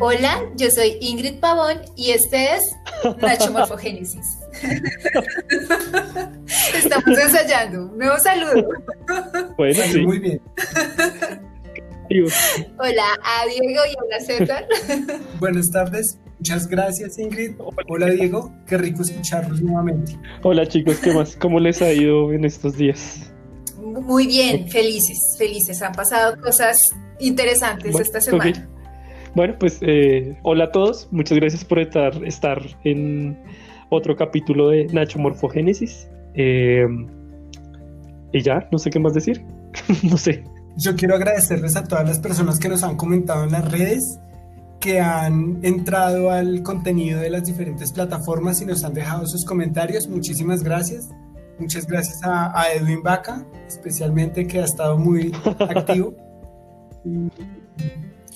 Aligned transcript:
Hola, 0.00 0.42
yo 0.56 0.70
soy 0.70 0.96
Ingrid 1.00 1.40
Pavón 1.40 1.78
y 1.96 2.10
este 2.12 2.54
es 2.54 2.62
Nacho 3.20 3.50
Morfogénesis. 3.52 4.38
Estamos 6.74 7.18
ensayando. 7.18 7.86
Un 7.86 7.98
nuevo 7.98 8.16
saludo. 8.18 8.68
Bueno, 9.56 9.82
sí. 9.90 10.00
Muy 10.06 10.18
bien. 10.20 10.40
Hola 12.78 13.04
a 13.24 13.44
Diego 13.46 13.82
y 13.90 13.94
hola 14.04 14.20
César. 14.20 14.66
Buenas 15.40 15.70
tardes. 15.70 16.18
Muchas 16.38 16.68
gracias, 16.68 17.18
Ingrid. 17.18 17.56
Hola, 17.88 18.06
Diego. 18.06 18.54
Qué 18.66 18.78
rico 18.78 19.02
escucharlos 19.02 19.60
nuevamente. 19.60 20.16
Hola, 20.42 20.64
chicos. 20.66 20.98
¿Qué 20.98 21.12
más? 21.12 21.34
¿Cómo 21.36 21.58
les 21.58 21.82
ha 21.82 21.92
ido 21.92 22.32
en 22.32 22.44
estos 22.44 22.76
días? 22.76 23.32
Muy 23.82 24.28
bien, 24.28 24.68
felices, 24.68 25.34
felices. 25.36 25.82
Han 25.82 25.92
pasado 25.92 26.40
cosas 26.40 26.90
interesantes 27.18 27.90
Bueno, 27.90 28.04
esta 28.04 28.20
semana. 28.20 28.50
ok. 28.50 28.77
Bueno, 29.38 29.54
pues 29.56 29.78
eh, 29.82 30.36
hola 30.42 30.64
a 30.64 30.72
todos. 30.72 31.06
Muchas 31.12 31.38
gracias 31.38 31.64
por 31.64 31.78
estar, 31.78 32.12
estar 32.24 32.60
en 32.82 33.38
otro 33.88 34.16
capítulo 34.16 34.70
de 34.70 34.86
Nacho 34.86 35.20
Morfogénesis. 35.20 36.08
Eh, 36.34 36.84
y 38.32 38.42
ya, 38.42 38.68
no 38.72 38.78
sé 38.78 38.90
qué 38.90 38.98
más 38.98 39.14
decir. 39.14 39.44
no 40.02 40.16
sé. 40.16 40.42
Yo 40.76 40.96
quiero 40.96 41.14
agradecerles 41.14 41.76
a 41.76 41.84
todas 41.84 42.04
las 42.04 42.18
personas 42.18 42.58
que 42.58 42.68
nos 42.68 42.82
han 42.82 42.96
comentado 42.96 43.44
en 43.44 43.52
las 43.52 43.70
redes, 43.70 44.18
que 44.80 44.98
han 44.98 45.60
entrado 45.62 46.32
al 46.32 46.64
contenido 46.64 47.20
de 47.20 47.30
las 47.30 47.44
diferentes 47.44 47.92
plataformas 47.92 48.60
y 48.60 48.66
nos 48.66 48.82
han 48.82 48.92
dejado 48.92 49.24
sus 49.28 49.44
comentarios. 49.44 50.08
Muchísimas 50.08 50.64
gracias. 50.64 51.10
Muchas 51.60 51.86
gracias 51.86 52.24
a, 52.24 52.60
a 52.60 52.72
Edwin 52.72 53.04
Vaca, 53.04 53.46
especialmente 53.68 54.48
que 54.48 54.58
ha 54.58 54.64
estado 54.64 54.98
muy 54.98 55.30
activo. 55.60 56.12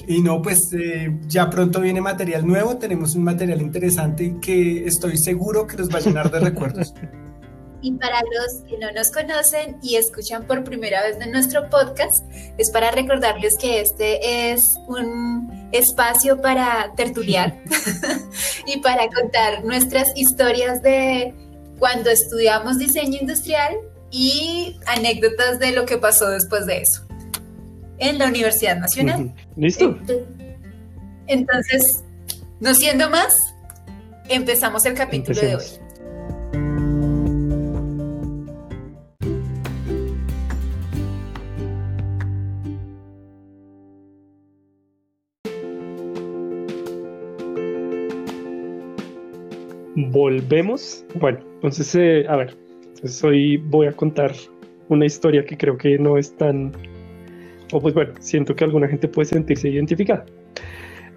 Y 0.07 0.21
no, 0.21 0.43
pues 0.43 0.73
eh, 0.73 1.19
ya 1.27 1.49
pronto 1.51 1.81
viene 1.81 2.01
material 2.01 2.47
nuevo, 2.47 2.77
tenemos 2.77 3.15
un 3.15 3.25
material 3.25 3.63
interesante 3.63 4.37
que 4.41 4.87
estoy 4.87 5.17
seguro 5.17 5.67
que 5.67 5.77
los 5.77 5.89
va 5.89 5.99
a 5.99 6.01
llenar 6.01 6.31
de 6.31 6.41
recuerdos. 6.51 6.95
Y 7.85 7.93
para 7.95 8.21
los 8.21 8.63
que 8.69 8.79
no 8.79 8.93
nos 8.93 9.11
conocen 9.11 9.77
y 9.83 9.97
escuchan 9.97 10.47
por 10.47 10.63
primera 10.63 11.03
vez 11.03 11.19
de 11.19 11.27
nuestro 11.27 11.69
podcast, 11.69 12.25
es 12.57 12.71
para 12.71 12.93
recordarles 12.93 13.57
que 13.59 13.81
este 13.81 14.53
es 14.53 14.61
un 14.87 15.69
espacio 15.73 16.41
para 16.41 16.93
tertuliar 16.97 17.61
y 18.67 18.79
para 18.81 19.09
contar 19.09 19.65
nuestras 19.65 20.13
historias 20.15 20.81
de 20.83 21.35
cuando 21.81 22.11
estudiamos 22.11 22.79
diseño 22.79 23.19
industrial 23.21 23.75
y 24.13 24.79
anécdotas 24.87 25.59
de 25.59 25.73
lo 25.73 25.85
que 25.85 25.99
pasó 25.99 26.29
después 26.29 26.67
de 26.67 26.83
eso 26.83 27.03
en 28.03 28.19
la 28.19 28.27
Universidad 28.27 28.79
Nacional. 28.79 29.33
¿Listo? 29.57 29.97
Entonces, 31.29 32.03
no 32.59 32.75
siendo 32.75 33.09
más, 33.09 33.33
empezamos 34.29 34.85
el 34.87 34.95
capítulo 34.95 35.41
de 35.41 35.57
hoy. 35.57 35.65
Volvemos. 49.95 51.05
Bueno, 51.15 51.39
entonces, 51.55 51.95
eh, 51.95 52.27
a 52.29 52.35
ver, 52.35 52.57
entonces 52.95 53.23
hoy 53.23 53.59
voy 53.59 53.87
a 53.87 53.93
contar 53.93 54.35
una 54.89 55.07
historia 55.07 55.45
que 55.45 55.57
creo 55.57 55.79
que 55.79 55.99
no 55.99 56.19
es 56.19 56.37
tan, 56.37 56.73
o 57.73 57.81
pues 57.81 57.95
bueno, 57.95 58.13
siento 58.21 58.55
que 58.55 58.65
alguna 58.65 58.87
gente 58.89 59.09
puede 59.09 59.27
sentirse 59.27 59.69
identificada. 59.69 60.25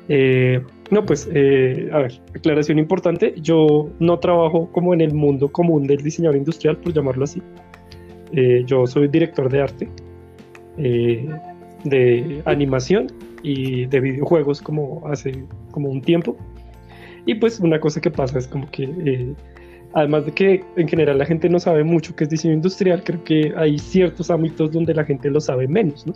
Eh, 0.07 0.61
no, 0.91 1.05
pues, 1.05 1.27
eh, 1.33 1.89
a 1.91 1.99
ver, 1.99 2.21
aclaración 2.35 2.77
importante, 2.77 3.33
yo 3.41 3.89
no 3.99 4.19
trabajo 4.19 4.69
como 4.71 4.93
en 4.93 5.01
el 5.01 5.13
mundo 5.13 5.49
común 5.49 5.87
del 5.87 5.97
diseñador 5.97 6.37
industrial, 6.37 6.77
por 6.77 6.93
llamarlo 6.93 7.23
así. 7.23 7.41
Eh, 8.31 8.63
yo 8.65 8.85
soy 8.85 9.07
director 9.07 9.49
de 9.49 9.61
arte, 9.61 9.89
de 10.77 12.41
animación 12.45 13.07
y 13.41 13.85
de 13.85 13.99
videojuegos 13.99 14.61
como 14.61 15.01
hace 15.07 15.45
como 15.71 15.89
un 15.89 16.01
tiempo. 16.01 16.35
Y 17.25 17.35
pues 17.35 17.59
una 17.59 17.79
cosa 17.79 18.01
que 18.01 18.11
pasa 18.11 18.37
es 18.37 18.47
como 18.47 18.69
que, 18.69 19.33
además 19.95 20.25
de 20.25 20.33
que 20.33 20.63
en 20.75 20.87
general 20.87 21.17
la 21.17 21.25
gente 21.25 21.49
no 21.49 21.57
sabe 21.57 21.83
mucho 21.83 22.15
qué 22.15 22.25
es 22.25 22.29
diseño 22.29 22.53
industrial, 22.53 23.01
creo 23.03 23.23
que 23.23 23.53
hay 23.55 23.79
ciertos 23.79 24.29
ámbitos 24.29 24.71
donde 24.71 24.93
la 24.93 25.05
gente 25.05 25.29
lo 25.29 25.39
sabe 25.39 25.67
menos, 25.69 26.05
¿no? 26.05 26.13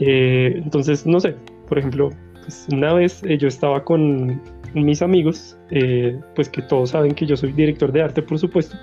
Eh, 0.00 0.54
entonces, 0.56 1.06
no 1.06 1.20
sé, 1.20 1.36
por 1.68 1.78
ejemplo, 1.78 2.10
pues 2.42 2.66
una 2.72 2.92
vez 2.92 3.22
eh, 3.22 3.38
yo 3.38 3.46
estaba 3.46 3.84
con 3.84 4.42
mis 4.74 5.00
amigos, 5.00 5.56
eh, 5.70 6.18
pues 6.34 6.48
que 6.48 6.60
todos 6.62 6.90
saben 6.90 7.14
que 7.14 7.24
yo 7.24 7.36
soy 7.36 7.52
director 7.52 7.92
de 7.92 8.02
arte, 8.02 8.20
por 8.20 8.40
supuesto. 8.40 8.76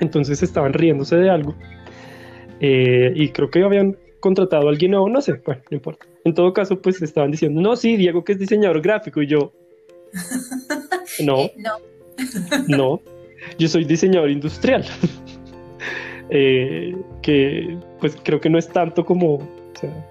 Entonces 0.00 0.42
estaban 0.42 0.74
riéndose 0.74 1.16
de 1.16 1.30
algo. 1.30 1.54
y 2.60 3.28
creo 3.30 3.50
que 3.50 3.62
habían 3.62 3.96
contratado 4.20 4.68
a 4.68 4.70
alguien 4.70 4.90
nuevo, 4.90 5.08
no 5.08 5.22
sé, 5.22 5.40
bueno, 5.46 5.62
no 5.70 5.76
importa. 5.76 6.06
En 6.24 6.34
todo 6.34 6.52
caso, 6.52 6.80
pues 6.80 7.00
estaban 7.00 7.30
diciendo, 7.30 7.60
no, 7.62 7.74
sí, 7.74 7.96
Diego 7.96 8.22
que 8.22 8.32
es 8.32 8.38
diseñador 8.38 8.82
gráfico 8.82 9.22
y 9.22 9.28
yo, 9.28 9.52
no, 11.24 11.50
no, 11.56 11.93
no, 12.68 13.00
yo 13.58 13.68
soy 13.68 13.84
diseñador 13.84 14.30
industrial. 14.30 14.84
Eh, 16.30 16.96
que 17.20 17.78
pues 18.00 18.16
creo 18.24 18.40
que 18.40 18.48
no 18.48 18.58
es 18.58 18.66
tanto 18.66 19.04
como, 19.04 19.34
o 19.34 19.72
sea, 19.78 20.08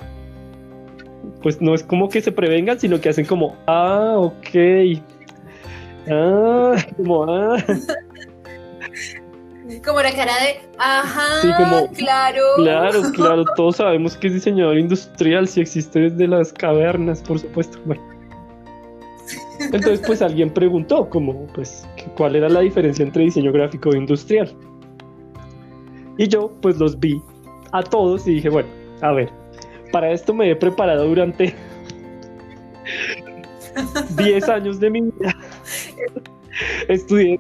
pues 1.42 1.60
no 1.60 1.74
es 1.74 1.82
como 1.84 2.08
que 2.08 2.22
se 2.22 2.32
prevengan, 2.32 2.80
sino 2.80 3.02
que 3.02 3.10
hacen 3.10 3.26
como, 3.26 3.58
ah, 3.68 4.14
ok, 4.18 5.02
ah, 6.10 6.76
como, 6.96 7.26
ah, 7.26 7.58
como 9.84 10.02
la 10.02 10.12
cara 10.12 10.34
de, 10.40 10.62
ajá, 10.78 11.42
Sí, 11.42 11.50
como, 11.58 11.92
claro. 11.92 12.44
claro, 12.58 13.02
claro, 13.14 13.44
todos 13.56 13.78
sabemos 13.78 14.16
que 14.16 14.28
es 14.28 14.36
diseñador 14.36 14.78
industrial, 14.78 15.48
si 15.48 15.62
existe 15.62 16.10
desde 16.10 16.28
las 16.28 16.54
cavernas, 16.54 17.24
por 17.24 17.40
supuesto. 17.40 17.80
Bueno. 17.86 18.13
Entonces, 19.66 20.02
pues 20.06 20.22
alguien 20.22 20.50
preguntó, 20.52 21.10
como, 21.10 21.48
pues, 21.54 21.88
cuál 22.18 22.36
era 22.36 22.50
la 22.50 22.60
diferencia 22.62 23.04
entre 23.04 23.24
diseño 23.24 23.52
gráfico 23.52 23.94
e 23.94 23.98
industrial. 23.98 24.54
Y 26.18 26.28
yo, 26.28 26.52
pues, 26.62 26.78
los 26.78 27.00
vi 27.00 27.22
a 27.72 27.82
todos 27.84 28.28
y 28.28 28.36
dije, 28.36 28.50
bueno, 28.50 28.70
a 29.02 29.12
ver, 29.14 29.30
para 29.92 30.12
esto 30.12 30.34
me 30.34 30.50
he 30.52 30.56
preparado 30.56 31.08
durante 31.08 31.54
10 34.18 34.50
años 34.50 34.80
de 34.80 34.90
mi 34.90 35.02
vida. 35.02 35.36
Estudié, 36.88 37.40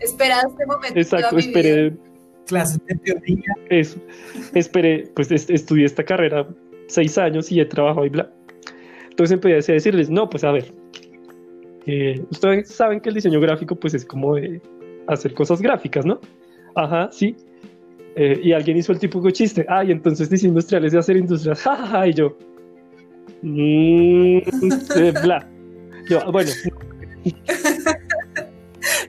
Espera 0.00 0.40
este 0.48 0.66
momento. 0.66 0.98
exacto, 0.98 1.36
vida. 1.36 1.46
esperé 1.48 1.96
Clases 2.46 2.78
de 2.86 2.94
teoría. 2.96 3.54
eso. 3.70 3.98
Esperé, 4.54 5.10
pues 5.14 5.30
est- 5.32 5.50
estudié 5.50 5.84
esta 5.84 6.04
carrera 6.04 6.46
seis 6.86 7.18
años 7.18 7.50
y 7.50 7.60
he 7.60 7.64
trabajado 7.66 8.06
y 8.06 8.10
bla. 8.10 8.30
Entonces 9.10 9.34
empecé 9.34 9.72
a 9.72 9.74
decirles, 9.74 10.08
no, 10.10 10.28
pues 10.30 10.44
a 10.44 10.52
ver, 10.52 10.72
eh, 11.86 12.22
ustedes 12.30 12.68
saben 12.68 13.00
que 13.00 13.08
el 13.10 13.14
diseño 13.14 13.40
gráfico 13.40 13.76
pues 13.76 13.94
es 13.94 14.04
como 14.04 14.34
de 14.36 14.60
hacer 15.06 15.34
cosas 15.34 15.60
gráficas, 15.62 16.04
¿no? 16.04 16.20
Ajá, 16.74 17.08
sí. 17.12 17.36
Eh, 18.16 18.40
y 18.42 18.52
alguien 18.52 18.76
hizo 18.78 18.92
el 18.92 18.98
típico 18.98 19.30
chiste, 19.30 19.64
ay, 19.68 19.92
entonces 19.92 20.30
diseño 20.30 20.50
industrial 20.50 20.84
es 20.84 20.92
de 20.92 20.98
hacer 20.98 21.16
industrias, 21.16 21.60
jajaja, 21.62 22.08
y 22.08 22.14
yo, 22.14 22.36
"Mm, 23.42 24.38
eh, 24.96 25.12
bla. 25.22 25.48
Yo, 26.08 26.20
"Ah, 26.24 26.30
bueno, 26.30 26.50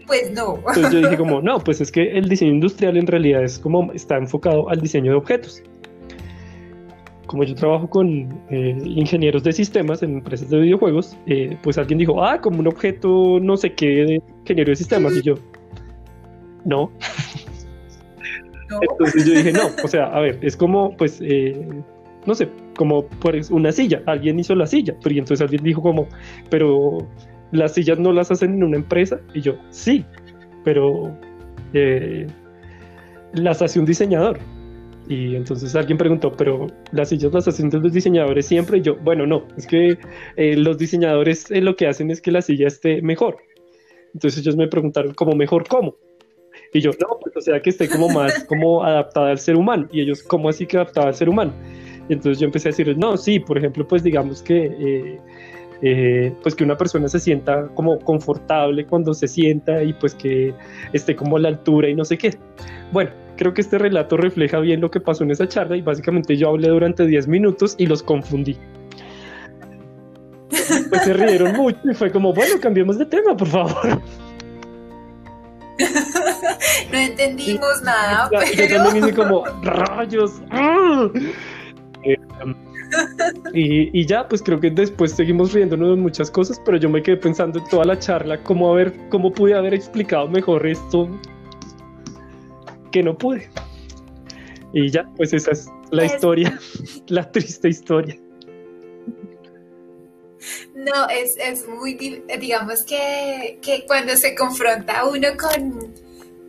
Pues 0.08 0.32
no. 0.32 0.56
entonces 0.58 0.92
yo 0.92 1.00
dije 1.02 1.18
como, 1.18 1.42
no, 1.42 1.60
pues 1.60 1.82
es 1.82 1.92
que 1.92 2.18
el 2.18 2.28
diseño 2.30 2.52
industrial 2.52 2.98
en 2.98 3.06
realidad 3.08 3.44
es 3.44 3.60
como 3.60 3.92
está 3.94 4.18
enfocado 4.18 4.70
al 4.70 4.82
diseño 4.82 5.12
de 5.12 5.18
objetos. 5.18 5.62
Como 7.28 7.44
yo 7.44 7.56
trabajo 7.56 7.90
con 7.90 8.08
eh, 8.50 8.78
ingenieros 8.84 9.44
de 9.44 9.52
sistemas 9.52 10.02
en 10.02 10.16
empresas 10.16 10.50
de 10.50 10.60
videojuegos, 10.60 11.18
eh, 11.28 11.58
pues 11.62 11.78
alguien 11.78 12.00
dijo, 12.00 12.24
ah, 12.24 12.42
como 12.42 12.60
un 12.60 12.68
objeto 12.68 13.40
no 13.42 13.58
sé 13.58 13.74
qué 13.74 13.86
de 13.86 14.22
ingeniero 14.42 14.72
de 14.72 14.76
sistemas. 14.76 15.16
Y 15.18 15.22
yo, 15.22 15.36
no. 16.66 16.92
no. 18.70 18.80
Entonces 18.82 19.26
yo 19.26 19.34
dije, 19.34 19.52
no, 19.52 19.70
o 19.84 19.88
sea, 19.88 20.06
a 20.06 20.20
ver, 20.22 20.40
es 20.42 20.56
como, 20.56 20.96
pues, 20.98 21.20
eh, 21.22 21.68
no 22.26 22.34
sé, 22.34 22.50
como 22.76 23.06
pues, 23.06 23.50
una 23.52 23.72
silla. 23.72 24.02
Alguien 24.06 24.40
hizo 24.40 24.56
la 24.56 24.68
silla, 24.68 24.96
pero 25.02 25.16
y 25.16 25.20
entonces 25.20 25.42
alguien 25.42 25.64
dijo 25.64 25.82
como, 25.82 26.08
pero 26.50 27.00
las 27.52 27.74
sillas 27.74 28.00
no 28.00 28.12
las 28.12 28.32
hacen 28.32 28.54
en 28.54 28.64
una 28.64 28.78
empresa. 28.78 29.20
Y 29.34 29.42
yo, 29.42 29.56
sí, 29.70 30.06
pero 30.64 31.18
eh, 31.74 32.28
las 33.34 33.62
hace 33.62 33.80
un 33.80 33.86
diseñador. 33.86 34.40
Y 35.10 35.36
entonces 35.36 35.76
alguien 35.76 35.98
preguntó, 35.98 36.32
pero 36.34 36.68
las 36.92 37.10
sillas 37.10 37.34
las 37.34 37.48
hacen 37.48 37.70
los 37.72 37.94
diseñadores 37.94 38.46
siempre. 38.46 38.80
Y 38.80 38.82
yo, 38.82 38.98
bueno, 38.98 39.26
no, 39.26 39.48
es 39.58 39.66
que 39.66 39.98
eh, 40.36 40.58
los 40.58 40.78
diseñadores 40.78 41.50
eh, 41.52 41.62
lo 41.62 41.76
que 41.76 41.88
hacen 41.88 42.12
es 42.12 42.22
que 42.22 42.32
la 42.32 42.42
silla 42.42 42.68
esté 42.68 43.02
mejor. 43.02 43.38
Entonces 44.14 44.42
ellos 44.42 44.58
me 44.58 44.68
preguntaron, 44.68 45.14
¿cómo 45.14 45.36
mejor 45.36 45.68
cómo? 45.68 45.96
Y 46.74 46.82
yo, 46.82 46.92
no, 47.00 47.18
pues 47.22 47.38
o 47.38 47.42
sea 47.42 47.62
que 47.62 47.70
esté 47.70 47.88
como 47.88 48.10
más 48.10 48.44
como 48.50 48.84
adaptada 48.84 49.30
al 49.30 49.40
ser 49.40 49.56
humano. 49.56 49.88
Y 49.92 50.02
ellos, 50.02 50.24
¿cómo 50.24 50.50
así 50.50 50.66
que 50.66 50.78
adaptada 50.78 51.08
al 51.08 51.16
ser 51.16 51.30
humano? 51.30 51.54
Y 52.10 52.14
entonces 52.14 52.40
yo 52.40 52.46
empecé 52.46 52.70
a 52.70 52.72
decirles, 52.72 52.98
no, 52.98 53.18
sí, 53.18 53.40
por 53.40 53.58
ejemplo, 53.58 53.88
pues 53.88 54.04
digamos 54.04 54.42
que 54.42 54.66
eh, 54.66 55.20
eh, 55.82 56.34
pues 56.42 56.56
que 56.56 56.64
una 56.64 56.78
persona 56.78 57.08
se 57.08 57.20
sienta 57.20 57.68
como 57.76 58.00
confortable 58.00 58.86
cuando 58.86 59.14
se 59.14 59.28
sienta 59.28 59.84
y 59.84 59.94
pues 59.94 60.16
que 60.16 60.54
esté 60.94 61.16
como 61.16 61.38
a 61.38 61.40
la 61.40 61.50
altura 61.50 61.90
y 61.90 61.96
no 61.96 62.06
sé 62.06 62.18
qué. 62.18 62.38
Bueno, 62.92 63.12
creo 63.36 63.54
que 63.54 63.62
este 63.62 63.78
relato 63.78 64.18
refleja 64.18 64.60
bien 64.60 64.82
lo 64.82 64.92
que 64.92 65.00
pasó 65.00 65.24
en 65.24 65.32
esa 65.32 65.48
charla 65.48 65.78
y 65.78 65.82
básicamente 65.82 66.36
yo 66.36 66.50
hablé 66.50 66.70
durante 66.70 67.06
10 67.06 67.28
minutos 67.28 67.76
y 67.78 67.86
los 67.86 68.04
confundí. 68.04 68.58
Pues 70.50 71.04
se 71.04 71.14
rieron 71.14 71.54
mucho 71.58 71.80
y 71.90 71.94
fue 71.94 72.12
como, 72.12 72.34
bueno, 72.34 72.56
cambiemos 72.60 72.98
de 72.98 73.06
tema, 73.06 73.36
por 73.36 73.48
favor. 73.48 74.02
No 76.92 76.98
entendimos 76.98 77.82
nada. 77.84 78.30
Yo, 78.32 78.40
yo 78.56 78.68
también 78.68 79.06
hice 79.06 79.14
como, 79.14 79.46
rayos. 79.64 80.32
¡ah! 80.50 81.10
Y, 83.54 84.00
y, 84.00 84.06
ya, 84.06 84.28
pues 84.28 84.42
creo 84.42 84.60
que 84.60 84.70
después 84.70 85.12
seguimos 85.14 85.54
riéndonos 85.54 85.90
de 85.96 86.02
muchas 86.02 86.30
cosas, 86.32 86.62
pero 86.66 86.78
yo 86.78 86.90
me 86.90 87.02
quedé 87.02 87.18
pensando 87.18 87.60
en 87.60 87.66
toda 87.66 87.86
la 87.86 87.98
charla, 88.00 88.42
cómo, 88.44 88.72
haber, 88.72 88.94
cómo 89.10 89.32
pude 89.32 89.54
haber 89.56 89.74
explicado 89.74 90.28
mejor 90.28 90.66
esto 90.68 91.10
que 92.92 93.04
no 93.04 93.18
pude. 93.18 93.50
Y 94.74 94.90
ya, 94.92 95.10
pues 95.16 95.34
esa 95.34 95.52
es 95.52 95.68
la 95.92 96.04
Es- 96.06 96.14
historia, 96.16 96.60
la 97.08 97.32
triste 97.32 97.70
historia. 97.70 98.18
No, 100.76 101.08
es, 101.10 101.36
es 101.38 101.68
muy, 101.68 101.96
di- 101.96 102.22
digamos 102.40 102.84
que, 102.86 103.60
que 103.62 103.86
cuando 103.88 104.16
se 104.16 104.36
confronta 104.36 105.06
uno 105.06 105.30
con, 105.38 105.94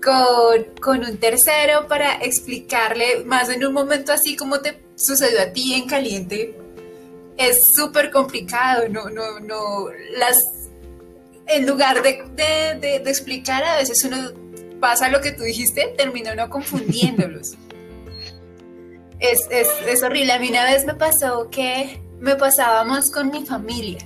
con, 0.02 0.74
con 0.80 0.98
un 1.10 1.16
tercero 1.16 1.86
para 1.88 2.16
explicarle 2.22 3.24
más 3.24 3.48
en 3.48 3.64
un 3.64 3.72
momento 3.72 4.12
así 4.12 4.36
como 4.36 4.60
te 4.60 4.78
sucedió 4.98 5.40
a 5.40 5.52
ti 5.52 5.74
en 5.74 5.86
caliente, 5.86 6.54
es 7.36 7.72
súper 7.74 8.10
complicado, 8.10 8.88
no, 8.88 9.08
no, 9.08 9.38
no, 9.40 9.86
las, 10.16 10.36
en 11.46 11.66
lugar 11.66 12.02
de, 12.02 12.24
de, 12.34 12.78
de- 12.80 12.98
de 13.00 13.10
explicar 13.10 13.62
a 13.64 13.76
veces 13.76 14.02
uno 14.04 14.32
pasa 14.80 15.08
lo 15.08 15.20
que 15.20 15.32
tú 15.32 15.44
dijiste, 15.44 15.94
termina 15.96 16.32
uno 16.32 16.50
confundiéndolos. 16.50 17.54
Es, 19.20 19.48
es, 19.50 19.66
es 19.84 20.02
horrible. 20.04 20.32
A 20.32 20.38
mí 20.38 20.48
una 20.48 20.62
vez 20.64 20.84
me 20.84 20.94
pasó 20.94 21.50
que 21.50 22.00
me 22.20 22.36
pasábamos 22.36 23.10
con 23.10 23.30
mi 23.32 23.44
familia 23.44 23.98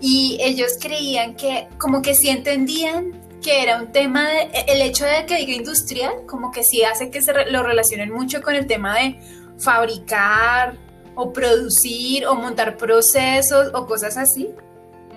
y 0.00 0.38
ellos 0.40 0.74
creían 0.80 1.34
que 1.34 1.66
como 1.78 2.02
que 2.02 2.14
sí 2.14 2.28
entendían 2.28 3.20
que 3.42 3.62
era 3.64 3.80
un 3.82 3.90
tema 3.90 4.28
de, 4.30 4.48
el 4.68 4.80
hecho 4.82 5.04
de 5.06 5.26
que 5.26 5.38
diga 5.38 5.54
industrial 5.54 6.12
como 6.28 6.52
que 6.52 6.62
sí 6.62 6.84
hace 6.84 7.10
que 7.10 7.20
se 7.20 7.32
lo 7.50 7.64
relacionen 7.64 8.12
mucho 8.12 8.42
con 8.42 8.54
el 8.54 8.68
tema 8.68 8.96
de 8.96 9.16
fabricar 9.58 10.76
o 11.14 11.32
producir 11.32 12.26
o 12.26 12.34
montar 12.34 12.76
procesos 12.76 13.70
o 13.72 13.86
cosas 13.86 14.16
así 14.16 14.54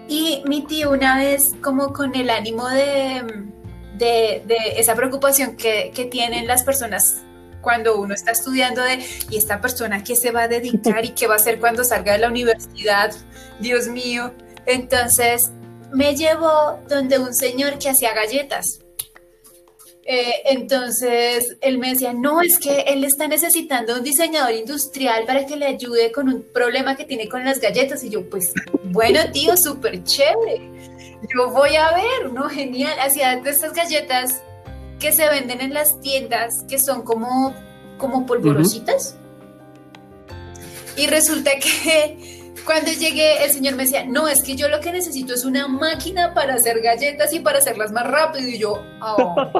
y 0.07 0.43
mi 0.45 0.61
tío 0.61 0.91
una 0.91 1.17
vez 1.17 1.53
como 1.61 1.91
con 1.91 2.15
el 2.15 2.29
ánimo 2.29 2.67
de, 2.69 3.45
de, 3.97 4.43
esa 4.77 4.95
preocupación 4.95 5.57
que, 5.57 5.91
que 5.93 6.05
tienen 6.05 6.47
las 6.47 6.63
personas 6.63 7.23
cuando 7.61 7.99
uno 7.99 8.13
está 8.13 8.31
estudiando 8.31 8.81
de, 8.81 9.05
y 9.29 9.37
esta 9.37 9.59
persona 9.59 10.03
qué 10.03 10.15
se 10.15 10.31
va 10.31 10.43
a 10.43 10.47
dedicar 10.47 11.03
y 11.03 11.09
qué 11.09 11.27
va 11.27 11.33
a 11.33 11.37
hacer 11.37 11.59
cuando 11.59 11.83
salga 11.83 12.13
de 12.13 12.19
la 12.19 12.29
universidad, 12.29 13.13
Dios 13.59 13.87
mío. 13.87 14.33
Entonces 14.65 15.51
me 15.91 16.15
llevó 16.15 16.79
donde 16.87 17.19
un 17.19 17.33
señor 17.33 17.77
que 17.77 17.89
hacía 17.89 18.13
galletas. 18.13 18.79
Eh, 20.09 20.35
entonces 20.45 21.57
él 21.59 21.79
me 21.79 21.89
decía, 21.89 22.13
no, 22.13 22.39
es 22.41 22.57
que 22.59 22.85
él 22.87 23.03
está 23.03 23.27
necesitando 23.27 23.93
un 23.93 24.03
diseñador 24.03 24.53
industrial 24.53 25.25
para 25.25 25.45
que 25.45 25.57
le 25.57 25.65
ayude 25.65 26.13
con 26.13 26.29
un 26.29 26.45
problema 26.53 26.95
que 26.95 27.03
tiene 27.03 27.27
con 27.27 27.43
las 27.43 27.59
galletas. 27.59 28.05
Y 28.05 28.09
yo, 28.09 28.29
pues, 28.29 28.53
bueno, 28.85 29.19
tío, 29.33 29.57
súper 29.57 30.01
chévere. 30.05 30.61
Yo 31.35 31.51
voy 31.51 31.75
a 31.75 31.91
ver, 31.91 32.31
¿no? 32.31 32.47
Genial. 32.47 32.97
Hacía 33.01 33.35
de 33.35 33.49
estas 33.49 33.73
galletas 33.73 34.41
que 34.97 35.11
se 35.11 35.27
venden 35.27 35.59
en 35.59 35.73
las 35.73 35.99
tiendas, 35.99 36.63
que 36.69 36.79
son 36.79 37.01
como, 37.01 37.53
como 37.97 38.25
polvorositas. 38.25 39.17
Y 40.95 41.07
resulta 41.07 41.51
que 41.59 42.36
cuando 42.65 42.91
llegué, 42.91 43.43
el 43.43 43.51
señor 43.51 43.75
me 43.75 43.83
decía, 43.83 44.05
no, 44.05 44.27
es 44.27 44.43
que 44.43 44.55
yo 44.55 44.67
lo 44.67 44.79
que 44.79 44.91
necesito 44.91 45.33
es 45.33 45.45
una 45.45 45.67
máquina 45.67 46.33
para 46.33 46.55
hacer 46.55 46.81
galletas 46.81 47.33
y 47.33 47.39
para 47.39 47.59
hacerlas 47.59 47.91
más 47.91 48.07
rápido. 48.07 48.47
Y 48.47 48.57
yo, 48.57 48.83
oh. 49.01 49.35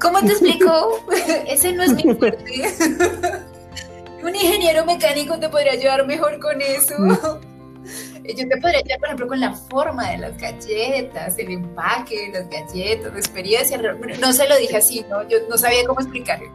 ¿cómo 0.00 0.20
te 0.20 0.28
explico? 0.28 1.04
Ese 1.46 1.72
no 1.72 1.82
es 1.82 1.92
mi 1.92 2.14
fuerte. 2.14 2.62
Un 4.22 4.36
ingeniero 4.36 4.84
mecánico 4.84 5.38
te 5.38 5.48
podría 5.48 5.72
ayudar 5.72 6.06
mejor 6.06 6.38
con 6.40 6.60
eso. 6.60 7.40
Yo 8.22 8.48
te 8.48 8.56
podría 8.58 8.80
ayudar, 8.80 8.98
por 8.98 9.06
ejemplo, 9.06 9.28
con 9.28 9.40
la 9.40 9.54
forma 9.54 10.10
de 10.10 10.18
las 10.18 10.36
galletas, 10.36 11.38
el 11.38 11.50
empaque 11.52 12.30
de 12.30 12.40
las 12.40 12.50
galletas, 12.50 13.12
la 13.12 13.18
experiencia. 13.18 13.80
No 14.20 14.32
se 14.32 14.46
lo 14.46 14.58
dije 14.58 14.76
así, 14.76 15.04
¿no? 15.08 15.26
Yo 15.28 15.38
no 15.48 15.56
sabía 15.56 15.86
cómo 15.86 16.00
explicarlo. 16.00 16.50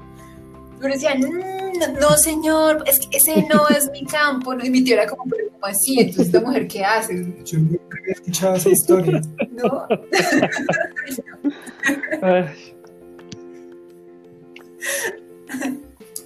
Pero 0.86 0.94
decía, 0.94 1.16
"Mm, 1.16 2.00
no, 2.00 2.10
señor, 2.18 2.84
es 2.88 3.00
que 3.00 3.18
ese 3.18 3.42
no 3.52 3.68
es 3.70 3.90
mi 3.92 4.06
campo. 4.06 4.54
¿no? 4.54 4.64
Y 4.64 4.70
mi 4.70 4.84
tío 4.84 4.94
era 4.96 5.08
como, 5.08 5.24
pero 5.30 5.48
¿cómo 5.52 5.66
así? 5.66 6.00
Entonces, 6.00 6.28
¿esta 6.28 6.42
mujer 6.42 6.68
qué 6.68 6.84
hace? 6.86 7.26
Yo 7.44 7.58
nunca 7.60 7.98
había 8.02 8.14
escuchado 8.14 8.56
esa 8.56 8.70
historia. 8.70 9.22
¿No? 9.52 9.88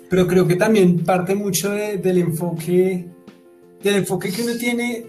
Pero 0.09 0.27
creo 0.27 0.47
que 0.47 0.55
también 0.55 1.03
parte 1.03 1.35
mucho 1.35 1.71
de- 1.71 1.97
del 1.97 2.17
enfoque, 2.17 3.07
del 3.83 3.95
enfoque 3.95 4.31
que 4.31 4.41
uno 4.41 4.53
tiene 4.59 5.05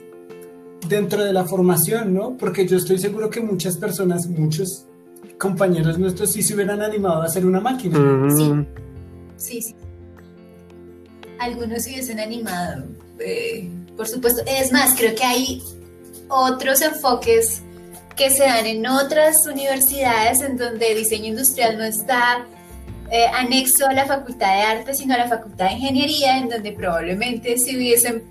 dentro 0.88 1.25
de 1.25 1.32
la 1.32 1.44
formación, 1.44 2.12
¿no? 2.14 2.37
Porque 2.37 2.67
yo 2.67 2.76
estoy 2.76 2.99
seguro 2.99 3.31
que 3.31 3.41
muchas 3.41 3.76
personas, 3.79 4.26
muchos 4.29 4.87
compañeros 5.38 5.99
nuestros 5.99 6.32
sí 6.32 6.43
se 6.43 6.55
hubieran 6.55 6.82
animado 6.82 7.23
a 7.23 7.25
hacer 7.25 7.46
una 7.46 7.61
máquina. 7.61 7.99
mm, 7.99 8.67
Sí, 9.40 9.62
sí. 9.62 9.75
Algunos 11.38 11.82
se 11.82 11.90
hubiesen 11.90 12.20
animado, 12.20 12.84
eh, 13.19 13.70
por 13.96 14.06
supuesto. 14.06 14.42
Es 14.46 14.70
más, 14.70 14.94
creo 14.96 15.14
que 15.14 15.25
hay 15.25 15.62
otros 16.28 16.82
enfoques 16.82 17.62
que 18.16 18.28
se 18.28 18.44
dan 18.44 18.66
en 18.66 18.87
otras 18.87 19.46
universidades 19.46 20.42
en 20.42 20.58
donde 20.58 20.94
diseño 20.94 21.28
industrial 21.28 21.78
no 21.78 21.84
está 21.84 22.44
eh, 23.10 23.25
anexo 23.32 23.87
a 23.87 23.94
la 23.94 24.04
Facultad 24.04 24.54
de 24.54 24.62
Arte, 24.62 24.94
sino 24.94 25.14
a 25.14 25.19
la 25.19 25.28
Facultad 25.28 25.70
de 25.70 25.72
Ingeniería, 25.72 26.36
en 26.36 26.50
donde 26.50 26.72
probablemente 26.72 27.56
se 27.56 27.74
hubiesen, 27.74 28.22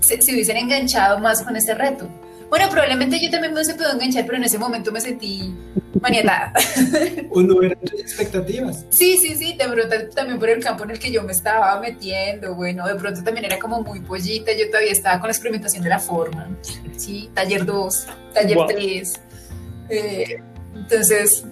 se, 0.00 0.22
se 0.22 0.32
hubiesen 0.32 0.56
enganchado 0.56 1.18
más 1.18 1.42
con 1.42 1.56
este 1.56 1.74
reto. 1.74 2.08
Bueno, 2.48 2.68
probablemente 2.70 3.18
yo 3.20 3.30
también 3.30 3.52
me 3.52 3.60
hubiese 3.60 3.74
podido 3.74 3.92
enganchar, 3.92 4.24
pero 4.26 4.36
en 4.38 4.44
ese 4.44 4.58
momento 4.58 4.92
me 4.92 5.00
sentí 5.00 5.54
maniatada. 6.00 6.52
O 7.30 7.42
no 7.42 7.62
eran 7.62 7.78
tus 7.80 8.00
expectativas. 8.00 8.84
Sí, 8.90 9.16
sí, 9.16 9.34
sí, 9.34 9.56
de 9.56 9.64
pronto 9.64 9.96
también 10.14 10.38
por 10.38 10.48
el 10.48 10.62
campo 10.62 10.84
en 10.84 10.90
el 10.90 10.98
que 10.98 11.10
yo 11.10 11.22
me 11.22 11.32
estaba 11.32 11.80
metiendo, 11.80 12.54
bueno, 12.54 12.86
de 12.86 12.94
pronto 12.94 13.24
también 13.24 13.46
era 13.46 13.58
como 13.58 13.82
muy 13.82 14.00
pollita, 14.00 14.52
yo 14.52 14.68
todavía 14.68 14.92
estaba 14.92 15.18
con 15.18 15.28
la 15.28 15.32
experimentación 15.32 15.82
de 15.82 15.88
la 15.88 15.98
forma, 15.98 16.48
sí, 16.96 17.30
taller 17.34 17.64
2, 17.64 18.06
taller 18.32 18.56
Wow. 18.56 18.66
3, 18.68 19.20
entonces 20.74 21.44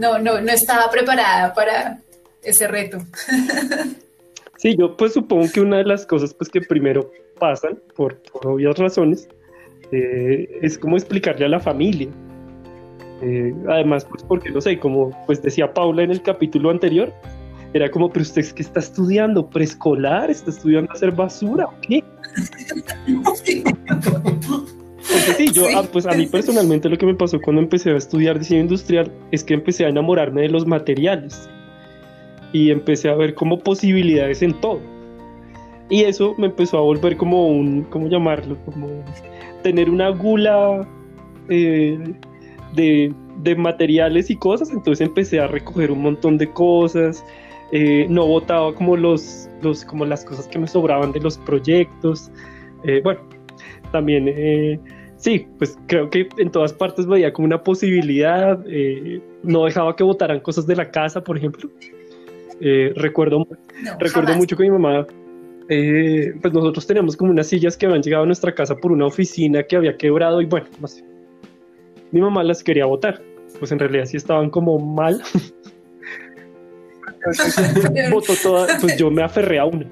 no, 0.00 0.18
no, 0.18 0.40
no 0.40 0.52
estaba 0.52 0.90
preparada 0.90 1.52
para 1.52 1.98
ese 2.42 2.68
reto. 2.68 2.98
Sí, 4.56 4.76
yo 4.78 4.96
pues 4.96 5.12
supongo 5.12 5.50
que 5.52 5.60
una 5.60 5.78
de 5.78 5.84
las 5.84 6.06
cosas 6.06 6.32
pues 6.32 6.48
que 6.48 6.60
primero 6.60 7.10
pasan, 7.38 7.78
por, 7.94 8.16
por 8.22 8.46
obvias 8.46 8.78
razones, 8.78 9.28
eh, 9.92 10.58
es 10.62 10.78
como 10.78 10.96
explicarle 10.96 11.46
a 11.46 11.48
la 11.48 11.60
familia. 11.60 12.08
Eh, 13.22 13.54
además, 13.68 14.04
pues 14.04 14.22
porque 14.22 14.50
no 14.50 14.60
sé, 14.60 14.78
como 14.78 15.10
pues 15.26 15.40
decía 15.42 15.72
Paula 15.72 16.02
en 16.02 16.10
el 16.10 16.22
capítulo 16.22 16.70
anterior, 16.70 17.12
era 17.72 17.90
como, 17.90 18.10
pero 18.10 18.22
usted 18.22 18.40
es 18.40 18.52
que 18.52 18.62
está 18.62 18.80
estudiando 18.80 19.48
preescolar, 19.48 20.30
está 20.30 20.50
estudiando 20.50 20.92
hacer 20.92 21.10
basura, 21.10 21.66
¿o 21.66 21.74
qué? 21.80 22.04
Porque 24.96 25.32
sí, 25.36 25.50
yo, 25.52 25.64
Sí. 25.64 25.72
ah, 25.76 25.82
pues 25.92 26.06
a 26.06 26.12
mí 26.12 26.26
personalmente 26.26 26.88
lo 26.88 26.96
que 26.96 27.06
me 27.06 27.14
pasó 27.14 27.40
cuando 27.40 27.62
empecé 27.62 27.90
a 27.90 27.96
estudiar 27.96 28.38
diseño 28.38 28.60
industrial 28.62 29.10
es 29.32 29.44
que 29.44 29.54
empecé 29.54 29.84
a 29.84 29.88
enamorarme 29.88 30.42
de 30.42 30.48
los 30.48 30.66
materiales 30.66 31.48
y 32.52 32.70
empecé 32.70 33.08
a 33.08 33.14
ver 33.14 33.34
como 33.34 33.58
posibilidades 33.58 34.42
en 34.42 34.58
todo. 34.60 34.80
Y 35.90 36.04
eso 36.04 36.34
me 36.38 36.46
empezó 36.46 36.78
a 36.78 36.80
volver 36.80 37.16
como 37.16 37.48
un, 37.48 37.82
¿cómo 37.84 38.08
llamarlo? 38.08 38.56
Como 38.64 39.04
tener 39.64 39.90
una 39.90 40.10
gula 40.10 40.86
eh, 41.48 41.98
de, 42.74 43.12
de 43.42 43.56
materiales 43.56 44.30
y 44.30 44.36
cosas. 44.36 44.70
Entonces 44.70 45.06
empecé 45.08 45.40
a 45.40 45.48
recoger 45.48 45.90
un 45.90 46.02
montón 46.02 46.38
de 46.38 46.48
cosas. 46.52 47.24
eh, 47.72 48.06
no 48.08 48.26
botaba 48.26 48.72
como, 48.74 48.96
los, 48.96 49.48
los, 49.62 49.84
como 49.84 50.04
las 50.04 50.24
cosas 50.24 50.46
que 50.46 50.58
me 50.60 50.68
sobraban 50.68 51.10
de 51.12 51.20
los 51.20 51.38
proyectos. 51.38 52.30
Eh, 52.84 53.00
bueno, 53.02 53.20
también, 53.90 54.80
sí, 55.16 55.46
pues 55.58 55.76
creo 55.88 56.10
que 56.10 56.28
en 56.38 56.50
todas 56.50 56.72
partes 56.72 57.06
veía 57.06 57.32
como 57.32 57.46
una 57.46 57.62
posibilidad. 57.62 58.58
no 59.42 59.64
dejaba 59.64 59.96
que 59.96 60.04
botaran 60.04 60.40
cosas 60.40 60.66
de 60.66 60.76
la 60.76 60.90
casa, 60.90 61.20
por 61.24 61.36
ejemplo. 61.38 61.68
Recuerdo 62.96 63.46
No, 63.82 63.92
recuerdo 63.98 64.32
jamás. 64.32 64.36
mucho 64.36 64.56
que 64.56 64.64
mi 64.64 64.70
mamá 64.70 65.06
eh, 65.68 66.34
pues 66.40 66.52
nosotros 66.52 66.86
teníamos 66.86 67.16
como 67.16 67.30
unas 67.30 67.46
sillas 67.46 67.76
que 67.76 67.86
habían 67.86 68.02
llegado 68.02 68.24
a 68.24 68.26
nuestra 68.26 68.54
casa 68.54 68.76
por 68.76 68.92
una 68.92 69.06
oficina 69.06 69.62
que 69.62 69.76
había 69.76 69.96
quebrado 69.96 70.42
y 70.42 70.46
bueno, 70.46 70.66
no. 70.80 70.88
Mi 72.12 72.20
mamá 72.20 72.44
las 72.44 72.62
quería 72.62 72.86
botar, 72.86 73.20
pues 73.58 73.72
en 73.72 73.78
realidad 73.78 74.04
sí 74.04 74.16
estaban 74.16 74.50
como 74.50 74.78
mal. 74.78 75.22
Botó 78.10 78.34
todas, 78.42 78.80
pues 78.80 78.98
yo 78.98 79.10
me 79.10 79.22
aferré 79.22 79.58
a 79.58 79.64
una. 79.64 79.86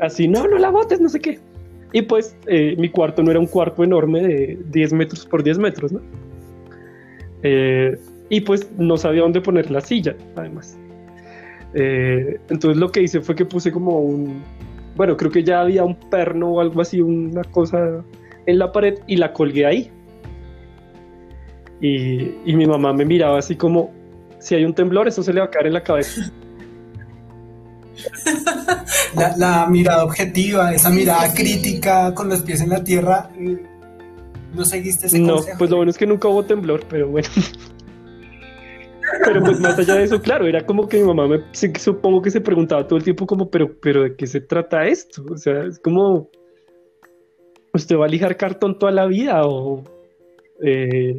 Así, 0.00 0.28
no, 0.28 0.46
no 0.46 0.58
la 0.58 0.70
botes, 0.70 1.00
no 1.00 1.08
sé 1.08 1.20
qué. 1.20 1.38
Y 1.92 2.02
pues 2.02 2.36
eh, 2.46 2.74
mi 2.78 2.90
cuarto 2.90 3.22
no 3.22 3.30
era 3.30 3.40
un 3.40 3.46
cuarto 3.46 3.84
enorme 3.84 4.22
de 4.22 4.58
10 4.70 4.92
metros 4.94 5.26
por 5.26 5.42
10 5.42 5.58
metros, 5.58 5.92
¿no? 5.92 6.00
Eh, 7.42 7.98
y 8.28 8.40
pues 8.40 8.70
no 8.78 8.96
sabía 8.96 9.22
dónde 9.22 9.40
poner 9.40 9.70
la 9.70 9.80
silla, 9.80 10.16
además. 10.36 10.78
Eh, 11.74 12.38
entonces 12.50 12.76
lo 12.78 12.90
que 12.90 13.02
hice 13.02 13.20
fue 13.20 13.34
que 13.34 13.44
puse 13.46 13.72
como 13.72 14.00
un, 14.00 14.42
bueno, 14.96 15.16
creo 15.16 15.30
que 15.30 15.42
ya 15.42 15.60
había 15.62 15.84
un 15.84 15.94
perno 16.10 16.48
o 16.50 16.60
algo 16.60 16.80
así, 16.82 17.00
una 17.00 17.42
cosa 17.44 18.04
en 18.46 18.58
la 18.58 18.70
pared 18.72 18.98
y 19.06 19.16
la 19.16 19.32
colgué 19.32 19.66
ahí. 19.66 19.90
Y, 21.80 22.34
y 22.44 22.54
mi 22.56 22.66
mamá 22.66 22.92
me 22.92 23.04
miraba 23.04 23.38
así 23.38 23.56
como, 23.56 23.90
si 24.38 24.54
hay 24.54 24.64
un 24.64 24.74
temblor, 24.74 25.08
eso 25.08 25.22
se 25.22 25.32
le 25.32 25.40
va 25.40 25.46
a 25.46 25.50
caer 25.50 25.66
en 25.68 25.72
la 25.74 25.82
cabeza. 25.82 26.30
La, 29.14 29.36
la 29.36 29.66
mirada 29.66 30.04
objetiva, 30.04 30.72
esa 30.74 30.88
mirada 30.90 31.32
crítica 31.34 32.14
con 32.14 32.28
los 32.30 32.40
pies 32.42 32.62
en 32.62 32.70
la 32.70 32.82
tierra, 32.82 33.28
eh, 33.38 33.62
¿no 34.54 34.64
seguiste 34.64 35.06
ese 35.06 35.18
No, 35.18 35.34
consejo? 35.36 35.58
pues 35.58 35.70
lo 35.70 35.76
bueno 35.76 35.90
es 35.90 35.98
que 35.98 36.06
nunca 36.06 36.28
hubo 36.28 36.42
temblor, 36.44 36.82
pero 36.88 37.08
bueno. 37.08 37.28
Pero 39.24 39.42
pues 39.42 39.60
más 39.60 39.78
allá 39.78 39.96
de 39.96 40.04
eso, 40.04 40.20
claro, 40.20 40.46
era 40.46 40.64
como 40.64 40.88
que 40.88 40.98
mi 40.98 41.04
mamá 41.04 41.28
me 41.28 41.40
supongo 41.78 42.22
que 42.22 42.30
se 42.30 42.40
preguntaba 42.40 42.86
todo 42.86 42.98
el 42.98 43.04
tiempo 43.04 43.26
como, 43.26 43.50
pero, 43.50 43.70
pero 43.80 44.02
¿de 44.02 44.16
qué 44.16 44.26
se 44.26 44.40
trata 44.40 44.86
esto? 44.86 45.24
O 45.30 45.36
sea, 45.36 45.64
es 45.64 45.78
como, 45.78 46.30
¿usted 47.72 47.96
va 47.96 48.06
a 48.06 48.08
lijar 48.08 48.36
cartón 48.36 48.78
toda 48.78 48.92
la 48.92 49.06
vida? 49.06 49.46
¿O 49.46 49.84
eh, 50.62 51.18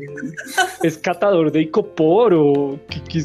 es 0.82 0.98
catador 0.98 1.52
de 1.52 1.62
icopor? 1.62 2.34
¿O 2.34 2.80
qué 2.90 3.20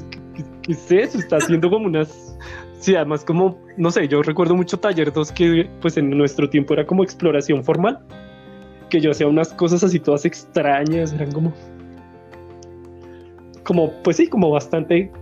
es 0.68 0.92
eso? 0.92 1.18
Está 1.18 1.36
haciendo 1.36 1.70
como 1.70 1.86
unas... 1.86 2.36
Sí, 2.80 2.94
además 2.94 3.24
como, 3.24 3.58
no 3.76 3.90
sé, 3.90 4.06
yo 4.06 4.22
recuerdo 4.22 4.54
mucho 4.54 4.78
taller 4.78 5.12
2 5.12 5.32
que 5.32 5.68
pues 5.80 5.96
en 5.96 6.10
nuestro 6.10 6.48
tiempo 6.48 6.74
era 6.74 6.86
como 6.86 7.02
exploración 7.02 7.64
formal, 7.64 7.98
que 8.88 9.00
yo 9.00 9.10
hacía 9.10 9.26
unas 9.26 9.52
cosas 9.52 9.82
así 9.82 9.98
todas 9.98 10.24
extrañas, 10.24 11.12
eran 11.12 11.32
como 11.32 11.52
como, 13.68 13.92
pues 14.02 14.16
sí, 14.16 14.26
como 14.26 14.48
bastante 14.48 15.12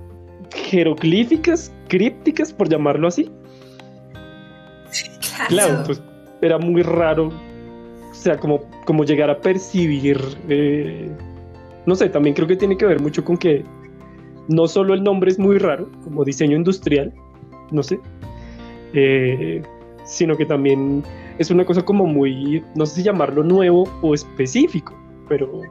jeroglíficas, 0.54 1.74
crípticas, 1.88 2.52
por 2.52 2.68
llamarlo 2.68 3.08
así. 3.08 3.28
Claro, 5.48 5.82
pues 5.84 6.00
era 6.40 6.56
muy 6.56 6.82
raro, 6.82 7.32
o 8.08 8.14
sea, 8.14 8.38
como, 8.38 8.60
como 8.84 9.02
llegar 9.02 9.30
a 9.30 9.40
percibir, 9.40 10.20
eh, 10.48 11.10
no 11.86 11.96
sé, 11.96 12.08
también 12.08 12.36
creo 12.36 12.46
que 12.46 12.54
tiene 12.54 12.76
que 12.76 12.86
ver 12.86 13.00
mucho 13.00 13.24
con 13.24 13.36
que 13.36 13.64
no 14.46 14.68
solo 14.68 14.94
el 14.94 15.02
nombre 15.02 15.32
es 15.32 15.40
muy 15.40 15.58
raro, 15.58 15.90
como 16.04 16.24
diseño 16.24 16.56
industrial, 16.56 17.12
no 17.72 17.82
sé, 17.82 17.98
eh, 18.92 19.60
sino 20.04 20.36
que 20.36 20.46
también 20.46 21.02
es 21.38 21.50
una 21.50 21.64
cosa 21.64 21.84
como 21.84 22.06
muy, 22.06 22.62
no 22.76 22.86
sé 22.86 22.94
si 22.94 23.02
llamarlo 23.02 23.42
nuevo 23.42 23.88
o 24.02 24.14
específico, 24.14 24.96
pero 25.28 25.62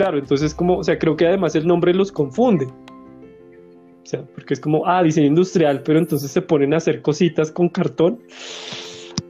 claro, 0.00 0.18
entonces 0.18 0.54
como, 0.54 0.78
o 0.78 0.82
sea, 0.82 0.98
creo 0.98 1.14
que 1.14 1.26
además 1.26 1.54
el 1.56 1.66
nombre 1.66 1.92
los 1.92 2.10
confunde. 2.10 2.64
O 2.64 4.06
sea, 4.06 4.22
porque 4.34 4.54
es 4.54 4.60
como, 4.60 4.86
ah, 4.86 5.02
diseño 5.02 5.26
industrial, 5.26 5.82
pero 5.82 5.98
entonces 5.98 6.30
se 6.30 6.40
ponen 6.40 6.72
a 6.72 6.78
hacer 6.78 7.02
cositas 7.02 7.52
con 7.52 7.68
cartón. 7.68 8.18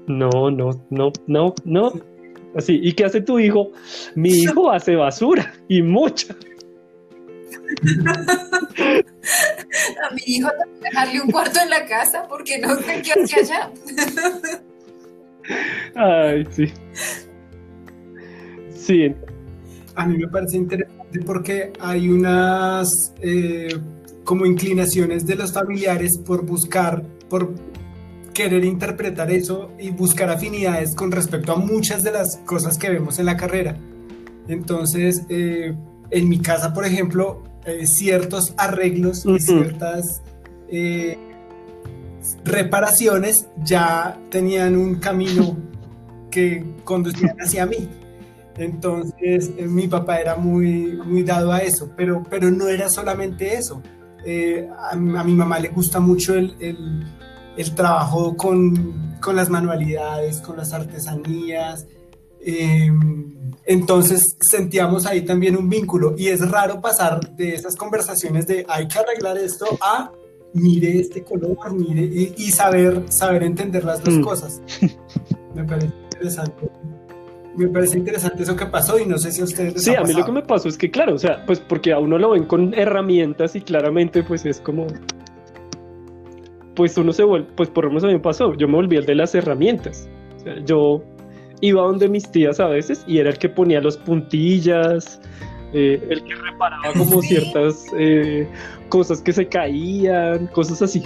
No, 0.06 0.48
no, 0.48 0.70
no, 0.90 1.12
no, 1.26 1.54
no. 1.64 1.92
Así, 2.54 2.78
¿y 2.80 2.92
qué 2.92 3.04
hace 3.04 3.20
tu 3.20 3.40
hijo? 3.40 3.72
Mi 4.14 4.28
hijo 4.30 4.70
hace 4.70 4.94
basura 4.94 5.52
y 5.68 5.82
mucha. 5.82 6.36
A 10.08 10.14
mi 10.14 10.22
hijo 10.24 10.50
dejarle 10.82 11.20
un 11.20 11.32
cuarto 11.32 11.58
en 11.60 11.70
la 11.70 11.84
casa 11.84 12.28
porque 12.28 12.60
no 12.60 12.76
sé 12.76 13.02
qué 13.02 13.12
hace 13.20 13.40
allá. 13.40 13.72
Ay, 15.96 16.46
sí. 16.50 16.72
Sí, 18.72 19.12
A 19.94 20.06
mí 20.06 20.16
me 20.16 20.28
parece 20.28 20.56
interesante 20.56 21.20
porque 21.20 21.72
hay 21.80 22.08
unas 22.08 23.12
eh, 23.20 23.76
como 24.24 24.46
inclinaciones 24.46 25.26
de 25.26 25.34
los 25.34 25.52
familiares 25.52 26.18
por 26.18 26.44
buscar, 26.44 27.02
por 27.28 27.52
querer 28.32 28.64
interpretar 28.64 29.30
eso 29.30 29.70
y 29.78 29.90
buscar 29.90 30.30
afinidades 30.30 30.94
con 30.94 31.10
respecto 31.10 31.52
a 31.52 31.56
muchas 31.56 32.02
de 32.02 32.12
las 32.12 32.36
cosas 32.38 32.78
que 32.78 32.90
vemos 32.90 33.18
en 33.18 33.26
la 33.26 33.36
carrera. 33.36 33.76
Entonces, 34.48 35.22
eh, 35.28 35.74
en 36.10 36.28
mi 36.28 36.38
casa, 36.38 36.72
por 36.72 36.84
ejemplo, 36.84 37.42
eh, 37.64 37.86
ciertos 37.86 38.54
arreglos 38.56 39.26
y 39.26 39.38
ciertas 39.38 40.22
eh, 40.68 41.18
reparaciones 42.44 43.48
ya 43.62 44.18
tenían 44.30 44.76
un 44.76 44.96
camino 44.96 45.56
que 46.30 46.64
conducían 46.84 47.36
hacia 47.38 47.66
mí. 47.66 47.88
Entonces, 48.60 49.50
eh, 49.56 49.66
mi 49.66 49.88
papá 49.88 50.20
era 50.20 50.36
muy, 50.36 50.98
muy 51.04 51.22
dado 51.22 51.50
a 51.52 51.58
eso, 51.58 51.90
pero, 51.96 52.22
pero 52.28 52.50
no 52.50 52.68
era 52.68 52.88
solamente 52.90 53.54
eso. 53.54 53.82
Eh, 54.24 54.68
a, 54.90 54.94
mi- 54.96 55.16
a 55.18 55.24
mi 55.24 55.32
mamá 55.34 55.58
le 55.58 55.68
gusta 55.68 55.98
mucho 55.98 56.34
el, 56.34 56.54
el- 56.60 57.04
el 57.56 57.74
trabajo 57.74 58.36
con, 58.36 59.16
con 59.20 59.34
las 59.36 59.48
manualidades, 59.48 60.40
con 60.42 60.56
las 60.58 60.72
artesanías. 60.72 61.86
Eh, 62.42 62.90
entonces 63.64 64.36
sentíamos 64.40 65.06
ahí 65.06 65.22
también 65.22 65.56
un 65.56 65.68
vínculo 65.68 66.14
y 66.16 66.28
es 66.28 66.48
raro 66.50 66.80
pasar 66.80 67.34
de 67.36 67.54
esas 67.54 67.76
conversaciones 67.76 68.46
de 68.46 68.64
hay 68.68 68.88
que 68.88 68.98
arreglar 68.98 69.36
esto 69.38 69.66
a 69.82 70.10
mire 70.54 70.98
este 71.00 71.22
color, 71.22 71.72
mire 71.72 72.02
y, 72.02 72.34
y 72.36 72.50
saber, 72.50 73.04
saber 73.10 73.42
entender 73.42 73.84
las 73.84 74.02
dos 74.02 74.14
Mm. 74.14 74.22
cosas. 74.22 74.60
Me 75.54 75.64
parece 75.64 75.92
interesante. 76.12 76.70
Me 77.56 77.68
parece 77.68 77.98
interesante 77.98 78.42
eso 78.42 78.54
que 78.54 78.66
pasó 78.66 78.98
y 78.98 79.06
no 79.06 79.18
sé 79.18 79.32
si 79.32 79.40
a 79.40 79.44
ustedes 79.44 79.74
les 79.74 79.84
Sí, 79.84 79.94
ha 79.94 80.00
a 80.00 80.04
mí 80.04 80.12
lo 80.12 80.24
que 80.24 80.32
me 80.32 80.42
pasó 80.42 80.68
es 80.68 80.78
que, 80.78 80.90
claro, 80.90 81.14
o 81.14 81.18
sea, 81.18 81.44
pues 81.46 81.58
porque 81.60 81.92
a 81.92 81.98
uno 81.98 82.18
lo 82.18 82.30
ven 82.30 82.44
con 82.44 82.72
herramientas 82.74 83.56
y 83.56 83.60
claramente, 83.60 84.22
pues 84.22 84.46
es 84.46 84.60
como. 84.60 84.86
Pues 86.76 86.96
uno 86.96 87.12
se 87.12 87.24
vuelve, 87.24 87.48
pues 87.56 87.68
por 87.68 87.84
lo 87.84 87.90
menos 87.90 88.04
a 88.04 88.06
mí 88.06 88.14
me 88.14 88.20
pasó, 88.20 88.54
yo 88.54 88.68
me 88.68 88.74
volví 88.74 88.96
el 88.96 89.04
de 89.04 89.16
las 89.16 89.34
herramientas. 89.34 90.08
O 90.36 90.40
sea, 90.40 90.64
yo 90.64 91.02
iba 91.60 91.82
donde 91.82 92.08
mis 92.08 92.30
tías 92.30 92.60
a 92.60 92.66
veces 92.66 93.04
y 93.06 93.18
era 93.18 93.30
el 93.30 93.38
que 93.38 93.48
ponía 93.48 93.80
los 93.80 93.96
puntillas, 93.96 95.20
eh, 95.72 96.02
el 96.08 96.22
que 96.22 96.34
reparaba 96.34 96.92
como 96.96 97.20
ciertas 97.20 97.86
eh, 97.98 98.48
cosas 98.88 99.20
que 99.20 99.32
se 99.32 99.46
caían, 99.46 100.46
cosas 100.48 100.82
así. 100.82 101.02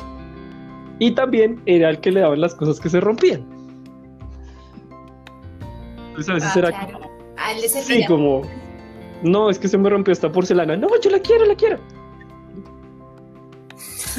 Y 0.98 1.12
también 1.12 1.60
era 1.66 1.90
el 1.90 1.98
que 1.98 2.12
le 2.12 2.20
daban 2.20 2.40
las 2.40 2.54
cosas 2.54 2.78
que 2.78 2.88
se 2.88 3.00
rompían. 3.00 3.44
Entonces 6.16 6.28
a 6.30 6.34
veces 6.34 6.50
Ah, 6.54 6.58
era 6.60 6.68
claro. 6.70 6.92
como. 7.00 7.10
A 7.36 7.52
él 7.52 7.60
le 7.62 7.68
Sí, 7.68 8.04
como, 8.06 8.42
no, 9.22 9.50
es 9.50 9.58
que 9.58 9.66
se 9.68 9.76
me 9.76 9.90
rompió 9.90 10.12
esta 10.12 10.30
porcelana. 10.30 10.76
No, 10.76 10.88
yo 11.02 11.10
la 11.10 11.18
quiero, 11.18 11.44
la 11.44 11.54
quiero. 11.56 11.78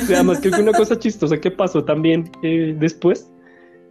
Y 0.09 0.13
además, 0.13 0.39
creo 0.41 0.53
que 0.53 0.61
una 0.61 0.73
cosa 0.77 0.99
chistosa 0.99 1.39
que 1.39 1.49
pasó 1.51 1.83
también 1.85 2.29
eh, 2.43 2.75
después 2.77 3.31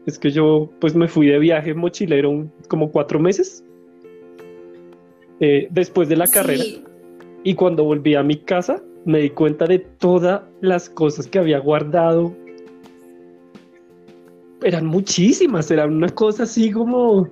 es 0.07 0.19
que 0.19 0.31
yo, 0.31 0.69
pues, 0.81 0.95
me 0.95 1.09
fui 1.09 1.27
de 1.29 1.39
viaje 1.39 1.73
mochilero 1.73 2.29
un- 2.31 2.53
como 2.69 2.91
cuatro 2.91 3.19
meses 3.19 3.65
eh, 5.41 5.67
después 5.71 6.09
de 6.11 6.17
la 6.17 6.27
carrera. 6.27 6.65
Y 7.43 7.55
cuando 7.55 7.85
volví 7.85 8.15
a 8.15 8.23
mi 8.23 8.37
casa, 8.37 8.83
me 9.07 9.21
di 9.21 9.31
cuenta 9.31 9.65
de 9.67 9.79
todas 9.79 10.43
las 10.61 10.91
cosas 10.91 11.27
que 11.27 11.39
había 11.39 11.59
guardado. 11.59 12.35
Eran 14.63 14.87
muchísimas, 14.87 15.71
eran 15.71 15.95
una 15.95 16.09
cosa 16.09 16.45
así 16.45 16.71
como, 16.71 17.29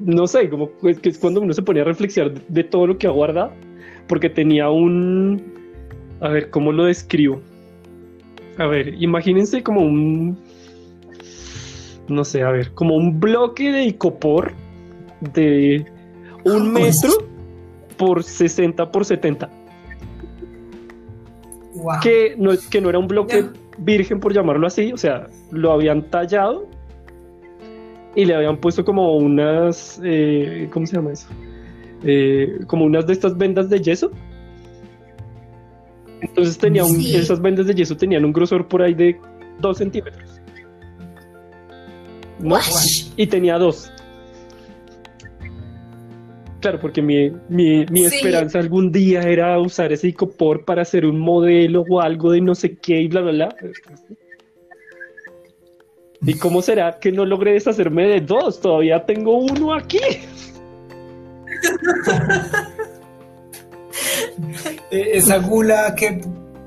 no 0.00 0.26
sé, 0.26 0.48
como 0.48 0.68
pues, 0.68 0.98
que 0.98 1.08
es 1.08 1.18
cuando 1.18 1.40
uno 1.40 1.52
se 1.52 1.62
ponía 1.62 1.82
a 1.82 1.86
reflexionar 1.86 2.34
de, 2.34 2.40
de 2.48 2.64
todo 2.64 2.86
lo 2.86 2.98
que 2.98 3.06
ha 3.06 3.10
guardado, 3.10 3.52
porque 4.08 4.28
tenía 4.28 4.70
un, 4.70 5.42
a 6.20 6.28
ver, 6.28 6.50
¿cómo 6.50 6.72
lo 6.72 6.84
describo? 6.84 7.40
A 8.58 8.66
ver, 8.66 8.94
imagínense 9.02 9.62
como 9.62 9.80
un, 9.80 10.38
no 12.08 12.24
sé, 12.24 12.42
a 12.42 12.50
ver, 12.50 12.72
como 12.72 12.96
un 12.96 13.18
bloque 13.18 13.70
de 13.72 13.84
icopor 13.84 14.52
de 15.20 15.84
un 16.44 16.72
metro 16.72 17.10
por 17.96 18.22
60 18.22 18.90
por 18.90 19.04
70 19.04 19.48
Wow. 21.74 22.00
que 22.02 22.34
no, 22.36 22.52
que 22.70 22.80
no 22.82 22.90
era 22.90 22.98
un 22.98 23.08
bloque 23.08 23.46
virgen, 23.78 24.20
por 24.20 24.34
llamarlo 24.34 24.66
así, 24.66 24.92
o 24.92 24.98
sea, 24.98 25.26
lo 25.50 25.72
habían 25.72 26.02
tallado 26.10 26.68
y 28.14 28.24
le 28.24 28.34
habían 28.34 28.56
puesto 28.58 28.84
como 28.84 29.16
unas, 29.16 30.00
eh, 30.04 30.68
¿cómo 30.72 30.86
se 30.86 30.96
llama 30.96 31.12
eso? 31.12 31.26
Eh, 32.04 32.58
como 32.66 32.84
unas 32.84 33.06
de 33.06 33.12
estas 33.14 33.36
vendas 33.36 33.68
de 33.70 33.80
yeso. 33.80 34.10
Entonces 36.20 36.58
tenía 36.58 36.84
un, 36.84 37.00
Sí. 37.00 37.16
esas 37.16 37.40
vendas 37.40 37.66
de 37.66 37.74
yeso 37.74 37.96
tenían 37.96 38.24
un 38.24 38.32
grosor 38.32 38.68
por 38.68 38.82
ahí 38.82 38.94
de 38.94 39.16
2 39.60 39.78
centímetros. 39.78 40.40
¿no? 42.40 42.56
Y 43.16 43.26
tenía 43.28 43.56
dos. 43.56 43.90
Claro, 46.60 46.78
porque 46.80 47.02
mi, 47.02 47.30
mi, 47.48 47.84
mi 47.86 48.04
esperanza 48.04 48.58
algún 48.60 48.92
día 48.92 49.22
era 49.22 49.58
usar 49.58 49.92
ese 49.92 50.08
icopor 50.08 50.64
para 50.64 50.82
hacer 50.82 51.04
un 51.06 51.18
modelo 51.18 51.84
o 51.88 52.00
algo 52.00 52.30
de 52.30 52.40
no 52.40 52.54
sé 52.54 52.76
qué 52.76 53.00
y 53.02 53.08
bla, 53.08 53.20
bla, 53.20 53.32
bla. 53.32 53.56
¿Y 56.26 56.34
cómo 56.34 56.62
será 56.62 56.98
que 56.98 57.12
no 57.12 57.24
logré 57.24 57.52
deshacerme 57.52 58.06
de 58.06 58.20
dos? 58.20 58.60
Todavía 58.60 59.04
tengo 59.04 59.38
uno 59.38 59.74
aquí. 59.74 60.00
Eh, 64.90 65.12
esa 65.14 65.38
gula 65.38 65.94
que 65.94 66.20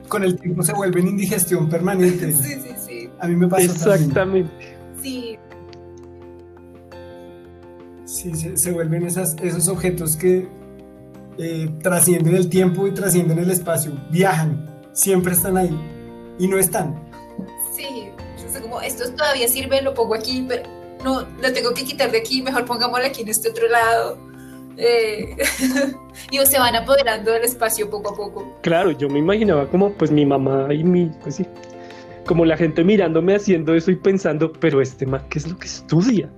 con 0.08 0.24
el 0.24 0.40
tiempo 0.40 0.64
se 0.64 0.74
vuelve 0.74 1.00
en 1.02 1.10
indigestión 1.10 1.70
permanente. 1.70 2.32
Sí, 2.34 2.56
sí, 2.56 2.70
sí. 2.78 3.10
A 3.20 3.28
mí 3.28 3.36
me 3.36 3.48
pasa 3.48 3.66
Exactamente. 3.66 4.78
Sí. 5.02 5.38
Sí, 8.06 8.32
se, 8.56 8.72
vuelven 8.72 9.06
esas, 9.06 9.36
esos 9.44 9.68
objetos 9.68 10.16
que 10.16 10.48
eh, 11.38 11.70
trascienden 11.84 12.36
el 12.36 12.50
tiempo 12.50 12.88
y 12.88 12.92
trascienden 12.94 13.38
el 13.40 13.52
espacio, 13.52 13.92
viajan, 14.10 14.66
siempre 14.94 15.34
están 15.34 15.58
ahí 15.58 15.78
y 16.40 16.48
no 16.48 16.58
están. 16.58 16.96
Como 18.62 18.82
esto 18.82 19.12
todavía 19.14 19.48
sirve, 19.48 19.82
lo 19.82 19.94
pongo 19.94 20.16
aquí, 20.16 20.46
pero 20.48 20.64
no, 21.04 21.22
lo 21.42 21.54
tengo 21.54 21.74
que 21.74 21.84
quitar 21.84 22.12
de 22.12 22.20
aquí, 22.20 22.42
mejor 22.42 22.66
pongámoslo 22.66 23.06
aquí 23.06 23.22
en 23.22 23.30
este 23.30 23.50
otro 23.50 23.68
lado. 23.68 24.18
Eh, 24.78 25.36
y 26.32 26.46
se 26.46 26.60
van 26.60 26.76
apoderando 26.76 27.32
del 27.32 27.44
espacio 27.44 27.90
poco 27.90 28.14
a 28.14 28.16
poco. 28.16 28.58
Claro, 28.62 28.92
yo 28.92 29.10
me 29.10 29.20
imaginaba 29.20 29.68
como 29.70 29.94
pues 29.94 30.12
mi 30.12 30.26
mamá 30.26 30.74
y 30.74 30.84
mi, 30.84 31.06
pues 31.22 31.36
sí, 31.36 31.46
como 32.26 32.46
la 32.46 32.58
gente 32.58 32.84
mirándome 32.84 33.36
haciendo 33.36 33.76
eso 33.76 33.92
y 33.92 33.96
pensando, 33.96 34.52
pero 34.54 34.82
este 34.82 35.06
man, 35.06 35.26
¿qué 35.30 35.40
es 35.40 35.48
lo 35.48 35.58
que 35.58 35.68
estudia? 35.68 36.30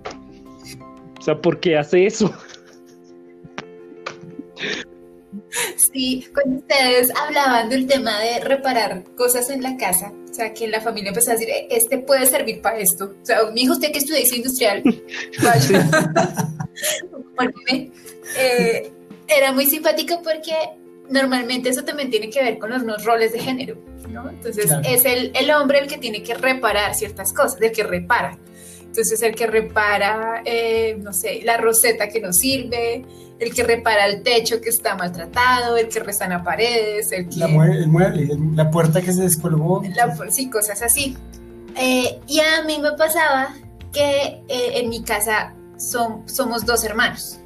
O 1.20 1.22
sea, 1.22 1.40
¿por 1.42 1.60
qué 1.60 1.78
hace 1.78 2.06
eso? 2.06 2.32
Sí, 5.94 6.28
cuando 6.34 6.58
ustedes 6.60 7.12
hablaban 7.16 7.70
del 7.70 7.88
tema 7.88 8.20
de 8.20 8.40
reparar 8.42 9.04
cosas 9.16 9.50
en 9.50 9.64
la 9.64 9.78
casa, 9.78 10.12
sea, 10.38 10.54
que 10.54 10.68
la 10.68 10.82
familia 10.82 11.10
empezó 11.10 11.32
a 11.32 11.34
decir, 11.34 11.50
eh, 11.50 11.68
este 11.72 11.98
puede 12.00 12.26
servir 12.26 12.62
para 12.62 12.78
esto. 12.80 13.16
O 13.22 13.26
sea, 13.26 13.40
mi 13.54 13.62
hijo, 13.62 13.74
usted 13.74 13.92
que 13.92 14.00
estudia 14.00 14.22
industrial, 14.36 14.84
vaya, 15.44 15.90
eh, 18.38 18.92
era 19.28 19.52
muy 19.52 19.66
simpático 19.66 20.22
porque 20.24 20.54
normalmente 21.10 21.70
eso 21.70 21.84
también 21.84 22.10
tiene 22.10 22.30
que 22.30 22.42
ver 22.42 22.58
con 22.58 22.70
los 22.70 23.04
roles 23.04 23.32
de 23.32 23.40
género, 23.40 23.78
¿no? 24.10 24.30
Entonces 24.30 24.70
es 24.84 25.06
el, 25.06 25.32
el, 25.36 25.52
hombre 25.52 25.80
el 25.80 25.88
que 25.88 25.98
tiene 25.98 26.22
que 26.24 26.34
reparar 26.34 26.96
ciertas 26.96 27.34
cosas, 27.34 27.60
el 27.62 27.72
que 27.72 27.84
repara. 27.84 28.38
Entonces 28.88 29.22
el 29.22 29.36
que 29.36 29.48
repara, 29.48 30.42
eh, 30.44 30.98
no 31.00 31.14
sé, 31.14 31.42
la 31.44 31.58
roseta 31.58 32.10
que 32.10 32.20
no 32.20 32.34
sirve, 32.34 33.06
el 33.40 33.54
que 33.54 33.64
repara 33.64 34.08
el 34.08 34.24
techo 34.24 34.60
que 34.60 34.70
está 34.70 34.96
maltratado, 34.96 35.78
el 35.78 35.88
que 35.90 36.00
resana 36.00 36.44
paredes, 36.44 37.12
el 37.12 37.30
que... 37.30 37.38
La 37.38 37.46
el 37.46 37.88
mueble, 37.88 38.30
la 38.56 38.72
puerta 38.72 39.02
que 39.02 39.14
se 39.14 39.22
descolgó. 39.22 39.84
sí, 40.30 40.50
cosas 40.50 40.82
así. 40.82 41.16
Eh, 41.80 42.20
y 42.28 42.40
a 42.40 42.64
mí 42.64 42.80
me 42.82 42.94
pasaba 42.94 43.54
que 43.94 44.42
eh, 44.48 44.80
en 44.80 44.90
mi 44.90 45.04
casa 45.04 45.54
son, 45.78 46.28
somos 46.28 46.66
dos 46.66 46.84
hermanos. 46.84 47.40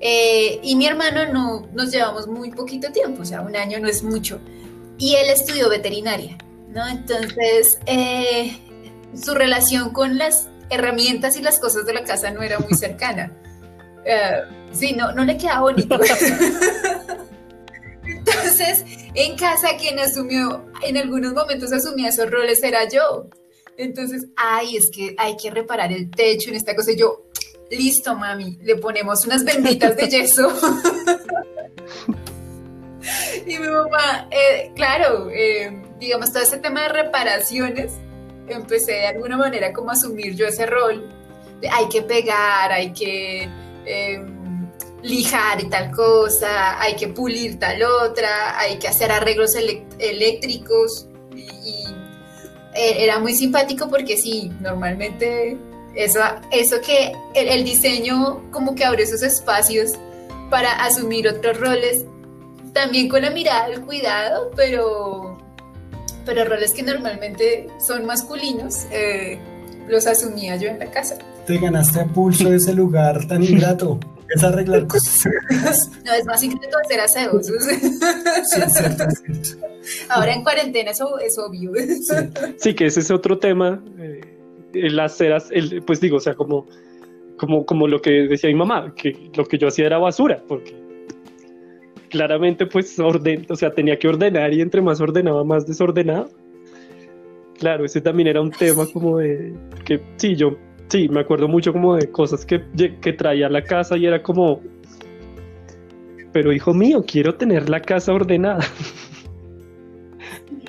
Eh, 0.00 0.60
y 0.62 0.76
mi 0.76 0.86
hermano 0.86 1.32
no 1.32 1.66
nos 1.72 1.90
llevamos 1.90 2.26
muy 2.26 2.50
poquito 2.50 2.92
tiempo, 2.92 3.22
o 3.22 3.24
sea, 3.24 3.40
un 3.40 3.56
año 3.56 3.78
no 3.80 3.88
es 3.88 4.02
mucho. 4.02 4.38
Y 4.98 5.14
él 5.14 5.30
estudió 5.30 5.68
veterinaria, 5.68 6.36
¿no? 6.68 6.86
Entonces, 6.86 7.78
eh, 7.86 8.56
su 9.16 9.34
relación 9.34 9.90
con 9.90 10.18
las 10.18 10.48
herramientas 10.70 11.36
y 11.36 11.42
las 11.42 11.58
cosas 11.58 11.86
de 11.86 11.94
la 11.94 12.04
casa 12.04 12.30
no 12.30 12.42
era 12.42 12.58
muy 12.58 12.74
cercana. 12.74 13.32
Eh, 14.06 14.42
sí, 14.70 14.92
no, 14.92 15.12
no 15.12 15.24
le 15.24 15.38
quedaba 15.38 15.62
bonito. 15.62 15.98
Entonces, 18.04 18.84
en 19.14 19.34
casa 19.34 19.78
quien 19.78 19.98
asumió, 19.98 20.66
en 20.82 20.98
algunos 20.98 21.32
momentos 21.32 21.72
asumía 21.72 22.10
esos 22.10 22.30
roles 22.30 22.62
era 22.62 22.86
yo. 22.86 23.30
Entonces, 23.76 24.26
ay, 24.36 24.76
es 24.76 24.88
que 24.94 25.16
hay 25.18 25.36
que 25.36 25.50
reparar 25.50 25.90
el 25.90 26.08
techo 26.10 26.50
en 26.50 26.56
esta 26.56 26.76
cosa. 26.76 26.92
Y 26.92 26.98
yo, 26.98 27.24
listo, 27.70 28.14
mami, 28.14 28.58
le 28.62 28.76
ponemos 28.76 29.24
unas 29.24 29.44
benditas 29.44 29.96
de 29.96 30.08
yeso. 30.08 30.52
y 33.46 33.58
mi 33.58 33.68
mamá, 33.68 34.28
eh, 34.30 34.72
claro, 34.74 35.30
eh, 35.30 35.82
digamos, 35.98 36.32
todo 36.32 36.42
ese 36.42 36.58
tema 36.58 36.82
de 36.82 36.88
reparaciones, 36.88 37.92
empecé 38.48 38.92
de 38.92 39.06
alguna 39.08 39.36
manera 39.36 39.72
como 39.72 39.90
a 39.90 39.92
asumir 39.94 40.34
yo 40.34 40.46
ese 40.46 40.66
rol. 40.66 41.08
hay 41.70 41.88
que 41.88 42.02
pegar, 42.02 42.72
hay 42.72 42.92
que 42.92 43.48
em, 43.86 44.70
lijar 45.02 45.62
y 45.62 45.68
tal 45.68 45.90
cosa, 45.92 46.80
hay 46.80 46.96
que 46.96 47.08
pulir 47.08 47.58
tal 47.58 47.82
otra, 47.82 48.58
hay 48.58 48.78
que 48.78 48.88
hacer 48.88 49.10
arreglos 49.10 49.54
eléctricos. 49.98 51.08
y 51.34 51.84
eh, 52.74 53.04
era 53.04 53.20
muy 53.20 53.34
simpático 53.34 53.88
porque 53.88 54.16
sí, 54.16 54.50
normalmente 54.60 55.56
eso, 55.94 56.20
eso 56.50 56.80
que 56.80 57.12
el, 57.34 57.64
diseño 57.64 58.42
como 58.50 58.74
que 58.74 58.84
abre 58.84 59.04
esos 59.04 59.22
espacios 59.22 59.92
para 60.50 60.72
asumir 60.84 61.28
otros 61.28 61.58
roles, 61.58 62.04
también 62.72 63.08
con 63.08 63.22
la 63.22 63.30
mirada 63.30 63.68
del 63.68 63.82
cuidado, 63.82 64.50
pero, 64.56 65.33
pero 66.24 66.44
roles 66.44 66.72
que 66.72 66.82
normalmente 66.82 67.68
son 67.78 68.06
masculinos, 68.06 68.86
eh, 68.90 69.38
los 69.88 70.06
asumía 70.06 70.56
yo 70.56 70.68
en 70.68 70.78
la 70.78 70.90
casa. 70.90 71.18
Te 71.46 71.58
ganaste 71.58 72.00
a 72.00 72.06
pulso 72.06 72.52
ese 72.52 72.72
lugar 72.72 73.26
tan 73.26 73.42
ingrato. 73.42 74.00
Es 74.34 74.42
arreglar 74.42 74.86
cosas. 74.86 75.26
No, 76.04 76.12
es 76.12 76.24
más 76.24 76.42
ingrato 76.42 76.76
hacer 76.84 77.00
aseos. 77.00 77.46
Sí, 77.46 78.60
Ahora 80.08 80.32
en 80.32 80.42
cuarentena 80.42 80.90
eso 80.90 81.18
es 81.18 81.38
obvio. 81.38 81.72
Sí. 82.58 82.74
que 82.74 82.86
ese 82.86 83.00
es 83.00 83.10
otro 83.10 83.38
tema. 83.38 83.82
Eh, 83.98 84.20
las 84.72 85.16
ceras, 85.16 85.48
el, 85.50 85.82
pues 85.82 86.00
digo, 86.00 86.16
o 86.16 86.20
sea, 86.20 86.34
como, 86.34 86.66
como, 87.36 87.64
como 87.64 87.86
lo 87.86 88.00
que 88.00 88.10
decía 88.28 88.48
mi 88.48 88.56
mamá, 88.56 88.92
que 88.96 89.30
lo 89.34 89.44
que 89.44 89.58
yo 89.58 89.68
hacía 89.68 89.86
era 89.86 89.98
basura, 89.98 90.42
porque 90.48 90.74
claramente 92.14 92.64
pues 92.66 92.96
orden, 93.00 93.44
o 93.48 93.56
sea, 93.56 93.74
tenía 93.74 93.98
que 93.98 94.06
ordenar 94.06 94.52
y 94.52 94.60
entre 94.60 94.80
más 94.80 95.00
ordenaba, 95.00 95.42
más 95.42 95.66
desordenado. 95.66 96.30
Claro, 97.58 97.84
ese 97.84 98.00
también 98.00 98.28
era 98.28 98.40
un 98.40 98.52
tema 98.52 98.86
como 98.92 99.18
de 99.18 99.52
que 99.84 100.00
sí, 100.16 100.36
yo 100.36 100.56
sí, 100.86 101.08
me 101.08 101.20
acuerdo 101.20 101.48
mucho 101.48 101.72
como 101.72 101.96
de 101.96 102.08
cosas 102.12 102.46
que, 102.46 102.62
que 103.00 103.12
traía 103.12 103.48
a 103.48 103.50
la 103.50 103.64
casa 103.64 103.96
y 103.96 104.06
era 104.06 104.22
como, 104.22 104.60
pero 106.32 106.52
hijo 106.52 106.72
mío, 106.72 107.04
quiero 107.04 107.34
tener 107.34 107.68
la 107.68 107.80
casa 107.80 108.12
ordenada. 108.12 108.64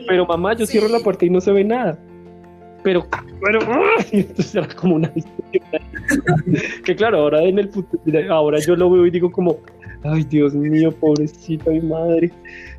pero 0.07 0.25
mamá, 0.25 0.55
yo 0.55 0.65
cierro 0.65 0.87
la 0.87 0.99
puerta 0.99 1.25
y 1.25 1.29
no 1.29 1.41
se 1.41 1.51
ve 1.51 1.63
nada 1.63 1.99
pero, 2.85 3.03
pero, 3.43 3.59
entonces 4.11 4.53
era 4.53 4.67
como 4.67 4.95
una 4.97 5.11
que 6.85 6.95
claro, 6.95 7.17
ahora 7.17 7.41
en 7.41 7.57
el 7.57 7.71
ahora 8.29 8.59
yo 8.59 8.75
lo 8.75 8.91
veo 8.91 9.07
y 9.07 9.09
digo 9.09 9.31
como, 9.31 9.57
ay 10.05 10.23
Dios 10.23 10.53
mío, 10.53 10.91
pobrecita 10.91 11.71
mi 11.71 11.81
madre, 11.81 12.31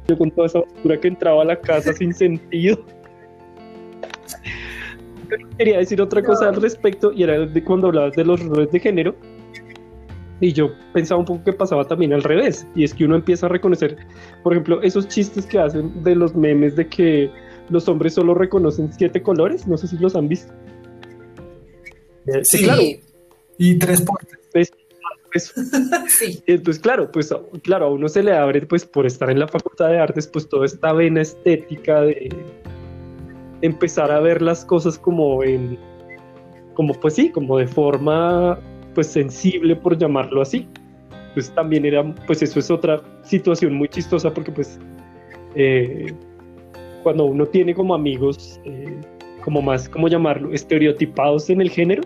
yo 0.09 0.17
con 0.17 0.31
toda 0.31 0.47
esa 0.47 0.61
basura 0.61 1.01
que 1.01 1.09
entraba 1.09 1.43
a 1.43 1.45
la 1.45 1.61
casa 1.61 1.93
sin 1.93 2.13
sentido. 2.15 2.85
quería 5.59 5.79
decir 5.79 6.01
otra 6.01 6.23
cosa 6.23 6.49
al 6.49 6.61
respecto 6.61 7.13
y 7.13 7.25
era 7.25 7.47
de 7.47 7.65
cuando 7.65 7.89
hablabas 7.89 8.15
de 8.15 8.25
los 8.25 8.45
roles 8.45 8.71
de 8.71 8.81
género 8.81 9.15
y 10.41 10.53
yo 10.53 10.71
pensaba 10.93 11.21
un 11.21 11.27
poco 11.27 11.45
que 11.45 11.53
pasaba 11.53 11.85
también 11.85 12.13
al 12.13 12.23
revés 12.23 12.67
y 12.75 12.85
es 12.85 12.93
que 12.93 13.05
uno 13.05 13.17
empieza 13.17 13.47
a 13.47 13.49
reconocer, 13.49 13.97
por 14.43 14.53
ejemplo, 14.53 14.83
esos 14.83 15.09
chistes 15.09 15.47
que 15.47 15.59
hacen 15.59 16.03
de 16.03 16.15
los 16.15 16.35
memes 16.35 16.77
de 16.77 16.87
que 16.87 17.31
los 17.71 17.89
hombres 17.89 18.15
solo 18.15 18.35
reconocen 18.35 18.93
siete 18.93 19.23
colores, 19.23 19.67
no 19.67 19.77
sé 19.77 19.89
si 19.89 19.97
los 19.99 20.15
han 20.15 20.29
visto. 20.29 20.53
Eh, 22.27 22.45
sí, 22.45 22.65
claro. 22.65 22.83
Y 23.59 23.79
tres 23.79 24.05
pues, 25.55 25.55
sí. 26.19 26.43
Entonces, 26.47 26.83
claro, 26.83 27.11
pues 27.11 27.35
claro, 27.63 27.87
a 27.87 27.91
uno 27.91 28.09
se 28.09 28.23
le 28.23 28.33
abre, 28.33 28.63
pues 28.63 28.85
por 28.85 29.07
estar 29.07 29.31
en 29.31 29.41
la 29.41 29.49
Facultad 29.49 29.89
de 29.89 29.99
Artes, 29.99 30.27
pues 30.27 30.49
toda 30.49 30.67
esta 30.67 30.93
vena 30.93 31.23
estética 31.23 32.03
de 32.03 32.31
empezar 33.63 34.11
a 34.11 34.21
ver 34.21 34.43
las 34.43 34.65
cosas 34.65 34.99
como 34.99 35.43
en, 35.43 35.79
como 36.75 36.95
pues 36.95 37.15
sí, 37.15 37.31
como 37.31 37.59
de 37.59 37.67
forma 37.67 38.59
pues 38.95 39.09
sensible 39.09 39.77
por 39.77 39.99
llamarlo 39.99 40.43
así. 40.43 40.69
Pues 41.35 41.51
también 41.51 41.85
era, 41.85 42.15
pues 42.27 42.43
eso 42.43 42.59
es 42.59 42.71
otra 42.71 43.03
situación 43.23 43.75
muy 43.75 43.89
chistosa 43.89 44.33
porque 44.33 44.51
pues 44.51 44.79
eh, 45.55 46.15
cuando 47.03 47.27
uno 47.27 47.47
tiene 47.47 47.75
como 47.75 47.95
amigos, 47.95 48.59
eh, 48.65 48.99
como 49.45 49.63
más, 49.63 49.89
¿cómo 49.89 50.09
llamarlo?, 50.09 50.53
estereotipados 50.53 51.51
en 51.51 51.61
el 51.61 51.71
género, 51.71 52.03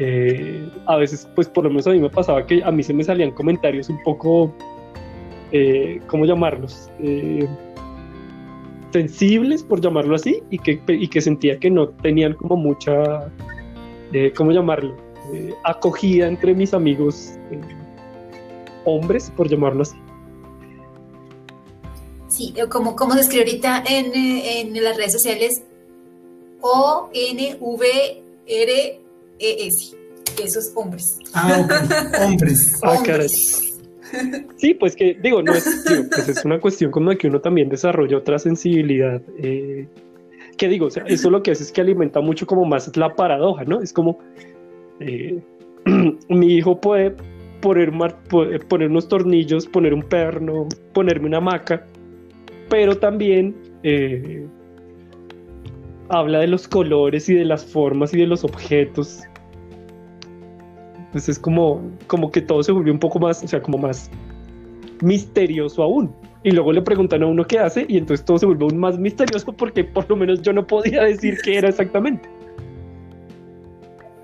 eh, 0.00 0.68
a 0.86 0.96
veces, 0.96 1.28
pues 1.34 1.48
por 1.48 1.64
lo 1.64 1.70
menos 1.70 1.86
a 1.86 1.90
mí 1.90 2.00
me 2.00 2.10
pasaba 2.10 2.44
que 2.46 2.64
a 2.64 2.70
mí 2.70 2.82
se 2.82 2.92
me 2.92 3.04
salían 3.04 3.30
comentarios 3.30 3.88
un 3.88 4.02
poco, 4.02 4.52
eh, 5.52 6.00
¿cómo 6.08 6.24
llamarlos? 6.24 6.90
sensibles, 8.92 9.62
por 9.62 9.80
llamarlo 9.80 10.16
así, 10.16 10.42
y 10.50 10.58
que, 10.58 10.82
y 10.88 11.06
que 11.06 11.20
sentía 11.20 11.60
que 11.60 11.70
no 11.70 11.90
tenían 11.90 12.34
como 12.34 12.56
mucha 12.56 13.30
eh, 14.12 14.32
¿cómo 14.36 14.50
llamarlo? 14.50 14.96
Eh, 15.32 15.54
acogida 15.64 16.26
entre 16.26 16.54
mis 16.54 16.74
amigos 16.74 17.32
eh, 17.50 17.60
hombres, 18.84 19.30
por 19.36 19.48
llamarlo 19.48 19.82
así. 19.82 19.96
Sí, 22.26 22.54
como, 22.68 22.96
como 22.96 23.14
se 23.14 23.20
escribe 23.20 23.44
ahorita 23.44 23.84
en, 23.88 24.12
en 24.14 24.82
las 24.84 24.96
redes 24.96 25.12
sociales, 25.12 25.62
O-N-V-R-E-S, 29.40 29.96
esos 30.42 30.72
hombres. 30.74 31.18
Ah, 31.34 31.66
hombres. 32.20 32.78
Ah. 34.12 34.48
Sí, 34.56 34.74
pues 34.74 34.96
que 34.96 35.16
digo, 35.22 35.40
no 35.40 35.52
es, 35.52 35.84
pues 35.84 36.28
es 36.28 36.44
una 36.44 36.58
cuestión 36.58 36.90
como 36.90 37.10
de 37.10 37.16
que 37.16 37.28
uno 37.28 37.40
también 37.40 37.68
desarrolla 37.68 38.16
otra 38.16 38.40
sensibilidad. 38.40 39.22
Eh, 39.38 39.86
que 40.56 40.68
digo, 40.68 40.86
o 40.86 40.90
sea, 40.90 41.04
eso 41.06 41.30
lo 41.30 41.44
que 41.44 41.52
hace 41.52 41.62
es 41.62 41.70
que 41.70 41.80
alimenta 41.80 42.20
mucho 42.20 42.44
como 42.44 42.64
más 42.64 42.96
la 42.96 43.14
paradoja, 43.14 43.64
¿no? 43.64 43.80
Es 43.80 43.92
como 43.92 44.18
eh, 44.98 45.40
mi 46.28 46.54
hijo 46.54 46.80
puede 46.80 47.14
poner, 47.60 47.92
poner 48.68 48.90
unos 48.90 49.06
tornillos, 49.06 49.66
poner 49.68 49.94
un 49.94 50.02
perno, 50.02 50.66
ponerme 50.92 51.28
una 51.28 51.38
hamaca, 51.38 51.86
pero 52.68 52.98
también 52.98 53.54
eh, 53.84 54.44
habla 56.08 56.40
de 56.40 56.48
los 56.48 56.66
colores 56.66 57.28
y 57.28 57.34
de 57.34 57.44
las 57.44 57.64
formas 57.64 58.12
y 58.12 58.18
de 58.18 58.26
los 58.26 58.42
objetos 58.42 59.20
pues 61.12 61.28
es 61.28 61.38
como, 61.38 61.82
como 62.06 62.30
que 62.30 62.40
todo 62.40 62.62
se 62.62 62.72
volvió 62.72 62.92
un 62.92 62.98
poco 62.98 63.18
más, 63.18 63.42
o 63.42 63.48
sea, 63.48 63.62
como 63.62 63.78
más 63.78 64.10
misterioso 65.02 65.82
aún. 65.82 66.12
Y 66.42 66.52
luego 66.52 66.72
le 66.72 66.82
preguntan 66.82 67.22
a 67.22 67.26
uno 67.26 67.46
qué 67.46 67.58
hace 67.58 67.84
y 67.88 67.98
entonces 67.98 68.24
todo 68.24 68.38
se 68.38 68.46
vuelve 68.46 68.64
aún 68.64 68.78
más 68.78 68.98
misterioso 68.98 69.52
porque 69.52 69.84
por 69.84 70.08
lo 70.08 70.16
menos 70.16 70.40
yo 70.42 70.52
no 70.52 70.66
podía 70.66 71.04
decir 71.04 71.38
qué 71.42 71.58
era 71.58 71.68
exactamente. 71.68 72.28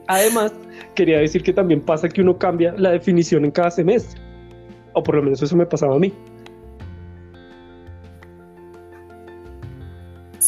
Además, 0.08 0.52
quería 0.94 1.18
decir 1.18 1.42
que 1.42 1.52
también 1.52 1.80
pasa 1.80 2.08
que 2.08 2.20
uno 2.20 2.38
cambia 2.38 2.74
la 2.78 2.92
definición 2.92 3.44
en 3.44 3.50
cada 3.50 3.70
semestre. 3.70 4.20
O 4.92 5.02
por 5.02 5.16
lo 5.16 5.22
menos 5.22 5.42
eso 5.42 5.56
me 5.56 5.66
pasaba 5.66 5.96
a 5.96 5.98
mí. 5.98 6.12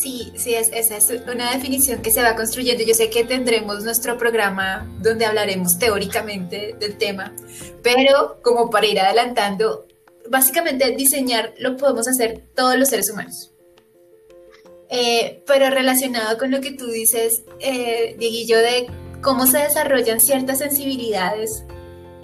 Sí, 0.01 0.33
sí, 0.37 0.55
es, 0.55 0.71
esa 0.73 0.97
es 0.97 1.11
una 1.27 1.53
definición 1.53 2.03
que 2.03 2.13
se 2.13 2.23
va 2.23 2.37
construyendo. 2.37 2.85
Yo 2.85 2.95
sé 2.95 3.11
que 3.11 3.25
tendremos 3.25 3.83
nuestro 3.83 4.17
programa 4.17 4.89
donde 5.01 5.27
hablaremos 5.27 5.77
teóricamente 5.77 6.77
del 6.79 6.97
tema, 6.97 7.35
pero 7.83 8.39
como 8.43 8.71
para 8.71 8.87
ir 8.87 9.01
adelantando, 9.01 9.89
básicamente 10.31 10.95
diseñar 10.95 11.53
lo 11.59 11.77
podemos 11.77 12.07
hacer 12.07 12.45
todos 12.55 12.79
los 12.79 12.91
seres 12.91 13.11
humanos. 13.11 13.51
Eh, 14.89 15.43
pero 15.49 15.69
relacionado 15.69 16.39
con 16.39 16.53
lo 16.53 16.61
que 16.61 16.75
tú 16.75 16.87
dices, 16.87 17.43
eh, 17.59 18.15
Dieguillo, 18.21 18.59
de 18.59 18.87
cómo 19.21 19.49
se 19.49 19.59
desarrollan 19.59 20.21
ciertas 20.21 20.59
sensibilidades 20.59 21.65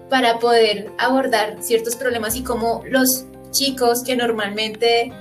para 0.08 0.38
poder 0.38 0.92
abordar 0.96 1.60
ciertos 1.60 1.96
problemas 1.96 2.37
y 2.37 2.44
cómo 2.44 2.84
los 2.87 3.24
chicos 3.50 4.04
que 4.04 4.14
normalmente 4.14 5.12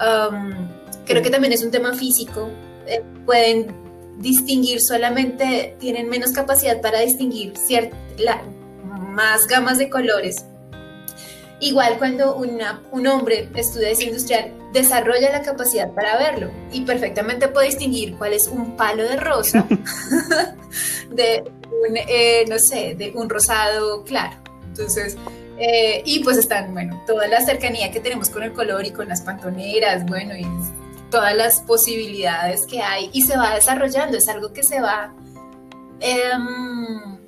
um, 0.00 0.79
creo 1.06 1.22
que 1.22 1.30
también 1.30 1.52
es 1.52 1.62
un 1.62 1.70
tema 1.70 1.94
físico. 1.94 2.48
Eh, 2.86 3.02
pueden 3.26 3.74
distinguir 4.18 4.80
solamente, 4.80 5.76
tienen 5.78 6.08
menos 6.08 6.32
capacidad 6.32 6.80
para 6.80 7.00
distinguir 7.00 7.54
la, 8.18 8.42
más 8.84 9.46
gamas 9.46 9.78
de 9.78 9.88
colores. 9.88 10.44
Igual 11.60 11.98
cuando 11.98 12.36
una, 12.36 12.82
un 12.90 13.06
hombre 13.06 13.48
estudia 13.54 13.88
diseño 13.88 14.10
industrial, 14.10 14.52
desarrolla 14.72 15.30
la 15.30 15.42
capacidad 15.42 15.90
para 15.92 16.16
verlo 16.16 16.50
y 16.72 16.82
perfectamente 16.82 17.48
puede 17.48 17.66
distinguir 17.66 18.16
cuál 18.16 18.32
es 18.32 18.48
un 18.48 18.76
palo 18.76 19.02
de 19.02 19.16
rosa 19.16 19.66
de 21.10 21.44
un, 21.66 21.96
eh, 21.96 22.44
no 22.48 22.58
sé, 22.58 22.94
de 22.94 23.12
un 23.14 23.28
rosado 23.28 24.04
claro. 24.04 24.36
Entonces, 24.68 25.16
eh, 25.58 26.02
y 26.06 26.24
pues 26.24 26.38
están, 26.38 26.72
bueno, 26.72 27.02
toda 27.06 27.28
la 27.28 27.44
cercanía 27.44 27.90
que 27.90 28.00
tenemos 28.00 28.30
con 28.30 28.42
el 28.42 28.54
color 28.54 28.86
y 28.86 28.92
con 28.92 29.08
las 29.08 29.20
pantoneras, 29.20 30.06
bueno, 30.06 30.34
y 30.34 30.46
todas 31.10 31.36
las 31.36 31.60
posibilidades 31.62 32.66
que 32.66 32.80
hay 32.80 33.10
y 33.12 33.22
se 33.22 33.36
va 33.36 33.54
desarrollando, 33.54 34.16
es 34.16 34.28
algo 34.28 34.52
que 34.52 34.62
se 34.62 34.80
va, 34.80 35.14
em, 36.00 37.18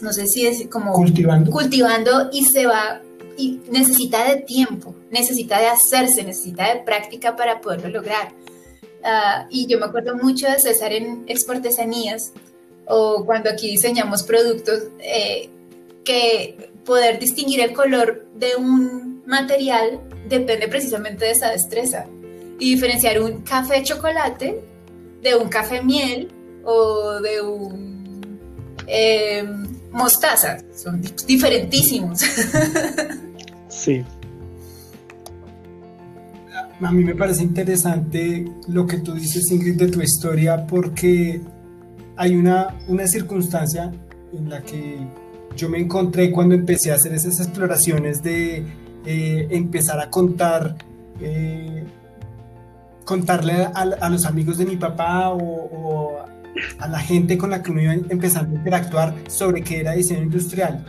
no 0.00 0.12
sé 0.12 0.26
si 0.26 0.46
es 0.46 0.66
como 0.68 0.92
cultivando. 0.92 1.50
cultivando 1.50 2.30
y 2.32 2.44
se 2.44 2.66
va, 2.66 3.02
y 3.36 3.60
necesita 3.70 4.24
de 4.28 4.36
tiempo, 4.42 4.94
necesita 5.10 5.58
de 5.58 5.66
hacerse, 5.66 6.22
necesita 6.24 6.74
de 6.74 6.80
práctica 6.80 7.36
para 7.36 7.60
poderlo 7.60 7.88
lograr. 7.88 8.32
Ah, 9.04 9.46
y 9.50 9.66
yo 9.66 9.78
me 9.78 9.86
acuerdo 9.86 10.16
mucho 10.16 10.48
de 10.48 10.60
César 10.60 10.92
en 10.92 11.24
Exportesanías 11.26 12.32
o 12.86 13.24
cuando 13.24 13.50
aquí 13.50 13.68
diseñamos 13.68 14.22
productos, 14.22 14.84
eh, 15.00 15.50
que 16.04 16.70
poder 16.84 17.18
distinguir 17.18 17.60
el 17.60 17.72
color 17.72 18.26
de 18.34 18.56
un 18.56 19.22
material 19.26 20.00
depende 20.28 20.68
precisamente 20.68 21.24
de 21.24 21.30
esa 21.30 21.50
destreza 21.50 22.06
y 22.58 22.74
diferenciar 22.74 23.20
un 23.20 23.42
café 23.42 23.82
chocolate 23.82 24.62
de 25.22 25.34
un 25.36 25.48
café 25.48 25.82
miel 25.82 26.28
o 26.64 27.20
de 27.20 27.40
un 27.40 28.38
em, 28.86 29.66
mostaza. 29.92 30.58
Son 30.74 31.00
diferentísimos. 31.26 32.20
Sí. 33.68 34.04
A 36.82 36.92
mí 36.92 37.02
me 37.02 37.14
parece 37.14 37.42
interesante 37.42 38.44
lo 38.68 38.86
que 38.86 38.98
tú 38.98 39.14
dices, 39.14 39.50
Ingrid, 39.50 39.76
de 39.76 39.88
tu 39.88 40.02
historia, 40.02 40.66
porque 40.66 41.40
hay 42.16 42.36
una, 42.36 42.76
una 42.86 43.06
circunstancia 43.06 43.90
en 44.32 44.50
la 44.50 44.62
que 44.62 44.98
yo 45.56 45.68
me 45.68 45.78
encontré 45.78 46.30
cuando 46.30 46.54
empecé 46.54 46.92
a 46.92 46.96
hacer 46.96 47.14
esas 47.14 47.40
exploraciones 47.40 48.22
de 48.22 48.64
eh, 49.04 49.48
empezar 49.50 50.00
a 50.00 50.10
contar 50.10 50.76
eh, 51.20 51.84
contarle 53.04 53.68
a, 53.74 54.08
los 54.08 54.26
amigos 54.26 54.58
de 54.58 54.66
mi 54.66 54.76
papá 54.76 55.30
o, 55.30 56.18
a 56.78 56.88
la 56.88 56.98
gente 56.98 57.38
con 57.38 57.50
la 57.50 57.62
que 57.62 57.70
uno 57.70 57.82
iba 57.82 57.94
empezando 57.94 58.54
a 58.54 58.58
interactuar 58.58 59.14
sobre 59.28 59.62
qué 59.62 59.80
era 59.80 59.92
diseño 59.92 60.22
industrial. 60.22 60.84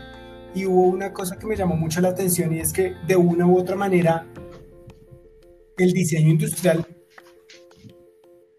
Y 0.55 0.65
hubo 0.65 0.83
una 0.83 1.11
cosa 1.13 1.37
que 1.37 1.47
me 1.47 1.55
llamó 1.55 1.75
mucho 1.75 2.01
la 2.01 2.09
atención 2.09 2.53
y 2.53 2.59
es 2.59 2.71
que 2.71 2.93
de 3.07 3.15
una 3.15 3.47
u 3.47 3.57
otra 3.57 3.75
manera 3.75 4.27
el 5.77 5.91
diseño 5.91 6.29
industrial, 6.29 6.85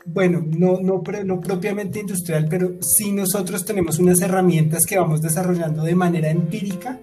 bueno, 0.07 0.45
no, 0.47 0.81
no, 0.81 1.03
no 1.25 1.40
propiamente 1.40 2.01
industrial, 2.01 2.47
pero 2.51 2.83
sí 2.83 3.12
nosotros 3.12 3.64
tenemos 3.64 3.99
unas 3.99 4.21
herramientas 4.21 4.85
que 4.87 4.99
vamos 4.99 5.23
desarrollando 5.23 5.85
de 5.85 5.95
manera 5.95 6.31
empírica 6.31 7.01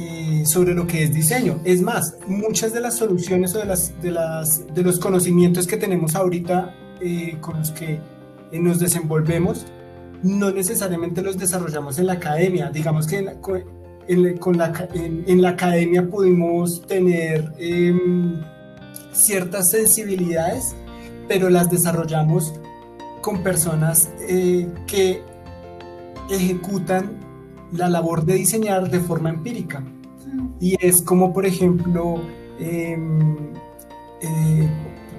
eh, 0.00 0.46
sobre 0.46 0.74
lo 0.74 0.86
que 0.86 1.02
es 1.02 1.12
diseño. 1.12 1.60
Es 1.64 1.82
más, 1.82 2.16
muchas 2.28 2.72
de 2.72 2.80
las 2.80 2.96
soluciones 2.96 3.52
o 3.56 3.58
de, 3.58 3.64
las, 3.64 4.00
de, 4.00 4.12
las, 4.12 4.62
de 4.72 4.82
los 4.84 5.00
conocimientos 5.00 5.66
que 5.66 5.76
tenemos 5.76 6.14
ahorita 6.14 6.72
eh, 7.00 7.36
con 7.40 7.58
los 7.58 7.72
que 7.72 7.98
eh, 8.52 8.60
nos 8.60 8.78
desenvolvemos, 8.78 9.66
no 10.22 10.52
necesariamente 10.52 11.20
los 11.20 11.36
desarrollamos 11.36 11.98
en 11.98 12.06
la 12.06 12.12
academia. 12.12 12.70
Digamos 12.70 13.08
que 13.08 13.18
en 13.18 13.24
la, 13.24 13.40
con 14.38 14.56
la, 14.56 14.88
en, 14.94 15.42
la 15.42 15.48
academia 15.48 16.06
pudimos 16.06 16.86
tener 16.86 17.52
em, 17.58 18.40
ciertas 19.12 19.70
sensibilidades, 19.70 20.76
pero 21.26 21.50
las 21.50 21.70
desarrollamos 21.70 22.54
con 23.20 23.42
personas 23.42 24.10
que 24.86 25.22
ejecutan 26.30 27.27
la 27.72 27.88
labor 27.88 28.24
de 28.24 28.34
diseñar 28.34 28.90
de 28.90 29.00
forma 29.00 29.30
empírica. 29.30 29.82
Y 30.60 30.76
es 30.84 31.02
como, 31.02 31.32
por 31.32 31.46
ejemplo, 31.46 32.20
em, 32.58 33.36
eh, 34.20 34.68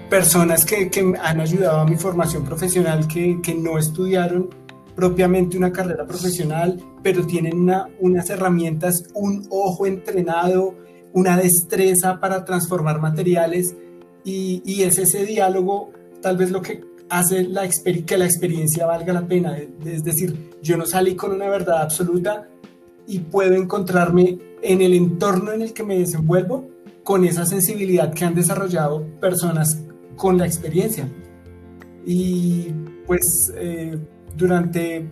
personas 0.10 0.66
que, 0.66 0.90
que, 0.90 1.14
han 1.22 1.40
ayudado 1.40 1.80
a 1.80 1.86
mi 1.86 1.96
formación 1.96 2.44
profesional 2.44 3.08
que, 3.08 3.40
que, 3.42 3.56
no 3.56 3.78
estudiaron 3.78 4.50
propiamente 4.96 5.58
una 5.58 5.72
carrera 5.72 6.06
profesional, 6.06 6.82
pero 7.02 7.26
tienen 7.26 7.58
una, 7.60 7.88
unas 8.00 8.30
herramientas, 8.30 9.04
un 9.14 9.48
ojo 9.50 9.86
entrenado, 9.86 10.76
una 11.14 11.38
destreza 11.38 12.20
para 12.20 12.44
transformar 12.44 13.00
materiales 13.00 13.76
y, 14.24 14.62
y 14.66 14.84
es 14.84 14.98
ese 14.98 15.26
diálogo 15.26 15.92
tal 16.22 16.38
vez 16.38 16.52
lo 16.52 16.62
que 16.62 16.82
hace 17.10 17.44
la 17.44 17.68
que 17.68 18.18
la 18.18 18.26
experiencia 18.26 18.86
valga 18.86 19.14
la 19.14 19.28
pena. 19.28 19.58
Es 19.86 20.04
decir, 20.04 20.52
yo 20.62 20.78
no 20.78 20.86
salí 20.86 21.16
con 21.16 21.32
una 21.32 21.50
verdad 21.50 21.82
absoluta 21.82 22.48
y 23.08 23.20
puedo 23.20 23.56
encontrarme 23.56 24.38
en 24.62 24.82
el 24.82 24.94
entorno 24.94 25.52
en 25.52 25.62
el 25.62 25.74
que 25.74 25.84
me 25.84 25.98
desenvuelvo 25.98 26.70
con 27.04 27.26
esa 27.26 27.46
sensibilidad 27.46 28.14
que 28.14 28.26
han 28.26 28.36
desarrollado 28.36 29.04
personas 29.20 29.82
con 30.16 30.38
la 30.38 30.46
experiencia. 30.46 31.08
Y 32.06 32.68
pues 33.08 33.52
eh, 33.58 33.98
durante 34.38 35.08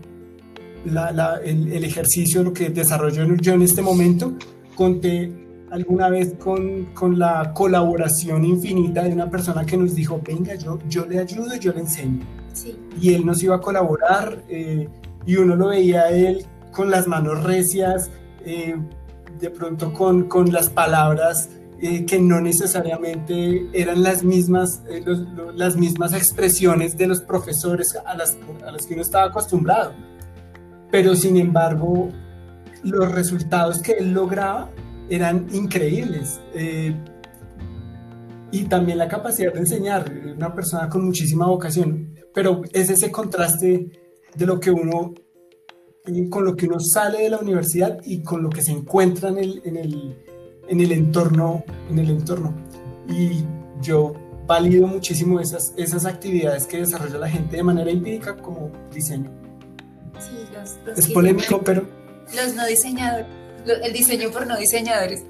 el, 0.86 1.72
el, 1.72 1.84
ejercicio, 1.84 2.44
lo 2.44 2.54
que 2.54 2.70
desarrollo 2.70 3.36
yo 3.36 3.54
en 3.54 3.62
este 3.62 3.82
momento, 3.82 4.34
conté 4.76 5.47
alguna 5.72 6.10
vez 6.10 6.36
con, 6.40 6.86
con, 6.94 7.20
la 7.20 7.54
colaboración 7.54 8.46
infinita 8.46 9.04
de 9.04 9.14
una 9.14 9.30
persona 9.30 9.66
que 9.66 9.78
nos 9.78 9.96
dijo, 9.96 10.22
venga, 10.24 10.56
yo, 10.56 10.80
yo 10.88 11.06
le 11.06 11.20
ayudo, 11.20 11.56
yo 11.56 11.74
le 11.74 11.82
enseño. 11.82 12.26
y 13.00 13.14
él 13.14 13.26
nos 13.26 13.44
iba 13.44 13.56
a 13.56 13.62
colaborar 13.62 14.44
eh, 14.50 14.88
y 15.26 15.36
uno 15.36 15.56
lo 15.56 15.68
veía 15.68 16.04
a 16.04 16.10
él 16.10 16.46
con 16.72 16.90
las 16.90 17.08
manos 17.08 17.44
recias, 17.44 18.10
eh, 18.46 18.76
de 19.40 19.50
pronto 19.50 19.94
con, 19.94 20.24
con 20.24 20.52
las 20.52 20.70
palabras 20.70 21.50
eh, 21.80 22.06
que 22.06 22.20
no 22.20 22.42
necesariamente 22.42 23.68
eran 23.74 24.02
las 24.02 24.24
mismas, 24.24 24.82
las 25.54 25.76
mismas 25.76 26.14
expresiones 26.14 26.98
de 26.98 27.08
los 27.08 27.22
profesores 27.22 27.96
a 28.04 28.16
las, 28.16 28.38
a 28.66 28.72
las 28.72 28.86
que 28.88 28.94
uno 28.94 29.04
estaba 29.04 29.26
acostumbrado. 29.26 29.94
Pero 30.90 31.16
sin 31.16 31.38
embargo, 31.38 32.10
los 32.84 33.12
resultados 33.12 33.80
que 33.80 33.94
él 33.94 34.14
lograba 34.14 34.70
eran 35.10 35.48
increíbles 35.54 36.40
y 38.52 38.64
también 38.66 38.98
la 38.98 39.08
capacidad 39.08 39.54
de 39.54 39.60
enseñar, 39.60 40.12
una 40.36 40.54
persona 40.54 40.90
con 40.90 41.06
muchísima 41.06 41.48
vocación, 41.48 42.16
pero 42.34 42.62
es 42.72 42.90
ese 42.90 43.12
contraste 43.12 43.92
de 44.36 44.46
lo 44.46 44.60
que 44.60 44.72
uno, 44.72 45.14
con 46.30 46.46
lo 46.46 46.56
que 46.56 46.68
uno 46.68 46.80
sale 46.80 47.24
de 47.24 47.30
la 47.30 47.40
universidad 47.40 48.00
y 48.06 48.24
con 48.24 48.44
lo 48.44 48.50
que 48.50 48.62
se 48.62 48.72
encuentra 48.72 49.30
en 49.30 49.38
el, 49.40 49.62
en 49.66 49.78
el, 49.78 50.18
en 50.68 50.80
el 50.80 50.92
entorno, 50.92 51.64
en 51.90 52.00
el 52.00 52.10
entorno. 52.10 52.54
Y 53.10 53.44
yo 53.82 54.14
valido 54.46 54.88
muchísimo 54.88 55.40
esas, 55.42 55.74
esas 55.76 56.06
actividades 56.06 56.66
que 56.66 56.78
desarrolla 56.78 57.18
la 57.18 57.30
gente 57.30 57.58
de 57.58 57.64
manera 57.64 57.92
empírica 57.92 58.38
como 58.38 58.72
diseño. 58.94 59.30
Sí, 60.20 60.38
los, 60.54 60.98
es 60.98 61.12
polémico, 61.12 61.62
pero... 61.62 61.86
Los 62.36 62.56
no 62.56 62.66
diseñadores, 62.66 63.28
el 63.74 63.94
diseño 63.94 64.32
por 64.32 64.48
no 64.48 64.58
diseñadores. 64.58 65.24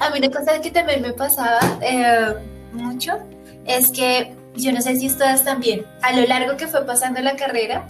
A 0.00 0.10
mí 0.10 0.18
una 0.18 0.30
cosa 0.30 0.60
que 0.60 0.70
también 0.70 1.02
me 1.02 1.12
pasaba 1.12 1.60
eh, 1.80 2.34
mucho 2.72 3.18
es 3.66 3.90
que 3.90 4.34
yo 4.56 4.72
no 4.72 4.80
sé 4.80 4.96
si 4.96 5.06
ustedes 5.06 5.42
también, 5.44 5.84
a 6.02 6.12
lo 6.12 6.26
largo 6.26 6.56
que 6.56 6.68
fue 6.68 6.84
pasando 6.86 7.20
la 7.20 7.36
carrera, 7.36 7.86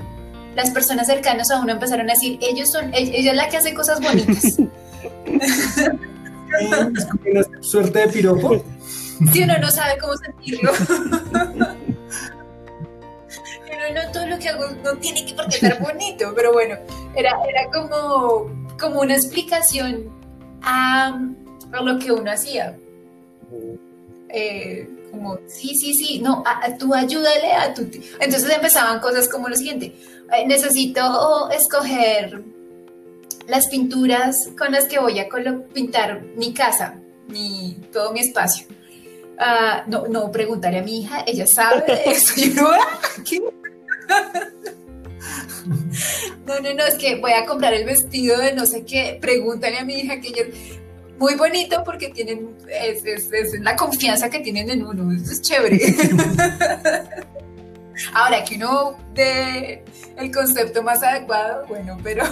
las 0.54 0.70
personas 0.70 1.07
cercanas 1.07 1.50
a 1.50 1.61
uno 1.61 1.72
empezaron 1.72 2.09
a 2.09 2.14
decir, 2.14 2.38
ellos 2.40 2.70
son, 2.70 2.92
ella 2.94 3.33
es 3.33 3.37
la 3.37 3.48
que 3.48 3.57
hace 3.59 3.74
cosas 3.74 4.00
bonitas. 4.00 4.44
es 4.44 4.59
como 7.07 7.22
una 7.30 7.42
suerte 7.61 7.98
de 8.00 8.09
piropo. 8.09 8.64
Si 9.33 9.42
uno 9.42 9.59
no 9.59 9.70
sabe 9.70 9.98
cómo 9.98 10.14
sentirlo. 10.16 10.72
Pero 13.68 13.94
no 13.94 14.12
todo 14.12 14.26
lo 14.26 14.38
que 14.38 14.48
hago 14.48 14.66
no 14.83 14.96
tiene 14.96 15.26
que 15.26 15.35
por 15.35 15.48
qué 15.48 15.57
estar 15.57 15.80
bonito, 15.83 16.33
pero 16.35 16.52
bueno, 16.52 16.76
era, 17.14 17.37
era 17.48 17.70
como, 17.72 18.46
como 18.78 19.00
una 19.00 19.14
explicación 19.14 20.10
a, 20.62 21.18
lo 21.82 21.98
que 21.98 22.12
uno 22.12 22.30
hacía. 22.30 22.76
Eh, 24.28 24.88
como, 25.10 25.38
sí, 25.46 25.76
sí, 25.76 25.94
sí, 25.94 26.20
no, 26.20 26.42
tú 26.78 26.94
ayúdale 26.94 27.52
a 27.52 27.72
tu... 27.72 27.82
Entonces 27.82 28.50
empezaban 28.50 29.00
cosas 29.00 29.28
como 29.28 29.48
lo 29.48 29.54
siguiente, 29.54 29.94
eh, 30.32 30.46
necesito 30.46 31.50
escoger 31.50 32.42
las 33.46 33.68
pinturas 33.68 34.37
con 34.58 34.72
las 34.72 34.87
que 34.87 34.98
voy 34.98 35.20
a 35.20 35.28
pintar 35.72 36.22
mi 36.37 36.52
casa, 36.52 36.96
mi, 37.28 37.76
todo 37.92 38.12
mi 38.12 38.20
espacio. 38.20 38.66
Ah, 39.38 39.84
no, 39.87 40.06
no, 40.06 40.30
preguntaré 40.30 40.78
a 40.78 40.82
mi 40.82 41.00
hija, 41.00 41.24
ella 41.26 41.46
sabe 41.46 41.84
no, 42.54 42.70
no, 46.46 46.60
no, 46.60 46.74
no, 46.74 46.84
es 46.84 46.94
que 46.94 47.16
voy 47.16 47.32
a 47.32 47.46
comprar 47.46 47.74
el 47.74 47.84
vestido 47.84 48.38
de 48.38 48.52
no 48.52 48.66
sé 48.66 48.84
qué, 48.84 49.18
pregúntale 49.20 49.78
a 49.78 49.84
mi 49.84 49.94
hija 49.94 50.20
que 50.20 50.28
ella 50.28 50.44
muy 51.18 51.34
bonito 51.34 51.82
porque 51.84 52.08
tienen, 52.08 52.56
es, 52.68 53.30
la 53.60 53.76
confianza 53.76 54.28
que 54.28 54.40
tienen 54.40 54.70
en 54.70 54.84
uno, 54.84 55.12
eso 55.12 55.32
es 55.32 55.42
chévere. 55.42 55.80
Ahora, 58.12 58.42
que 58.44 58.56
uno 58.56 58.96
dé 59.14 59.84
el 60.16 60.32
concepto 60.32 60.82
más 60.82 61.02
adecuado, 61.02 61.64
bueno, 61.68 61.96
pero 62.02 62.24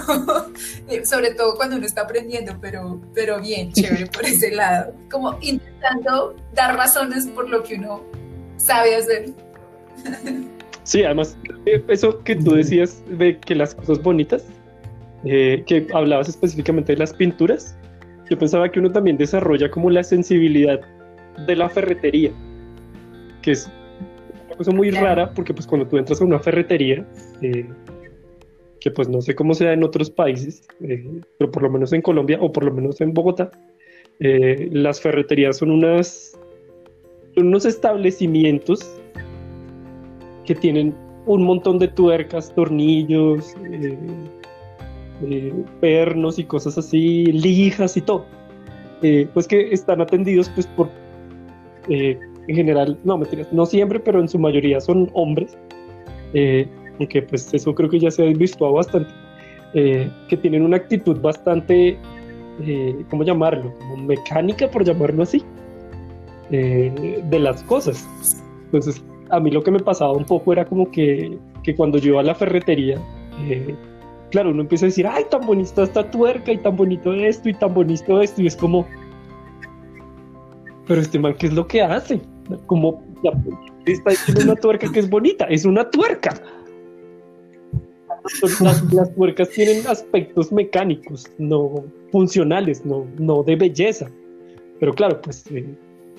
eh, 0.89 1.05
sobre 1.05 1.33
todo 1.33 1.55
cuando 1.55 1.77
uno 1.77 1.85
está 1.85 2.01
aprendiendo, 2.01 2.57
pero, 2.59 2.99
pero 3.13 3.39
bien, 3.39 3.71
chévere 3.71 4.07
por 4.07 4.25
ese 4.25 4.51
lado, 4.51 4.93
como 5.09 5.37
intentando 5.41 6.35
dar 6.53 6.75
razones 6.75 7.25
por 7.27 7.49
lo 7.49 7.63
que 7.63 7.75
uno 7.75 8.03
sabe 8.57 8.95
hacer. 8.95 9.29
Sí, 10.83 11.03
además, 11.03 11.37
eh, 11.65 11.83
eso 11.87 12.23
que 12.23 12.35
tú 12.35 12.55
decías 12.55 13.03
de 13.17 13.37
que 13.37 13.55
las 13.55 13.73
cosas 13.75 14.01
bonitas, 14.01 14.45
eh, 15.25 15.63
que 15.65 15.87
hablabas 15.93 16.29
específicamente 16.29 16.93
de 16.93 16.99
las 16.99 17.13
pinturas, 17.13 17.77
yo 18.29 18.37
pensaba 18.37 18.69
que 18.69 18.79
uno 18.79 18.91
también 18.91 19.17
desarrolla 19.17 19.69
como 19.69 19.89
la 19.89 20.03
sensibilidad 20.03 20.79
de 21.45 21.55
la 21.55 21.69
ferretería, 21.69 22.31
que 23.41 23.51
es 23.51 23.69
una 24.47 24.57
cosa 24.57 24.71
muy 24.71 24.91
rara 24.91 25.33
porque 25.33 25.53
pues 25.53 25.67
cuando 25.67 25.87
tú 25.87 25.97
entras 25.97 26.21
a 26.21 26.25
una 26.25 26.39
ferretería, 26.39 27.05
eh, 27.41 27.65
que 28.79 28.91
pues 28.91 29.07
no 29.07 29.21
sé 29.21 29.35
cómo 29.35 29.53
sea 29.53 29.73
en 29.73 29.83
otros 29.83 30.09
países, 30.09 30.67
eh, 30.81 31.21
pero 31.37 31.51
por 31.51 31.63
lo 31.63 31.69
menos 31.69 31.93
en 31.93 32.01
Colombia 32.01 32.37
o 32.41 32.51
por 32.51 32.65
lo 32.65 32.73
menos 32.73 32.99
en 33.01 33.13
Bogotá, 33.13 33.51
eh, 34.19 34.69
las 34.71 35.01
ferreterías 35.01 35.57
son 35.57 35.71
unas 35.71 36.37
son 37.35 37.47
unos 37.47 37.65
establecimientos 37.65 39.01
que 40.45 40.55
tienen 40.55 40.95
un 41.25 41.43
montón 41.43 41.79
de 41.79 41.87
tuercas, 41.87 42.53
tornillos, 42.53 43.55
eh, 45.21 45.53
pernos 45.79 46.37
y 46.39 46.43
cosas 46.43 46.77
así, 46.77 47.25
lijas 47.25 47.95
y 47.95 48.01
todo, 48.01 48.25
eh, 49.01 49.27
pues 49.33 49.47
que 49.47 49.71
están 49.71 50.01
atendidos 50.01 50.49
pues 50.49 50.67
por, 50.67 50.89
eh, 51.87 52.19
en 52.47 52.55
general, 52.55 52.97
no, 53.03 53.17
mentiras, 53.17 53.51
no 53.53 53.65
siempre, 53.65 53.99
pero 53.99 54.19
en 54.19 54.27
su 54.27 54.37
mayoría 54.37 54.81
son 54.81 55.09
hombres, 55.13 55.57
y 56.33 57.07
que 57.07 57.21
pues 57.21 57.53
eso 57.53 57.73
creo 57.75 57.89
que 57.89 57.99
ya 57.99 58.09
se 58.11 58.23
ha 58.23 58.25
visto 58.33 58.69
bastante, 58.71 59.11
que 59.73 60.37
tienen 60.41 60.63
una 60.63 60.77
actitud 60.77 61.21
bastante, 61.21 61.97
¿cómo 63.09 63.23
llamarlo? 63.23 63.71
Mecánica, 63.97 64.69
por 64.69 64.83
llamarlo 64.83 65.23
así, 65.23 65.43
de 66.49 67.39
las 67.39 67.63
cosas. 67.63 68.05
Entonces, 68.65 69.03
a 69.29 69.39
mí 69.39 69.51
lo 69.51 69.63
que 69.63 69.71
me 69.71 69.79
pasaba 69.79 70.13
un 70.13 70.25
poco 70.25 70.53
era 70.53 70.65
como 70.65 70.89
que, 70.91 71.37
que 71.63 71.75
cuando 71.75 71.97
yo 71.97 72.11
iba 72.13 72.21
a 72.21 72.23
la 72.23 72.35
ferretería, 72.35 72.99
claro, 74.31 74.51
uno 74.51 74.61
empieza 74.61 74.85
a 74.85 74.89
decir, 74.89 75.07
ay, 75.07 75.25
tan 75.29 75.45
bonita 75.45 75.83
esta 75.83 76.09
tuerca 76.09 76.51
y 76.51 76.57
tan 76.57 76.75
bonito 76.75 77.13
esto 77.13 77.49
y 77.49 77.53
tan 77.53 77.73
bonito 77.73 78.21
esto, 78.21 78.41
y 78.41 78.47
es 78.47 78.55
como, 78.55 78.87
pero 80.87 81.01
este 81.01 81.19
man, 81.19 81.35
¿qué 81.37 81.47
es 81.47 81.53
lo 81.53 81.67
que 81.67 81.81
hace? 81.81 82.21
Como, 82.65 83.03
está 83.85 84.09
diciendo 84.09 84.43
una 84.43 84.55
tuerca 84.55 84.91
que 84.91 84.99
es 84.99 85.09
bonita, 85.09 85.45
es 85.45 85.65
una 85.65 85.89
tuerca. 85.89 86.33
Las, 88.61 89.13
tuercas 89.15 89.49
tienen 89.49 89.85
aspectos 89.85 90.51
mecánicos, 90.51 91.29
no 91.37 91.83
funcionales, 92.11 92.85
no, 92.85 93.05
no 93.17 93.43
de 93.43 93.55
belleza. 93.55 94.09
Pero 94.79 94.93
claro, 94.93 95.21
pues 95.21 95.43
eh, 95.51 95.65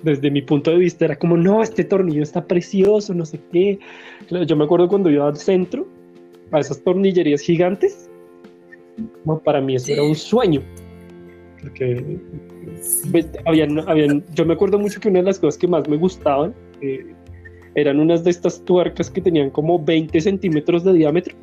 desde 0.04 0.30
mi 0.30 0.42
punto 0.42 0.70
de 0.70 0.76
vista 0.76 1.06
era 1.06 1.16
como, 1.16 1.36
no, 1.36 1.62
este 1.62 1.84
tornillo 1.84 2.22
está 2.22 2.44
precioso, 2.44 3.14
no 3.14 3.24
sé 3.24 3.40
qué. 3.50 3.78
yo 4.46 4.56
me 4.56 4.64
acuerdo 4.64 4.88
cuando 4.88 5.10
iba 5.10 5.26
al 5.26 5.36
centro, 5.36 5.88
a 6.52 6.60
esas 6.60 6.80
tornillerías 6.82 7.40
gigantes, 7.40 8.08
para 9.44 9.60
mí 9.60 9.74
eso 9.74 9.92
era 9.92 10.02
un 10.02 10.14
sueño. 10.14 10.62
Porque 11.60 12.18
habían, 13.46 14.24
yo 14.34 14.44
me 14.44 14.54
acuerdo 14.54 14.78
mucho 14.78 15.00
que 15.00 15.08
una 15.08 15.20
de 15.20 15.24
las 15.24 15.38
cosas 15.38 15.58
que 15.58 15.66
más 15.66 15.88
me 15.88 15.96
gustaban 15.96 16.54
eh, 16.82 17.14
eran 17.74 17.98
unas 17.98 18.22
de 18.22 18.30
estas 18.30 18.62
tuercas 18.64 19.10
que 19.10 19.22
tenían 19.22 19.50
como 19.50 19.82
20 19.82 20.20
centímetros 20.20 20.84
de 20.84 20.92
diámetro. 20.92 21.34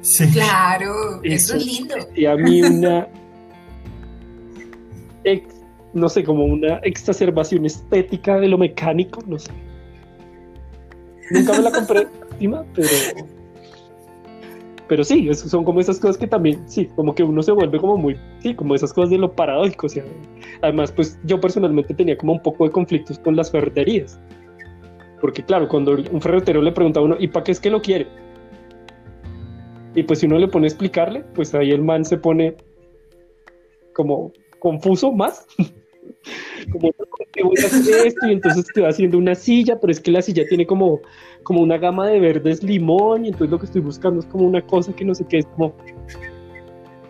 Sí. 0.00 0.26
Claro, 0.32 1.20
eso, 1.22 1.56
es 1.56 1.66
lindo. 1.66 1.94
Y 2.16 2.24
a 2.24 2.34
mí 2.34 2.62
una, 2.62 3.06
no 5.92 6.08
sé, 6.08 6.24
como 6.24 6.44
una 6.44 6.76
exacerbación 6.78 7.66
estética 7.66 8.38
de 8.38 8.48
lo 8.48 8.58
mecánico, 8.58 9.22
no 9.26 9.38
sé. 9.38 9.50
Nunca 11.30 11.52
me 11.52 11.62
la 11.62 11.70
compré 11.70 12.06
encima, 12.32 12.64
pero 12.74 12.88
pero 14.90 15.04
sí, 15.04 15.32
son 15.34 15.62
como 15.62 15.78
esas 15.78 16.00
cosas 16.00 16.18
que 16.18 16.26
también, 16.26 16.68
sí, 16.68 16.86
como 16.96 17.14
que 17.14 17.22
uno 17.22 17.44
se 17.44 17.52
vuelve 17.52 17.78
como 17.78 17.96
muy, 17.96 18.18
sí, 18.40 18.56
como 18.56 18.74
esas 18.74 18.92
cosas 18.92 19.10
de 19.10 19.18
lo 19.18 19.30
paradójico. 19.30 19.86
O 19.86 19.88
sea, 19.88 20.02
además, 20.62 20.90
pues 20.90 21.16
yo 21.22 21.40
personalmente 21.40 21.94
tenía 21.94 22.18
como 22.18 22.32
un 22.32 22.42
poco 22.42 22.64
de 22.64 22.72
conflictos 22.72 23.16
con 23.20 23.36
las 23.36 23.52
ferreterías. 23.52 24.18
Porque 25.20 25.44
claro, 25.44 25.68
cuando 25.68 25.92
un 25.92 26.20
ferretero 26.20 26.60
le 26.60 26.72
pregunta 26.72 26.98
a 26.98 27.04
uno, 27.04 27.14
¿y 27.20 27.28
para 27.28 27.44
qué 27.44 27.52
es 27.52 27.60
que 27.60 27.70
lo 27.70 27.80
quiere? 27.80 28.08
Y 29.94 30.02
pues 30.02 30.18
si 30.18 30.26
uno 30.26 30.40
le 30.40 30.48
pone 30.48 30.66
a 30.66 30.70
explicarle, 30.70 31.22
pues 31.36 31.54
ahí 31.54 31.70
el 31.70 31.82
man 31.82 32.04
se 32.04 32.16
pone 32.16 32.56
como 33.94 34.32
confuso 34.58 35.12
más. 35.12 35.46
como 36.70 36.92
que 37.32 37.42
voy 37.42 37.56
a 37.62 37.66
hacer 37.66 38.06
esto 38.06 38.26
y 38.26 38.32
entonces 38.32 38.66
te 38.74 38.80
va 38.80 38.88
haciendo 38.88 39.18
una 39.18 39.34
silla, 39.34 39.78
pero 39.80 39.92
es 39.92 40.00
que 40.00 40.10
la 40.10 40.22
silla 40.22 40.44
tiene 40.48 40.66
como, 40.66 41.00
como 41.42 41.60
una 41.60 41.78
gama 41.78 42.08
de 42.08 42.20
verdes 42.20 42.62
limón 42.62 43.24
y 43.24 43.28
entonces 43.28 43.50
lo 43.50 43.58
que 43.58 43.66
estoy 43.66 43.80
buscando 43.80 44.20
es 44.20 44.26
como 44.26 44.46
una 44.46 44.64
cosa 44.66 44.92
que 44.92 45.04
no 45.04 45.14
sé 45.14 45.24
qué 45.28 45.38
es 45.38 45.46
como... 45.56 45.74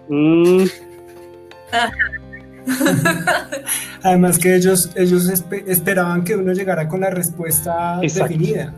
Mm. 0.08 0.64
Además 4.02 4.38
que 4.38 4.54
ellos, 4.54 4.90
ellos 4.96 5.28
esperaban 5.66 6.24
que 6.24 6.36
uno 6.36 6.52
llegara 6.52 6.88
con 6.88 7.00
la 7.00 7.10
respuesta 7.10 7.98
definida. 8.00 8.74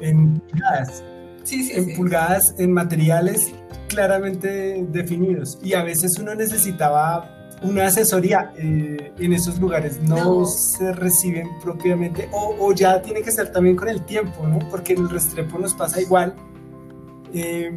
en 0.00 0.40
pulgadas. 0.40 1.04
en 1.52 1.96
pulgadas, 1.96 2.54
en 2.58 2.72
materiales 2.72 3.52
claramente 3.88 4.84
definidos. 4.90 5.58
Y 5.62 5.74
a 5.74 5.82
veces 5.82 6.18
uno 6.18 6.34
necesitaba 6.34 7.35
una 7.62 7.86
asesoría 7.86 8.52
eh, 8.58 9.12
en 9.18 9.32
esos 9.32 9.58
lugares 9.58 10.00
no, 10.02 10.44
se 10.44 10.92
reciben 10.92 11.48
propiamente 11.62 12.28
o, 12.32 12.72
ya 12.72 13.00
tiene 13.00 13.22
que 13.22 13.32
ser 13.32 13.50
también 13.50 13.76
con 13.76 13.88
el 13.88 14.04
tiempo, 14.04 14.46
¿no? 14.46 14.58
Porque 14.70 14.92
en 14.92 15.00
el 15.00 15.10
Restrepo 15.10 15.58
nos 15.58 15.74
pasa 15.74 16.00
igual. 16.00 16.34
Em, 17.32 17.76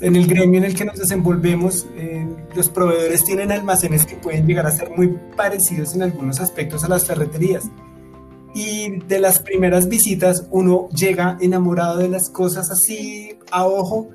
en 0.00 0.14
el 0.14 0.26
gremio 0.26 0.58
en 0.58 0.64
el 0.64 0.74
que 0.74 0.84
nos 0.84 0.98
desenvolvemos, 0.98 1.86
eh, 1.96 2.26
los 2.54 2.68
proveedores 2.68 3.24
tienen 3.24 3.50
almacenes 3.50 4.04
que 4.04 4.16
pueden 4.16 4.46
llegar 4.46 4.66
a 4.66 4.70
ser 4.70 4.90
muy 4.90 5.16
parecidos 5.36 5.94
en 5.94 6.02
algunos 6.02 6.40
aspectos 6.40 6.84
a 6.84 6.88
las 6.88 7.06
ferreterías. 7.06 7.64
Y 8.54 9.00
de 9.00 9.18
las 9.18 9.40
primeras 9.40 9.88
visitas 9.88 10.46
uno 10.50 10.88
llega 10.90 11.36
enamorado 11.40 11.98
de 11.98 12.08
las 12.08 12.30
cosas 12.30 12.70
así 12.70 13.38
a 13.50 13.66
ojo 13.66 14.10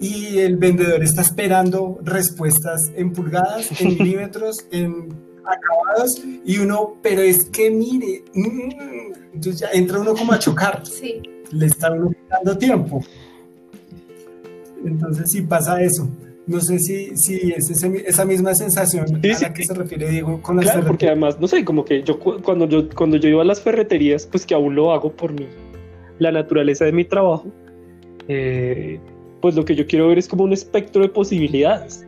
y 0.00 0.38
el 0.38 0.56
vendedor 0.56 1.02
está 1.02 1.22
esperando 1.22 1.98
respuestas 2.02 2.90
en 2.94 3.12
pulgadas, 3.12 3.80
en 3.80 3.88
milímetros, 3.98 4.66
en 4.70 5.08
acabados 5.44 6.22
y 6.44 6.58
uno, 6.58 6.96
pero 7.02 7.22
es 7.22 7.44
que 7.44 7.70
mire, 7.70 8.24
mm, 8.34 9.34
entonces 9.34 9.60
ya 9.60 9.68
entra 9.72 10.00
uno 10.00 10.14
como 10.14 10.32
a 10.32 10.38
chocar. 10.38 10.82
Sí. 10.96 11.20
Le 11.52 11.66
está 11.66 11.92
uno 11.92 12.10
dando 12.28 12.58
tiempo. 12.58 13.00
Entonces 14.84 15.30
sí 15.30 15.42
pasa 15.42 15.80
eso. 15.80 16.08
No 16.46 16.60
sé 16.60 16.80
si, 16.80 17.16
si 17.16 17.52
es 17.52 17.70
esa 17.70 18.24
misma 18.24 18.54
sensación 18.54 19.04
a 19.04 19.40
la 19.40 19.54
que 19.54 19.64
se 19.64 19.74
refiere 19.74 20.08
Diego 20.10 20.42
con 20.42 20.56
las 20.56 20.66
claro, 20.66 20.86
porque 20.86 21.06
además, 21.06 21.40
no 21.40 21.46
sé, 21.46 21.64
como 21.64 21.84
que 21.84 22.02
yo 22.02 22.18
cuando, 22.18 22.68
yo 22.68 22.88
cuando 22.88 23.16
yo 23.16 23.28
iba 23.28 23.42
a 23.42 23.44
las 23.44 23.60
ferreterías, 23.60 24.26
pues 24.26 24.46
que 24.46 24.54
aún 24.54 24.74
lo 24.74 24.92
hago 24.92 25.12
por 25.12 25.32
mí, 25.32 25.46
la 26.18 26.32
naturaleza 26.32 26.84
de 26.84 26.92
mi 26.92 27.04
trabajo, 27.04 27.46
eh, 28.28 29.00
pues 29.46 29.54
lo 29.54 29.64
que 29.64 29.76
yo 29.76 29.86
quiero 29.86 30.08
ver 30.08 30.18
es 30.18 30.26
como 30.26 30.42
un 30.42 30.52
espectro 30.52 31.02
de 31.02 31.08
posibilidades. 31.08 32.04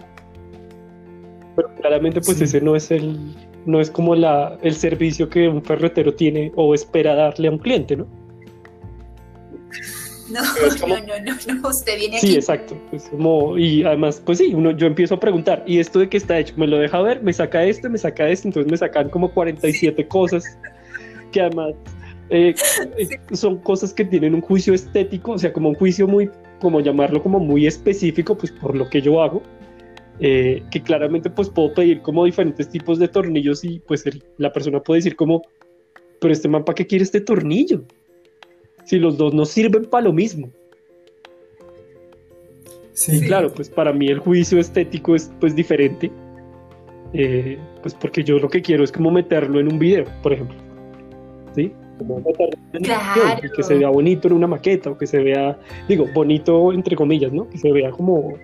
Pero 1.55 1.73
claramente 1.77 2.21
pues 2.21 2.41
ese 2.41 2.61
no 2.61 2.75
es 2.75 2.91
el 2.91 3.17
no 3.65 3.81
es 3.81 3.93
como 3.93 4.17
la, 4.17 4.59
el 4.61 4.75
servicio 4.75 5.29
que 5.29 5.47
un 5.47 5.63
ferretero 5.63 6.13
tiene 6.13 6.51
o 6.57 6.75
espera 6.75 7.15
darle 7.15 7.47
a 7.47 7.53
un 7.53 7.59
cliente, 7.59 7.95
¿no? 7.95 8.09
No, 10.31 10.43
no, 10.43 10.99
no, 10.99 11.55
no, 11.55 11.69
usted 11.69 11.97
viene 11.97 12.19
Sí, 12.19 12.35
exacto. 12.35 12.77
Pues 12.91 13.05
como, 13.09 13.57
y 13.57 13.85
además, 13.85 14.21
pues 14.27 14.39
sí, 14.39 14.53
uno, 14.53 14.73
yo 14.73 14.89
empiezo 14.89 15.15
a 15.15 15.21
preguntar, 15.21 15.63
¿y 15.65 15.79
esto 15.79 16.01
de 16.01 16.09
qué 16.09 16.17
está 16.17 16.41
hecho? 16.41 16.55
Me 16.57 16.67
lo 16.67 16.79
deja 16.79 17.01
ver, 17.01 17.23
me 17.23 17.33
saca 17.33 17.63
esto, 17.63 17.89
me 17.89 17.99
saca 17.99 18.29
esto, 18.29 18.49
entonces 18.49 18.69
me 18.69 18.77
sacan 18.77 19.11
como 19.11 19.31
47 19.31 20.09
cosas 20.09 20.59
que 21.31 21.41
además 21.41 21.75
eh, 22.31 22.53
eh, 22.99 23.21
son 23.31 23.59
cosas 23.59 23.95
que 23.95 24.05
tienen 24.05 24.35
un 24.35 24.41
juicio 24.41 24.75
estético, 24.75 25.33
o 25.33 25.39
sea, 25.39 25.53
como 25.53 25.69
un 25.69 25.77
juicio 25.77 26.09
muy, 26.09 26.29
como 26.61 26.81
llamarlo 26.81 27.23
como 27.23 27.41
muy 27.41 27.67
específico, 27.67 28.37
pues 28.37 28.53
por 28.53 28.77
lo 28.77 28.89
que 28.89 29.01
yo 29.01 29.23
hago. 29.23 29.43
Eh, 30.21 30.65
que 30.73 30.83
claramente 30.83 31.31
pues 31.31 31.49
puedo 31.49 31.73
pedir 31.73 32.03
como 32.03 32.25
diferentes 32.25 32.69
tipos 32.69 32.99
de 32.99 33.07
tornillos 33.07 33.63
y 33.63 33.79
pues 33.79 34.03
la 34.37 34.53
persona 34.53 34.81
puede 34.81 34.99
decir 34.99 35.15
como, 35.15 35.43
pero 36.21 36.33
este 36.33 36.49
man, 36.49 36.65
¿para 36.65 36.75
qué 36.75 36.89
quiere 36.89 37.05
este 37.05 37.21
tornillo? 37.21 37.85
si 38.89 38.99
los 38.99 39.19
dos 39.19 39.35
no 39.35 39.45
sirven 39.45 39.85
para 39.85 40.05
lo 40.05 40.15
mismo. 40.15 40.49
Sí, 42.95 43.21
claro, 43.27 43.53
pues 43.53 43.69
para 43.69 43.93
mí 43.93 44.09
el 44.09 44.19
juicio 44.19 44.59
estético 44.59 45.15
es 45.15 45.31
pues 45.39 45.55
diferente, 45.55 46.11
eh, 47.13 47.59
pues 47.83 47.95
porque 47.95 48.25
yo 48.25 48.39
lo 48.39 48.49
que 48.49 48.63
quiero 48.63 48.83
es 48.83 48.91
como 48.91 49.11
meterlo 49.11 49.61
en 49.61 49.71
un 49.71 49.79
video, 49.79 50.07
por 50.23 50.33
ejemplo, 50.33 50.57
¿sí? 51.55 51.71
Como 51.99 52.23
claro. 52.23 53.41
que 53.55 53.63
se 53.63 53.75
vea 53.75 53.89
bonito 53.91 54.29
en 54.29 54.35
una 54.35 54.47
maqueta 54.47 54.91
o 54.91 54.99
que 54.99 55.07
se 55.07 55.19
vea, 55.19 55.59
digo, 55.89 56.07
bonito 56.15 56.73
entre 56.73 56.97
comillas, 56.97 57.33
¿no? 57.33 57.49
Que 57.49 57.59
se 57.59 57.73
vea 57.73 57.91
como 57.91 58.35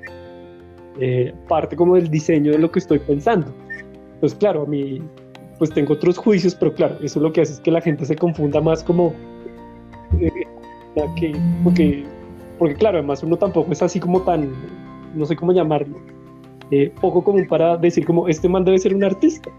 eh, 1.00 1.32
parte 1.48 1.74
como 1.76 1.96
del 1.96 2.08
diseño 2.08 2.52
de 2.52 2.58
lo 2.58 2.70
que 2.70 2.78
estoy 2.78 2.98
pensando. 2.98 3.52
Pues 4.20 4.34
claro, 4.34 4.62
a 4.62 4.66
mí 4.66 5.00
pues 5.58 5.70
tengo 5.70 5.94
otros 5.94 6.18
juicios, 6.18 6.54
pero 6.54 6.72
claro, 6.74 6.96
eso 7.02 7.20
lo 7.20 7.32
que 7.32 7.40
hace 7.42 7.54
es 7.54 7.60
que 7.60 7.70
la 7.70 7.80
gente 7.80 8.04
se 8.04 8.16
confunda 8.16 8.60
más 8.60 8.82
como 8.82 9.14
que, 11.16 11.32
porque, 11.62 12.04
porque 12.58 12.74
claro, 12.74 12.98
además 12.98 13.22
uno 13.22 13.36
tampoco 13.36 13.72
es 13.72 13.82
así 13.82 14.00
como 14.00 14.22
tan, 14.22 14.52
no 15.14 15.24
sé 15.26 15.36
cómo 15.36 15.52
llamarlo, 15.52 15.98
eh, 16.70 16.92
poco 17.00 17.22
común 17.22 17.46
para 17.48 17.76
decir 17.76 18.04
como 18.04 18.28
este 18.28 18.48
man 18.48 18.64
debe 18.64 18.78
ser 18.78 18.94
un 18.94 19.04
artista. 19.04 19.50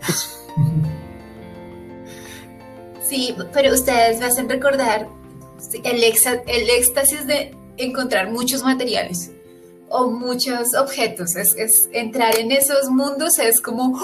Sí, 3.08 3.34
pero 3.52 3.72
ustedes 3.72 4.18
me 4.18 4.26
hacen 4.26 4.48
recordar 4.48 5.08
el, 5.82 6.02
el 6.02 6.70
éxtasis 6.70 7.26
de 7.26 7.54
encontrar 7.78 8.30
muchos 8.30 8.62
materiales 8.62 9.30
o 9.88 10.10
muchos 10.10 10.74
objetos. 10.74 11.34
Es, 11.36 11.54
es 11.56 11.88
entrar 11.92 12.38
en 12.38 12.52
esos 12.52 12.90
mundos, 12.90 13.38
es 13.38 13.60
como, 13.60 13.98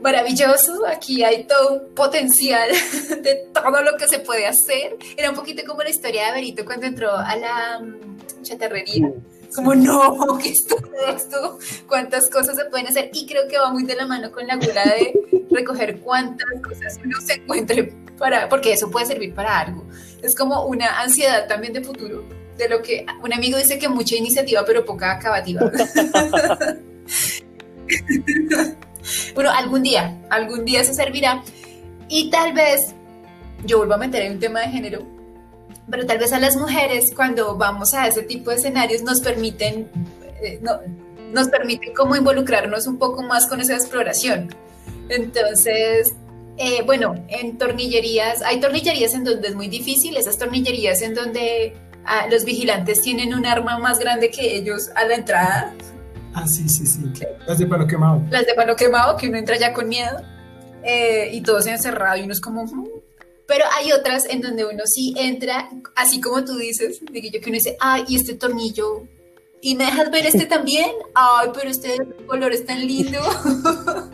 maravilloso, 0.00 0.86
aquí 0.86 1.22
hay 1.22 1.44
todo 1.44 1.74
un 1.74 1.94
potencial 1.94 2.70
de 3.22 3.46
todo 3.52 3.82
lo 3.82 3.96
que 3.96 4.08
se 4.08 4.20
puede 4.20 4.46
hacer. 4.46 4.96
Era 5.16 5.30
un 5.30 5.36
poquito 5.36 5.62
como 5.66 5.82
la 5.82 5.90
historia 5.90 6.26
de 6.26 6.32
Berito 6.32 6.64
cuando 6.64 6.86
entró 6.86 7.14
a 7.14 7.36
la 7.36 7.80
mm, 7.80 8.42
chatarrería. 8.42 9.12
Como, 9.54 9.74
no, 9.74 10.38
¿qué 10.42 10.48
es 10.48 10.66
todo 10.66 10.80
esto? 11.14 11.58
¿Cuántas 11.86 12.30
cosas 12.30 12.56
se 12.56 12.64
pueden 12.64 12.86
hacer? 12.86 13.10
Y 13.12 13.26
creo 13.26 13.46
que 13.48 13.58
va 13.58 13.70
muy 13.70 13.84
de 13.84 13.96
la 13.96 14.06
mano 14.06 14.32
con 14.32 14.46
la 14.46 14.56
gula 14.56 14.82
de 14.84 15.41
recoger 15.54 16.00
cuántas 16.00 16.46
cosas 16.62 16.98
uno 17.04 17.20
se 17.20 17.34
encuentre 17.34 17.92
para, 18.18 18.48
porque 18.48 18.72
eso 18.72 18.90
puede 18.90 19.06
servir 19.06 19.34
para 19.34 19.58
algo. 19.60 19.86
Es 20.22 20.34
como 20.34 20.64
una 20.66 21.00
ansiedad 21.00 21.46
también 21.48 21.72
de 21.72 21.82
futuro, 21.82 22.24
de 22.56 22.68
lo 22.68 22.82
que 22.82 23.04
un 23.22 23.32
amigo 23.32 23.58
dice 23.58 23.78
que 23.78 23.88
mucha 23.88 24.16
iniciativa, 24.16 24.64
pero 24.64 24.84
poca 24.84 25.12
acabativa. 25.12 25.70
Bueno, 29.34 29.50
algún 29.50 29.82
día, 29.82 30.16
algún 30.30 30.64
día 30.64 30.84
se 30.84 30.94
servirá. 30.94 31.42
Y 32.08 32.30
tal 32.30 32.52
vez, 32.52 32.94
yo 33.64 33.78
vuelvo 33.78 33.94
a 33.94 33.98
meter 33.98 34.22
en 34.22 34.32
un 34.32 34.38
tema 34.38 34.60
de 34.60 34.68
género, 34.68 35.06
pero 35.90 36.06
tal 36.06 36.18
vez 36.18 36.32
a 36.32 36.38
las 36.38 36.56
mujeres 36.56 37.12
cuando 37.14 37.56
vamos 37.56 37.94
a 37.94 38.06
ese 38.06 38.22
tipo 38.22 38.50
de 38.50 38.56
escenarios 38.56 39.02
nos 39.02 39.20
permiten, 39.20 39.88
eh, 40.42 40.60
nos 41.32 41.48
permiten 41.48 41.94
como 41.94 42.16
involucrarnos 42.16 42.86
un 42.86 42.98
poco 42.98 43.22
más 43.22 43.46
con 43.46 43.60
esa 43.60 43.74
exploración. 43.74 44.54
Entonces, 45.12 46.14
eh, 46.58 46.82
bueno, 46.84 47.14
en 47.28 47.58
tornillerías, 47.58 48.42
hay 48.42 48.60
tornillerías 48.60 49.14
en 49.14 49.24
donde 49.24 49.48
es 49.48 49.54
muy 49.54 49.68
difícil, 49.68 50.16
esas 50.16 50.38
tornillerías 50.38 51.02
en 51.02 51.14
donde 51.14 51.74
ah, 52.04 52.26
los 52.30 52.44
vigilantes 52.44 53.02
tienen 53.02 53.34
un 53.34 53.46
arma 53.46 53.78
más 53.78 53.98
grande 53.98 54.30
que 54.30 54.56
ellos 54.56 54.90
a 54.94 55.04
la 55.04 55.14
entrada 55.14 55.74
Ah, 56.34 56.46
sí, 56.46 56.68
sí, 56.68 56.86
sí. 56.86 57.00
Las 57.46 57.58
de 57.58 57.66
palo 57.66 57.86
quemado. 57.86 58.22
Las 58.30 58.46
de 58.46 58.54
palo 58.54 58.74
quemado, 58.74 59.16
que 59.16 59.28
uno 59.28 59.38
entra 59.38 59.58
ya 59.58 59.72
con 59.72 59.88
miedo 59.88 60.18
eh, 60.82 61.30
y 61.32 61.42
todo 61.42 61.60
se 61.60 61.70
ha 61.70 61.74
encerrado 61.74 62.16
y 62.16 62.22
uno 62.22 62.32
es 62.32 62.40
como... 62.40 62.64
Mm". 62.64 62.88
Pero 63.46 63.64
hay 63.76 63.92
otras 63.92 64.24
en 64.26 64.40
donde 64.40 64.64
uno 64.64 64.84
sí 64.86 65.14
entra, 65.16 65.68
así 65.94 66.20
como 66.20 66.44
tú 66.44 66.56
dices, 66.56 67.00
de 67.04 67.20
que 67.20 67.42
uno 67.44 67.54
dice, 67.54 67.76
ay, 67.80 68.04
y 68.08 68.16
este 68.16 68.34
tornillo, 68.34 69.06
¿y 69.60 69.74
me 69.74 69.84
dejas 69.84 70.10
ver 70.10 70.26
este 70.26 70.46
también? 70.46 70.90
Ay, 71.14 71.50
pero 71.52 71.68
este 71.68 71.98
color 72.26 72.52
es 72.52 72.64
tan 72.64 72.86
lindo. 72.86 73.18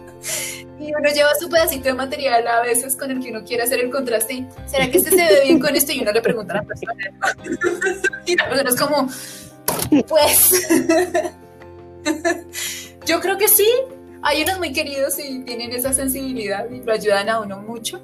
y 0.88 0.94
uno 0.94 1.10
lleva 1.10 1.34
su 1.38 1.50
pedacito 1.50 1.84
de 1.84 1.94
material 1.94 2.46
a 2.48 2.62
veces 2.62 2.96
con 2.96 3.10
el 3.10 3.20
que 3.20 3.30
uno 3.30 3.44
quiere 3.44 3.62
hacer 3.62 3.80
el 3.80 3.90
contraste. 3.90 4.46
¿Será 4.66 4.90
que 4.90 4.96
este 4.98 5.10
se 5.10 5.16
ve 5.16 5.40
bien 5.44 5.60
con 5.60 5.76
esto? 5.76 5.92
Y 5.92 6.00
uno 6.00 6.12
le 6.12 6.22
pregunta 6.22 6.54
a 6.54 6.56
la 6.56 6.62
persona. 6.62 6.94
y 8.26 8.36
la 8.36 8.48
persona 8.48 8.70
es 8.70 8.76
como, 8.76 9.10
pues... 10.08 10.68
Yo 13.06 13.20
creo 13.20 13.36
que 13.36 13.48
sí. 13.48 13.68
Hay 14.22 14.42
unos 14.42 14.58
muy 14.58 14.72
queridos 14.72 15.18
y 15.18 15.40
tienen 15.40 15.72
esa 15.72 15.92
sensibilidad 15.92 16.68
y 16.70 16.80
lo 16.82 16.92
ayudan 16.92 17.28
a 17.28 17.40
uno 17.40 17.60
mucho. 17.60 18.00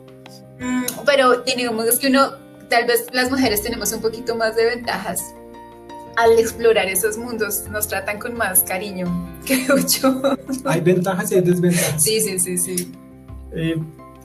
Mm, 0.60 0.84
pero 1.06 1.42
digamos 1.42 1.98
que 1.98 2.08
uno, 2.08 2.32
tal 2.68 2.84
vez 2.86 3.06
las 3.12 3.30
mujeres 3.30 3.62
tenemos 3.62 3.92
un 3.92 4.02
poquito 4.02 4.36
más 4.36 4.56
de 4.56 4.66
ventajas 4.66 5.34
al 6.16 6.38
explorar 6.38 6.88
esos 6.88 7.16
mundos. 7.16 7.64
Nos 7.70 7.88
tratan 7.88 8.18
con 8.18 8.36
más 8.36 8.62
cariño, 8.62 9.06
creo 9.44 9.76
yo. 9.78 10.22
Hay 10.64 10.80
ventajas 10.80 11.32
y 11.32 11.36
hay 11.36 11.40
desventajas. 11.42 12.02
Sí, 12.02 12.20
sí, 12.20 12.38
sí, 12.38 12.58
sí. 12.58 12.92
Eh, 13.52 13.76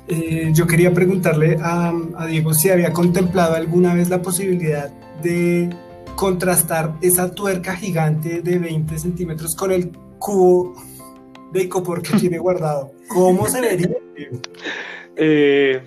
eh, 0.08 0.50
yo 0.54 0.66
quería 0.66 0.94
preguntarle 0.94 1.58
a, 1.62 1.94
a 2.18 2.26
Diego 2.26 2.54
si 2.54 2.70
había 2.70 2.92
contemplado 2.92 3.56
alguna 3.56 3.94
vez 3.94 4.10
la 4.10 4.22
posibilidad 4.22 4.90
de 5.22 5.70
contrastar 6.16 6.96
esa 7.02 7.32
tuerca 7.32 7.76
gigante 7.76 8.42
de 8.42 8.58
20 8.58 8.98
centímetros 8.98 9.56
con 9.56 9.72
el 9.72 9.92
cubo 10.18 10.74
de 11.54 11.64
icopor 11.64 12.02
que 12.02 12.18
tiene 12.18 12.38
guardado. 12.38 12.92
¿Cómo 13.08 13.48
se 13.48 13.62
vería? 13.62 13.90
Eh, 15.22 15.82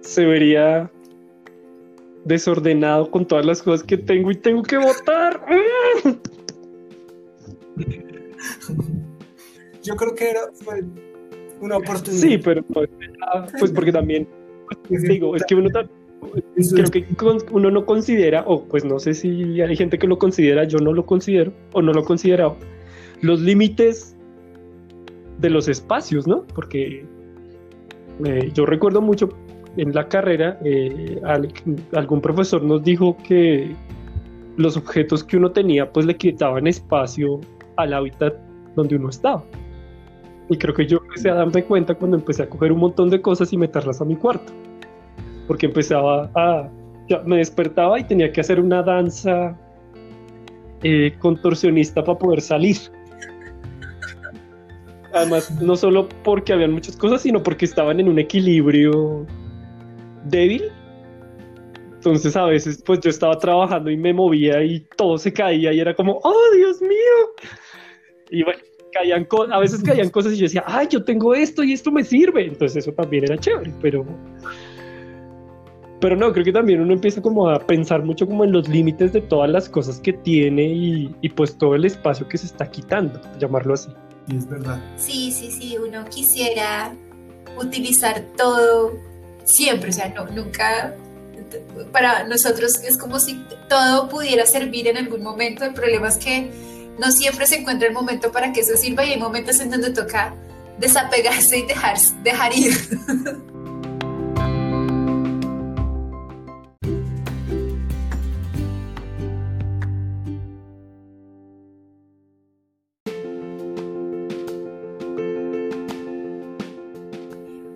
se 0.00 0.24
vería 0.24 0.90
desordenado 2.24 3.10
con 3.10 3.26
todas 3.26 3.44
las 3.44 3.62
cosas 3.62 3.84
que 3.84 3.96
tengo 3.98 4.30
y 4.30 4.36
tengo 4.36 4.62
que 4.62 4.76
votar. 4.78 5.44
Yo 9.82 9.96
creo 9.96 10.14
que 10.14 10.30
era 10.30 10.42
una 11.60 11.78
oportunidad. 11.78 12.22
Sí, 12.22 12.38
pero 12.38 12.62
pues, 12.62 12.88
pues 13.58 13.72
porque 13.72 13.90
también 13.92 14.28
digo, 14.88 15.34
es 15.36 15.44
que 15.44 15.54
uno 15.54 15.68
creo 15.70 16.90
que 16.90 17.04
uno 17.50 17.70
no 17.70 17.84
considera, 17.84 18.44
o 18.46 18.64
pues 18.64 18.84
no 18.84 18.98
sé 18.98 19.14
si 19.14 19.60
hay 19.60 19.76
gente 19.76 19.98
que 19.98 20.06
lo 20.06 20.18
considera, 20.18 20.64
yo 20.64 20.78
no 20.78 20.92
lo 20.92 21.04
considero, 21.04 21.52
o 21.72 21.82
no 21.82 21.92
lo 21.92 22.02
he 22.02 22.04
considerado, 22.04 22.56
los 23.20 23.40
límites 23.40 24.16
de 25.38 25.50
los 25.50 25.68
espacios, 25.68 26.26
¿no? 26.26 26.44
Porque 26.54 27.04
eh, 28.24 28.50
yo 28.54 28.66
recuerdo 28.66 29.00
mucho 29.00 29.30
en 29.76 29.94
la 29.94 30.08
carrera, 30.08 30.58
eh, 30.64 31.20
algún 31.92 32.20
profesor 32.20 32.62
nos 32.62 32.82
dijo 32.82 33.16
que 33.26 33.74
los 34.56 34.76
objetos 34.76 35.24
que 35.24 35.36
uno 35.36 35.50
tenía 35.50 35.90
pues 35.90 36.04
le 36.04 36.16
quitaban 36.16 36.66
espacio 36.66 37.40
al 37.76 37.94
hábitat 37.94 38.34
donde 38.76 38.96
uno 38.96 39.08
estaba. 39.08 39.42
Y 40.48 40.58
creo 40.58 40.74
que 40.74 40.86
yo 40.86 40.98
empecé 40.98 41.30
a 41.30 41.34
darme 41.34 41.64
cuenta 41.64 41.94
cuando 41.94 42.16
empecé 42.16 42.42
a 42.42 42.48
coger 42.48 42.72
un 42.72 42.80
montón 42.80 43.08
de 43.08 43.20
cosas 43.20 43.52
y 43.52 43.56
meterlas 43.56 44.00
a 44.00 44.04
mi 44.04 44.16
cuarto. 44.16 44.52
Porque 45.46 45.66
empezaba 45.66 46.30
a... 46.34 46.68
me 47.24 47.38
despertaba 47.38 47.98
y 47.98 48.04
tenía 48.04 48.30
que 48.32 48.40
hacer 48.40 48.60
una 48.60 48.82
danza 48.82 49.56
eh, 50.82 51.14
contorsionista 51.18 52.04
para 52.04 52.18
poder 52.18 52.40
salir. 52.42 52.76
Además, 55.14 55.50
no 55.62 55.76
solo 55.76 56.08
porque 56.24 56.52
habían 56.52 56.72
muchas 56.72 56.96
cosas, 56.96 57.22
sino 57.22 57.42
porque 57.42 57.64
estaban 57.64 58.00
en 58.00 58.08
un 58.08 58.18
equilibrio 58.18 59.26
débil. 60.24 60.70
Entonces 61.94 62.36
a 62.36 62.46
veces 62.46 62.82
pues 62.84 63.00
yo 63.00 63.10
estaba 63.10 63.38
trabajando 63.38 63.90
y 63.90 63.96
me 63.96 64.12
movía 64.12 64.62
y 64.64 64.80
todo 64.96 65.18
se 65.18 65.32
caía 65.32 65.72
y 65.72 65.78
era 65.78 65.94
como, 65.94 66.18
oh 66.22 66.50
Dios 66.56 66.80
mío. 66.82 66.88
Y 68.30 68.42
bueno, 68.42 68.60
caían 68.92 69.26
a 69.50 69.60
veces 69.60 69.82
caían 69.82 70.10
cosas 70.10 70.32
y 70.32 70.38
yo 70.38 70.42
decía, 70.44 70.64
ay, 70.66 70.88
yo 70.90 71.04
tengo 71.04 71.34
esto 71.34 71.62
y 71.62 71.72
esto 71.72 71.92
me 71.92 72.02
sirve. 72.02 72.46
Entonces 72.46 72.84
eso 72.84 72.92
también 72.92 73.24
era 73.24 73.38
chévere, 73.38 73.72
pero... 73.80 74.04
Pero 76.00 76.16
no, 76.16 76.32
creo 76.32 76.44
que 76.44 76.52
también 76.52 76.80
uno 76.80 76.92
empieza 76.94 77.22
como 77.22 77.48
a 77.48 77.60
pensar 77.60 78.02
mucho 78.02 78.26
como 78.26 78.42
en 78.42 78.50
los 78.50 78.68
límites 78.68 79.12
de 79.12 79.20
todas 79.20 79.48
las 79.48 79.68
cosas 79.68 80.00
que 80.00 80.12
tiene 80.12 80.64
y, 80.64 81.14
y 81.20 81.28
pues 81.28 81.56
todo 81.56 81.76
el 81.76 81.84
espacio 81.84 82.26
que 82.26 82.38
se 82.38 82.46
está 82.46 82.68
quitando, 82.68 83.20
llamarlo 83.38 83.74
así. 83.74 83.88
Y 84.26 84.36
es 84.36 84.48
verdad. 84.48 84.82
Sí, 84.96 85.30
sí, 85.30 85.52
sí, 85.52 85.76
uno 85.78 86.04
quisiera 86.10 86.92
utilizar 87.56 88.24
todo 88.36 88.98
siempre, 89.44 89.90
o 89.90 89.92
sea, 89.92 90.08
no, 90.08 90.26
nunca, 90.26 90.94
para 91.92 92.24
nosotros 92.24 92.82
es 92.82 92.96
como 92.96 93.18
si 93.20 93.44
todo 93.68 94.08
pudiera 94.08 94.46
servir 94.46 94.88
en 94.88 94.96
algún 94.96 95.22
momento, 95.22 95.64
el 95.64 95.74
problema 95.74 96.08
es 96.08 96.16
que 96.16 96.50
no 96.98 97.10
siempre 97.10 97.46
se 97.46 97.56
encuentra 97.56 97.88
el 97.88 97.94
momento 97.94 98.32
para 98.32 98.52
que 98.52 98.60
eso 98.60 98.76
sirva 98.76 99.04
y 99.04 99.12
hay 99.12 99.18
momentos 99.18 99.60
en 99.60 99.70
donde 99.70 99.90
toca 99.90 100.34
desapegarse 100.78 101.58
y 101.58 101.66
dejar, 101.66 101.98
dejar 102.22 102.56
ir. 102.56 102.72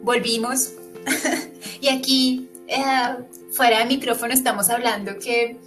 Volvimos 0.02 0.70
y 1.80 1.88
aquí, 1.88 2.48
eh, 2.68 3.16
fuera 3.52 3.80
de 3.80 3.86
micrófono, 3.86 4.32
estamos 4.32 4.70
hablando 4.70 5.18
que 5.18 5.58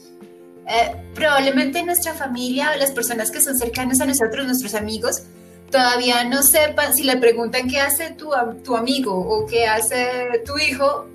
eh, 0.67 0.95
probablemente 1.15 1.83
nuestra 1.83 2.13
familia 2.13 2.71
o 2.75 2.77
las 2.77 2.91
personas 2.91 3.31
que 3.31 3.41
son 3.41 3.57
cercanas 3.57 4.01
a 4.01 4.05
nosotros, 4.05 4.45
nuestros 4.45 4.75
amigos, 4.75 5.23
todavía 5.71 6.23
no 6.23 6.43
sepan, 6.43 6.95
si 6.95 7.03
le 7.03 7.17
preguntan 7.17 7.67
qué 7.67 7.79
hace 7.79 8.11
tu, 8.11 8.29
tu 8.63 8.75
amigo 8.75 9.13
o 9.13 9.45
qué 9.45 9.67
hace 9.67 10.41
tu 10.45 10.57
hijo, 10.57 11.07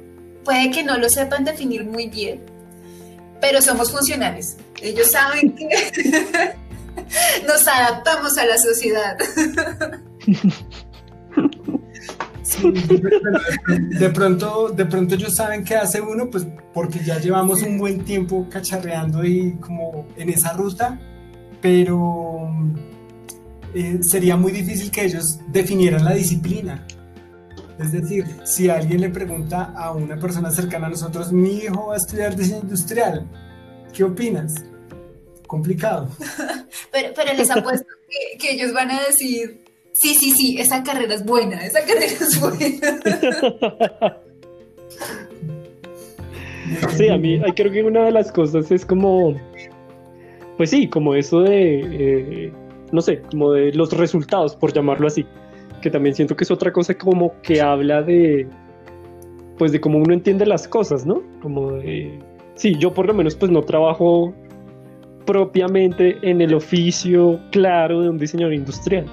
puede 0.45 0.71
que 0.71 0.83
no 0.83 0.99
lo 0.99 1.09
sepan 1.09 1.45
definir 1.45 1.85
muy 1.85 2.09
bien, 2.09 2.45
pero 3.41 3.63
somos 3.63 3.91
funcionales. 3.91 4.57
Ellos 4.83 5.11
saben 5.11 5.55
que 5.55 5.69
nos 7.47 7.67
adaptamos 7.67 8.37
a 8.39 8.47
la 8.47 8.59
sociedad. 8.59 9.17
de, 13.99 14.11
pronto, 14.11 14.69
de 14.69 14.87
pronto 14.87 15.15
ellos 15.15 15.35
saben 15.35 15.65
qué 15.65 15.77
hace 15.77 16.01
uno, 16.01 16.31
pues 16.31 16.47
porque 16.73 17.01
ya 17.05 17.19
llevamos 17.19 17.63
un 17.63 17.79
buen 17.79 18.05
tiempo 18.05 18.47
cacharreando 18.51 19.25
y 19.25 19.57
como 19.57 20.07
en 20.17 20.31
esa 20.31 20.53
ruta, 20.53 20.99
pero 21.61 22.49
eh, 23.75 23.99
sería 24.03 24.37
muy 24.37 24.53
difícil 24.53 24.91
que 24.91 25.05
ellos 25.05 25.39
definieran 25.49 26.05
la 26.05 26.15
disciplina. 26.15 26.87
Es 27.79 27.91
decir, 27.91 28.25
si 28.45 28.69
alguien 28.69 29.01
le 29.01 29.11
pregunta 29.11 29.73
a 29.77 29.93
una 29.93 30.17
persona 30.17 30.51
cercana 30.51 30.87
a 30.87 30.91
nosotros, 30.91 31.33
mi 31.33 31.57
hijo 31.57 31.89
va 31.89 31.95
a 31.95 31.97
estudiar 31.97 32.37
diseño 32.37 32.61
industrial, 32.63 33.27
¿qué 33.93 34.05
opinas? 34.05 34.55
Complicado. 35.47 36.09
pero, 36.93 37.09
pero 37.17 37.35
les 37.35 37.51
apuesto 37.51 37.87
que, 38.09 38.39
que 38.39 38.55
ellos 38.55 38.73
van 38.73 38.93
a 38.93 39.03
decir, 39.03 39.64
Sí, 39.95 40.15
sí, 40.15 40.33
sí, 40.33 40.59
esa 40.59 40.83
carrera 40.83 41.15
es 41.15 41.25
buena, 41.25 41.65
esa 41.65 41.81
carrera 41.81 42.07
es 42.07 42.41
buena. 42.41 44.19
Sí, 46.97 47.09
a 47.09 47.17
mí 47.17 47.41
creo 47.55 47.71
que 47.71 47.83
una 47.83 48.05
de 48.05 48.13
las 48.13 48.33
cosas 48.33 48.71
es 48.71 48.85
como, 48.85 49.35
pues 50.57 50.71
sí, 50.71 50.89
como 50.89 51.15
eso 51.15 51.43
de, 51.43 51.81
eh, 51.81 52.53
no 52.91 53.01
sé, 53.01 53.23
como 53.31 53.53
de 53.53 53.73
los 53.73 53.93
resultados, 53.93 54.57
por 54.57 54.73
llamarlo 54.73 55.07
así, 55.07 55.25
que 55.81 55.91
también 55.91 56.15
siento 56.15 56.35
que 56.37 56.45
es 56.45 56.51
otra 56.51 56.73
cosa 56.73 56.95
como 56.95 57.41
que 57.43 57.61
habla 57.61 58.03
de, 58.03 58.49
pues 59.59 59.73
de 59.73 59.81
cómo 59.81 59.99
uno 59.99 60.13
entiende 60.13 60.47
las 60.47 60.67
cosas, 60.67 61.07
¿no? 61.07 61.23
Como 61.41 61.73
de, 61.73 62.19
sí, 62.55 62.77
yo 62.79 62.93
por 62.93 63.07
lo 63.07 63.15
menos 63.15 63.37
pues 63.37 63.53
no 63.53 63.63
trabajo 63.63 64.35
propiamente 65.25 66.17
en 66.23 66.41
el 66.41 66.55
oficio 66.55 67.41
claro 67.53 68.03
de 68.03 68.09
un 68.09 68.19
diseñador 68.19 68.55
industrial 68.55 69.07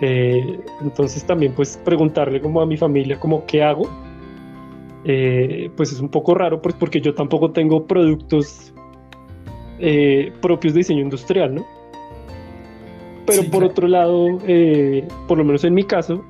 eh, 0.00 0.58
entonces 0.80 1.24
también 1.24 1.52
pues 1.54 1.80
preguntarle 1.84 2.40
como 2.40 2.60
a 2.60 2.66
mi 2.66 2.76
familia 2.76 3.18
como 3.18 3.44
qué 3.46 3.62
hago, 3.62 3.88
eh, 5.04 5.70
pues 5.76 5.92
es 5.92 6.00
un 6.00 6.08
poco 6.08 6.34
raro 6.34 6.60
pues 6.62 6.74
porque 6.74 7.00
yo 7.00 7.14
tampoco 7.14 7.50
tengo 7.52 7.86
productos 7.86 8.72
eh, 9.78 10.32
propios 10.40 10.74
de 10.74 10.78
diseño 10.78 11.02
industrial, 11.02 11.54
¿no? 11.54 11.66
Pero 13.26 13.44
por 13.44 13.62
otro 13.62 13.86
lado, 13.86 14.38
por 15.28 15.38
lo 15.38 15.44
menos 15.44 15.62
en 15.62 15.74
mi 15.74 15.84
caso, 15.84 16.24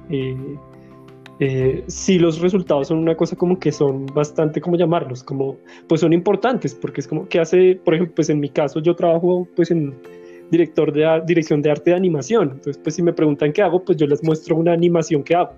sí 1.86 2.18
los 2.18 2.40
resultados 2.40 2.88
son 2.88 2.98
una 2.98 3.16
cosa 3.16 3.34
como 3.34 3.58
que 3.58 3.72
son 3.72 4.04
bastante, 4.06 4.60
como 4.60 4.76
llamarlos, 4.76 5.24
como 5.24 5.56
pues 5.88 6.02
son 6.02 6.12
importantes 6.12 6.74
porque 6.74 7.00
es 7.00 7.08
como 7.08 7.26
que 7.28 7.40
hace, 7.40 7.80
por 7.82 7.94
ejemplo, 7.94 8.14
pues 8.16 8.28
en 8.28 8.40
mi 8.40 8.50
caso 8.50 8.80
yo 8.80 8.94
trabajo 8.94 9.48
pues 9.56 9.70
en 9.70 9.94
director 10.52 10.92
de 10.92 11.22
dirección 11.26 11.62
de 11.62 11.70
arte 11.70 11.90
de 11.90 11.96
animación. 11.96 12.50
Entonces, 12.52 12.78
pues 12.80 12.94
si 12.94 13.02
me 13.02 13.14
preguntan 13.14 13.52
qué 13.52 13.62
hago, 13.62 13.82
pues 13.82 13.96
yo 13.96 14.06
les 14.06 14.22
muestro 14.22 14.54
una 14.54 14.72
animación 14.72 15.24
que 15.24 15.34
hago. 15.34 15.54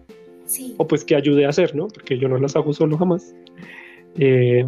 O 0.76 0.86
pues 0.86 1.04
que 1.04 1.16
ayude 1.16 1.44
a 1.44 1.48
hacer, 1.48 1.74
¿no? 1.74 1.88
Porque 1.88 2.16
yo 2.16 2.28
no 2.28 2.38
las 2.38 2.54
hago 2.54 2.72
solo 2.72 2.96
jamás. 2.96 3.34
Eh, 4.18 4.64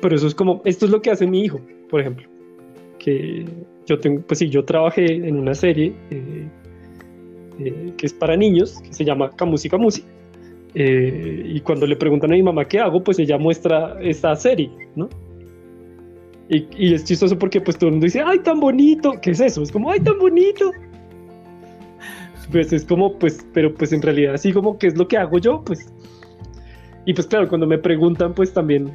pero 0.00 0.16
eso 0.16 0.26
es 0.26 0.34
como, 0.34 0.60
esto 0.64 0.86
es 0.86 0.90
lo 0.90 1.00
que 1.00 1.12
hace 1.12 1.26
mi 1.26 1.42
hijo, 1.42 1.60
por 1.88 2.00
ejemplo. 2.00 2.26
Que 2.98 3.44
yo 3.86 3.98
tengo, 4.00 4.20
pues 4.22 4.40
sí, 4.40 4.48
yo 4.48 4.64
trabajé 4.64 5.04
en 5.04 5.36
una 5.36 5.54
serie 5.54 5.94
eh, 6.10 6.48
eh, 7.60 7.92
que 7.96 8.06
es 8.06 8.12
para 8.12 8.36
niños, 8.36 8.80
que 8.80 8.92
se 8.92 9.04
llama 9.04 9.30
Camusi 9.30 9.68
Camusi. 9.68 10.02
y 10.74 11.60
cuando 11.60 11.86
le 11.86 11.94
preguntan 11.94 12.32
a 12.32 12.34
mi 12.34 12.42
mamá 12.42 12.64
qué 12.64 12.80
hago, 12.80 13.04
pues 13.04 13.20
ella 13.20 13.38
muestra 13.38 13.96
esta 14.00 14.34
serie, 14.34 14.70
¿no? 14.96 15.08
Y, 16.48 16.94
es 16.94 17.04
chistoso 17.04 17.38
porque 17.38 17.60
pues 17.60 17.78
todo 17.78 17.88
el 17.88 17.94
mundo 17.94 18.04
dice, 18.04 18.22
ay, 18.24 18.40
tan 18.40 18.60
bonito. 18.60 19.12
¿Qué 19.22 19.30
es 19.30 19.40
eso? 19.40 19.62
Es 19.62 19.72
como, 19.72 19.90
ay, 19.90 20.00
tan 20.00 20.18
bonito. 20.18 20.70
Pues 22.52 22.72
es 22.72 22.84
como, 22.84 23.18
pues, 23.18 23.46
pero 23.54 23.72
pues 23.74 23.92
en 23.92 24.02
realidad 24.02 24.34
así 24.34 24.52
como, 24.52 24.78
¿qué 24.78 24.88
es 24.88 24.98
lo 24.98 25.08
que 25.08 25.16
hago 25.16 25.38
yo? 25.38 25.62
Pues. 25.64 25.92
Y 27.06 27.14
pues 27.14 27.26
claro, 27.26 27.48
cuando 27.48 27.66
me 27.66 27.78
preguntan, 27.78 28.34
pues 28.34 28.52
también, 28.52 28.90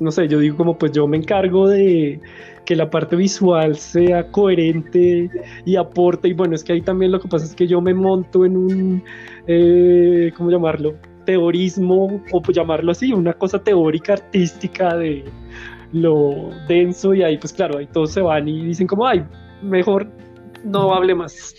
no 0.00 0.10
sé, 0.10 0.28
yo 0.28 0.38
digo 0.38 0.56
como, 0.56 0.78
pues 0.78 0.92
yo 0.92 1.06
me 1.06 1.16
encargo 1.16 1.68
de 1.68 2.20
que 2.64 2.76
la 2.76 2.90
parte 2.90 3.16
visual 3.16 3.76
sea 3.76 4.30
coherente 4.30 5.30
y 5.64 5.76
aporte. 5.76 6.28
Y 6.28 6.32
bueno, 6.32 6.54
es 6.54 6.62
que 6.62 6.74
ahí 6.74 6.82
también 6.82 7.12
lo 7.12 7.20
que 7.20 7.28
pasa 7.28 7.44
es 7.44 7.54
que 7.54 7.66
yo 7.66 7.80
me 7.80 7.94
monto 7.94 8.44
en 8.44 8.56
un, 8.56 9.04
eh, 9.46 10.32
¿cómo 10.36 10.50
llamarlo? 10.50 10.94
Teorismo, 11.26 12.22
o 12.32 12.42
pues 12.42 12.56
llamarlo 12.56 12.92
así, 12.92 13.12
una 13.12 13.32
cosa 13.32 13.62
teórica, 13.62 14.14
artística 14.14 14.96
de 14.96 15.24
lo 15.92 16.50
denso 16.68 17.14
y 17.14 17.22
ahí 17.22 17.38
pues 17.38 17.52
claro, 17.52 17.78
ahí 17.78 17.86
todos 17.86 18.12
se 18.12 18.20
van 18.20 18.48
y 18.48 18.64
dicen 18.64 18.86
como, 18.86 19.06
ay, 19.06 19.24
mejor 19.62 20.10
no 20.64 20.94
hable 20.94 21.14
más. 21.14 21.54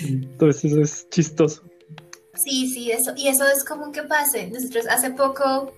Entonces 0.00 0.72
eso 0.72 0.80
es 0.80 1.08
chistoso. 1.10 1.62
Sí, 2.34 2.68
sí, 2.68 2.90
eso, 2.90 3.12
y 3.16 3.28
eso 3.28 3.46
es 3.46 3.64
común 3.64 3.92
que 3.92 4.02
pase. 4.02 4.50
Nosotros 4.50 4.86
hace 4.88 5.10
poco 5.10 5.72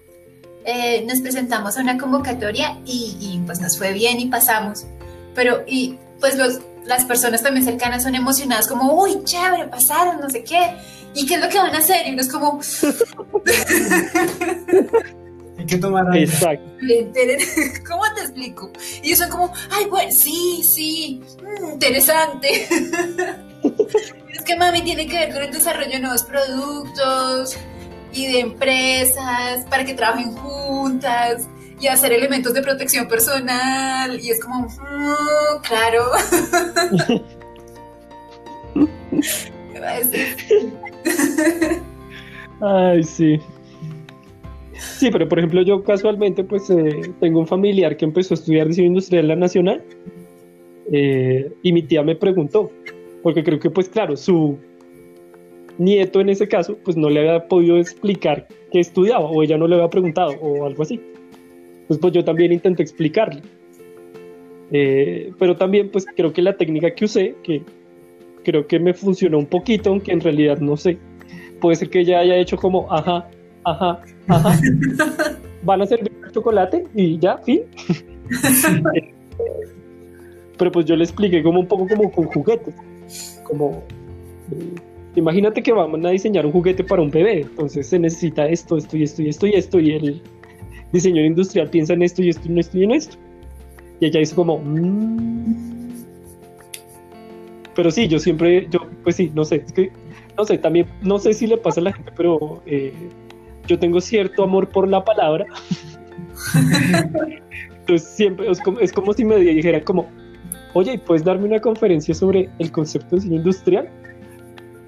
eh, 0.65 1.05
nos 1.07 1.21
presentamos 1.21 1.77
a 1.77 1.83
una 1.83 1.99
convocatoria 1.99 2.79
y, 2.87 3.43
pues 3.45 3.61
nos 3.61 3.77
fue 3.77 3.93
bien 3.93 4.21
y 4.21 4.27
pasamos. 4.27 4.87
Pero, 5.35 5.65
y 5.67 5.99
pues 6.21 6.39
los, 6.39 6.61
las 6.87 7.05
personas 7.05 7.43
también 7.43 7.67
cercanas 7.67 8.05
son 8.05 8.15
emocionadas 8.15 8.69
como, 8.69 9.03
uy, 9.03 9.23
chévere, 9.25 9.67
pasaron, 9.69 10.21
no 10.21 10.31
sé 10.31 10.45
qué. 10.45 10.77
¿Y 11.15 11.27
qué 11.27 11.35
es 11.35 11.41
lo 11.41 11.49
que 11.49 11.59
van 11.59 11.75
a 11.75 11.79
hacer? 11.79 12.07
Y 12.07 12.13
uno 12.13 12.23
es 12.23 12.29
como... 12.29 12.61
Hay 15.65 15.69
que 15.69 15.79
tomar. 15.79 16.05
Exacto. 16.15 16.71
¿Cómo 17.89 18.03
te 18.15 18.21
explico? 18.21 18.71
Y 19.03 19.07
ellos 19.07 19.19
son 19.19 19.31
como, 19.31 19.53
ay, 19.71 19.87
bueno, 19.87 20.13
sí, 20.13 20.63
sí, 20.63 21.23
mm, 21.43 21.73
interesante. 21.73 22.69
es 24.33 24.43
que 24.45 24.57
mami 24.57 24.83
tiene 24.83 25.07
que 25.07 25.17
ver 25.17 25.33
con 25.33 25.43
el 25.43 25.51
desarrollo 25.51 25.91
de 25.91 26.01
nuevos 26.01 26.23
productos 26.25 27.57
y 28.13 28.27
de 28.27 28.41
empresas 28.41 29.65
para 29.71 29.87
que 29.87 29.95
trabajen 29.95 30.33
juntas 30.33 31.49
y 31.81 31.87
hacer 31.87 32.13
elementos 32.13 32.53
de 32.53 32.61
protección 32.61 33.09
personal. 33.09 34.21
Y 34.21 34.31
es 34.31 34.41
como, 34.41 34.69
mm, 34.69 35.63
claro. 35.63 36.11
¿Qué 39.73 39.81
va 39.81 39.89
a 39.89 39.99
decir? 39.99 40.37
Ay, 42.61 43.03
sí. 43.03 43.41
Sí, 44.99 45.11
pero 45.11 45.29
por 45.29 45.39
ejemplo 45.39 45.63
yo 45.63 45.83
casualmente 45.83 46.45
pues 46.45 46.71
eh, 46.71 47.13
tengo 47.21 47.41
un 47.41 47.47
familiar 47.47 47.97
que 47.97 48.05
empezó 48.05 48.35
a 48.35 48.37
estudiar 48.37 48.69
diseño 48.69 48.89
industrial 48.89 49.25
en 49.25 49.29
la 49.29 49.37
Nacional 49.37 49.83
eh, 50.93 51.51
y 51.63 51.73
mi 51.73 51.83
tía 51.83 52.03
me 52.03 52.15
preguntó, 52.15 52.71
porque 53.23 53.43
creo 53.43 53.59
que 53.59 53.71
pues 53.71 53.89
claro, 53.89 54.17
su 54.17 54.59
nieto 55.79 56.21
en 56.21 56.29
ese 56.29 56.47
caso 56.47 56.79
pues 56.85 56.97
no 56.97 57.11
le 57.11 57.21
había 57.21 57.49
podido 57.49 57.79
explicar 57.79 58.47
qué 58.71 58.81
estudiaba 58.81 59.25
o 59.25 59.43
ella 59.43 59.59
no 59.59 59.67
le 59.67 59.75
había 59.77 59.91
preguntado 59.91 60.33
o 60.41 60.67
algo 60.67 60.83
así. 60.83 61.01
Pues 61.89 61.99
pues 61.99 62.13
yo 62.13 62.25
también 62.25 62.53
intenté 62.53 62.83
explicarle. 62.83 63.43
Eh, 64.71 65.33
pero 65.39 65.57
también 65.57 65.91
pues 65.91 66.07
creo 66.17 66.33
que 66.33 66.43
la 66.43 66.57
técnica 66.57 66.95
que 66.95 67.05
usé, 67.05 67.35
que 67.43 67.63
creo 68.45 68.67
que 68.67 68.79
me 68.79 68.95
funcionó 68.95 69.39
un 69.39 69.47
poquito, 69.47 69.91
aunque 69.91 70.13
en 70.13 70.21
realidad 70.21 70.59
no 70.59 70.77
sé, 70.77 70.99
puede 71.61 71.77
ser 71.77 71.91
que 71.91 72.01
ella 72.01 72.21
haya 72.21 72.37
hecho 72.37 72.57
como, 72.57 72.91
ajá, 72.93 73.29
ajá, 73.65 74.01
ajá. 74.29 74.59
Van 75.63 75.81
a 75.83 75.87
servir 75.87 76.13
chocolate 76.33 76.85
y 76.95 77.19
ya, 77.19 77.39
fin. 77.39 77.63
Pero 80.59 80.73
pues 80.73 80.87
yo 80.87 80.97
le 80.97 81.05
expliqué 81.05 81.43
como 81.43 81.61
un 81.61 81.67
poco 81.67 81.87
como 81.89 82.11
con 82.11 82.27
juguetes. 82.27 82.75
Como, 83.45 83.83
eh, 84.53 84.75
imagínate 85.17 85.63
que 85.63 85.73
vamos 85.73 86.05
a 86.05 86.11
diseñar 86.11 86.47
un 86.47 86.53
juguete 86.53 86.85
para 86.85 87.03
un 87.03 87.11
bebé. 87.11 87.41
Entonces 87.43 87.87
se 87.87 87.99
necesita 87.99 88.47
esto, 88.47 88.77
esto 88.77 88.97
y 88.97 89.03
esto 89.05 89.23
y 89.23 89.29
esto 89.29 89.47
y 89.47 89.55
esto. 89.55 89.81
Y 89.81 89.93
el 89.93 90.23
diseñador 90.93 91.27
industrial 91.27 91.71
piensa 91.71 91.95
en 91.95 92.03
esto 92.03 92.23
y 92.23 92.29
esto 92.29 92.43
y 92.49 92.53
en 92.53 92.59
esto 92.59 92.79
y 92.79 92.85
en 92.85 92.91
esto. 92.93 93.17
Y 94.01 94.07
ella 94.07 94.21
hizo 94.21 94.37
como... 94.37 94.59
"Mm". 94.59 95.75
Pero 97.75 97.91
sí, 97.91 98.07
yo 98.07 98.19
siempre, 98.19 98.69
yo 98.71 98.81
pues 99.03 99.17
sí, 99.17 99.33
no 99.35 99.45
sé, 99.45 99.57
es 99.67 99.73
que, 99.73 99.91
no 100.39 100.45
sé, 100.45 100.59
también, 100.59 100.87
no 101.03 101.19
sé 101.19 101.35
si 101.35 101.49
le 101.49 101.57
pasa 101.57 101.81
a 101.81 101.85
la 101.85 101.93
gente, 101.93 102.13
pero 102.17 102.63
eh, 102.67 102.93
yo 103.67 103.79
tengo 103.79 104.01
cierto 104.01 104.45
amor 104.45 104.69
por 104.69 104.89
la 104.89 105.05
palabra. 105.05 105.47
Entonces 107.81 108.09
siempre 108.09 108.51
es 108.51 108.61
como, 108.61 108.81
es 108.81 108.93
como 108.93 109.13
si 109.13 109.25
me 109.25 109.37
dijera 109.37 109.83
como, 109.83 110.09
oye, 110.73 110.99
¿puedes 110.99 111.25
darme 111.25 111.47
una 111.47 111.61
conferencia 111.61 112.15
sobre 112.15 112.49
el 112.59 112.71
concepto 112.71 113.11
de 113.11 113.17
diseño 113.17 113.37
industrial? 113.37 113.89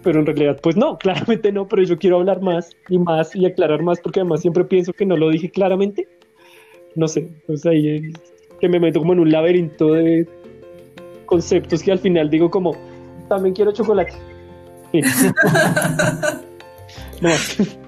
Pero 0.02 0.20
en 0.20 0.26
realidad, 0.26 0.58
pues 0.62 0.76
no, 0.76 0.98
claramente 1.00 1.52
no, 1.52 1.66
pero 1.66 1.82
yo 1.82 1.98
quiero 1.98 2.18
hablar 2.18 2.40
más 2.40 2.70
y 2.88 2.98
más 2.98 3.34
y 3.34 3.46
aclarar 3.46 3.82
más 3.82 4.00
porque 4.00 4.20
además 4.20 4.40
siempre 4.40 4.64
pienso 4.64 4.92
que 4.92 5.06
no 5.06 5.16
lo 5.16 5.30
dije 5.30 5.50
claramente. 5.50 6.08
No 6.94 7.08
sé, 7.08 7.28
pues 7.46 7.66
ahí 7.66 7.88
eh, 7.88 8.12
que 8.60 8.68
me 8.68 8.80
meto 8.80 9.00
como 9.00 9.12
en 9.12 9.20
un 9.20 9.30
laberinto 9.30 9.92
de 9.92 10.26
conceptos 11.26 11.82
que 11.82 11.92
al 11.92 11.98
final 11.98 12.30
digo 12.30 12.50
como, 12.50 12.74
también 13.28 13.54
quiero 13.54 13.72
chocolate. 13.72 14.12
No 17.20 17.30
más. 17.30 17.78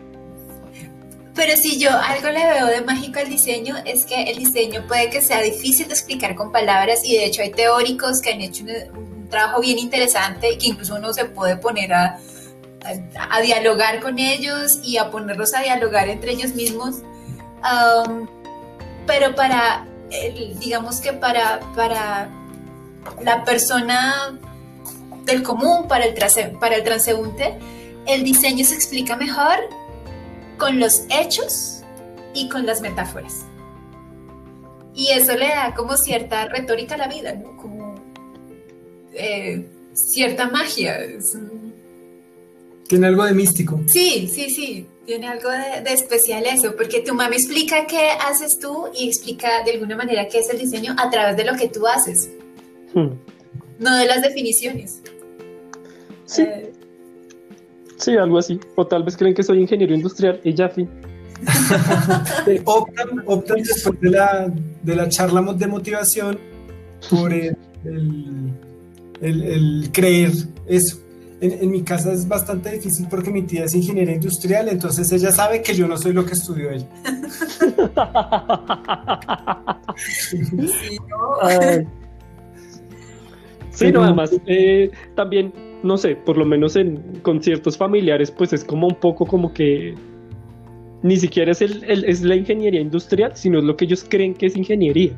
Pero 1.38 1.56
si 1.56 1.78
yo 1.78 1.90
algo 1.92 2.30
le 2.30 2.44
veo 2.44 2.66
de 2.66 2.80
mágico 2.80 3.20
al 3.20 3.28
diseño 3.28 3.76
es 3.84 4.04
que 4.06 4.24
el 4.24 4.38
diseño 4.38 4.84
puede 4.88 5.08
que 5.08 5.22
sea 5.22 5.40
difícil 5.40 5.86
de 5.86 5.94
explicar 5.94 6.34
con 6.34 6.50
palabras 6.50 7.04
y 7.04 7.16
de 7.16 7.26
hecho 7.26 7.42
hay 7.42 7.52
teóricos 7.52 8.20
que 8.20 8.32
han 8.32 8.40
hecho 8.40 8.64
un, 8.64 8.98
un 8.98 9.28
trabajo 9.28 9.60
bien 9.60 9.78
interesante 9.78 10.50
y 10.50 10.58
que 10.58 10.66
incluso 10.66 10.96
uno 10.96 11.12
se 11.12 11.26
puede 11.26 11.56
poner 11.56 11.92
a, 11.94 12.18
dialogar 13.40 14.00
con 14.00 14.18
ellos 14.18 14.80
y 14.82 14.96
a 14.96 15.12
ponerlos 15.12 15.54
a 15.54 15.60
dialogar 15.60 16.08
entre 16.08 16.32
ellos 16.32 16.54
mismos. 16.56 16.96
Um, 17.62 18.26
pero 19.06 19.36
para, 19.36 19.86
digamos 20.58 21.00
que 21.00 21.12
para, 21.12 21.60
para 21.76 22.28
la 23.22 23.44
persona 23.44 24.36
del 25.24 25.44
común, 25.44 25.86
para 25.86 26.04
el, 26.04 26.14
trase- 26.16 26.58
para 26.58 26.74
el 26.74 26.82
transeúnte, 26.82 27.56
el 28.06 28.24
diseño 28.24 28.64
se 28.64 28.74
explica 28.74 29.14
mejor 29.14 29.58
con 30.58 30.78
los 30.80 31.02
hechos 31.10 31.82
y 32.34 32.48
con 32.48 32.66
las 32.66 32.80
metáforas. 32.80 33.44
Y 34.94 35.08
eso 35.12 35.32
le 35.36 35.48
da 35.48 35.74
como 35.74 35.96
cierta 35.96 36.46
retórica 36.48 36.96
a 36.96 36.98
la 36.98 37.08
vida, 37.08 37.32
¿no? 37.34 37.56
Como 37.56 37.94
eh, 39.14 39.66
cierta 39.94 40.48
magia. 40.50 40.98
Es 40.98 41.34
un- 41.34 41.72
Tiene 42.88 43.06
algo 43.06 43.24
de 43.24 43.32
místico. 43.34 43.80
Sí, 43.86 44.28
sí, 44.32 44.50
sí, 44.50 44.86
tiene 45.06 45.28
algo 45.28 45.50
de, 45.50 45.82
de 45.82 45.92
especial 45.92 46.44
eso, 46.46 46.74
porque 46.76 47.00
tu 47.00 47.14
mamá 47.14 47.34
explica 47.34 47.86
qué 47.86 48.10
haces 48.28 48.58
tú 48.58 48.86
y 48.98 49.08
explica 49.08 49.62
de 49.64 49.72
alguna 49.72 49.96
manera 49.96 50.26
qué 50.28 50.38
es 50.40 50.50
el 50.50 50.58
diseño 50.58 50.94
a 50.98 51.10
través 51.10 51.36
de 51.36 51.44
lo 51.44 51.54
que 51.56 51.68
tú 51.68 51.86
haces, 51.86 52.28
Hmm. 52.94 53.10
no 53.78 53.96
de 53.96 54.06
las 54.06 54.22
definiciones. 54.22 55.00
Sí, 56.24 56.42
Eh, 56.42 56.72
sí, 57.98 58.16
algo 58.16 58.38
así. 58.38 58.58
O 58.76 58.86
tal 58.86 59.02
vez 59.04 59.16
creen 59.16 59.34
que 59.34 59.42
soy 59.42 59.60
ingeniero 59.60 59.94
industrial 59.94 60.40
y 60.44 60.54
ya, 60.54 60.68
fin. 60.68 60.88
Optan, 62.64 63.22
optan 63.26 63.58
después 63.58 64.00
de 64.00 64.10
la, 64.10 64.52
de 64.82 64.96
la 64.96 65.08
charla 65.08 65.40
de 65.52 65.66
motivación 65.68 66.36
por 67.10 67.32
el, 67.32 67.56
el- 67.84 68.52
el- 69.20 69.42
el 69.42 69.90
creer 69.92 70.32
eso. 70.66 70.98
En, 71.40 71.52
en 71.62 71.70
mi 71.70 71.82
casa 71.82 72.12
es 72.12 72.26
bastante 72.26 72.72
difícil 72.72 73.06
porque 73.08 73.30
mi 73.30 73.42
tía 73.42 73.64
es 73.66 73.74
ingeniera 73.76 74.12
industrial, 74.12 74.68
entonces 74.68 75.12
ella 75.12 75.30
sabe 75.30 75.62
que 75.62 75.72
yo 75.74 75.86
no 75.86 75.96
soy 75.96 76.12
lo 76.12 76.24
que 76.26 76.32
estudió 76.32 76.70
ella. 76.72 76.86
sí, 79.96 80.98
¿no? 81.08 81.16
Ay. 81.42 81.86
Sí, 83.70 83.92
no, 83.92 84.02
además, 84.02 84.30
eh, 84.46 84.90
también, 85.14 85.52
no 85.82 85.96
sé, 85.96 86.16
por 86.16 86.36
lo 86.36 86.44
menos 86.44 86.76
en 86.76 86.96
conciertos 87.22 87.76
familiares, 87.76 88.30
pues 88.30 88.52
es 88.52 88.64
como 88.64 88.86
un 88.88 88.94
poco 88.96 89.26
como 89.26 89.52
que 89.52 89.94
ni 91.02 91.16
siquiera 91.16 91.52
es, 91.52 91.62
el, 91.62 91.84
el- 91.84 92.04
es 92.04 92.22
la 92.22 92.34
ingeniería 92.34 92.80
industrial, 92.80 93.32
sino 93.34 93.58
es 93.58 93.64
lo 93.64 93.76
que 93.76 93.84
ellos 93.84 94.04
creen 94.08 94.34
que 94.34 94.46
es 94.46 94.56
ingeniería. 94.56 95.12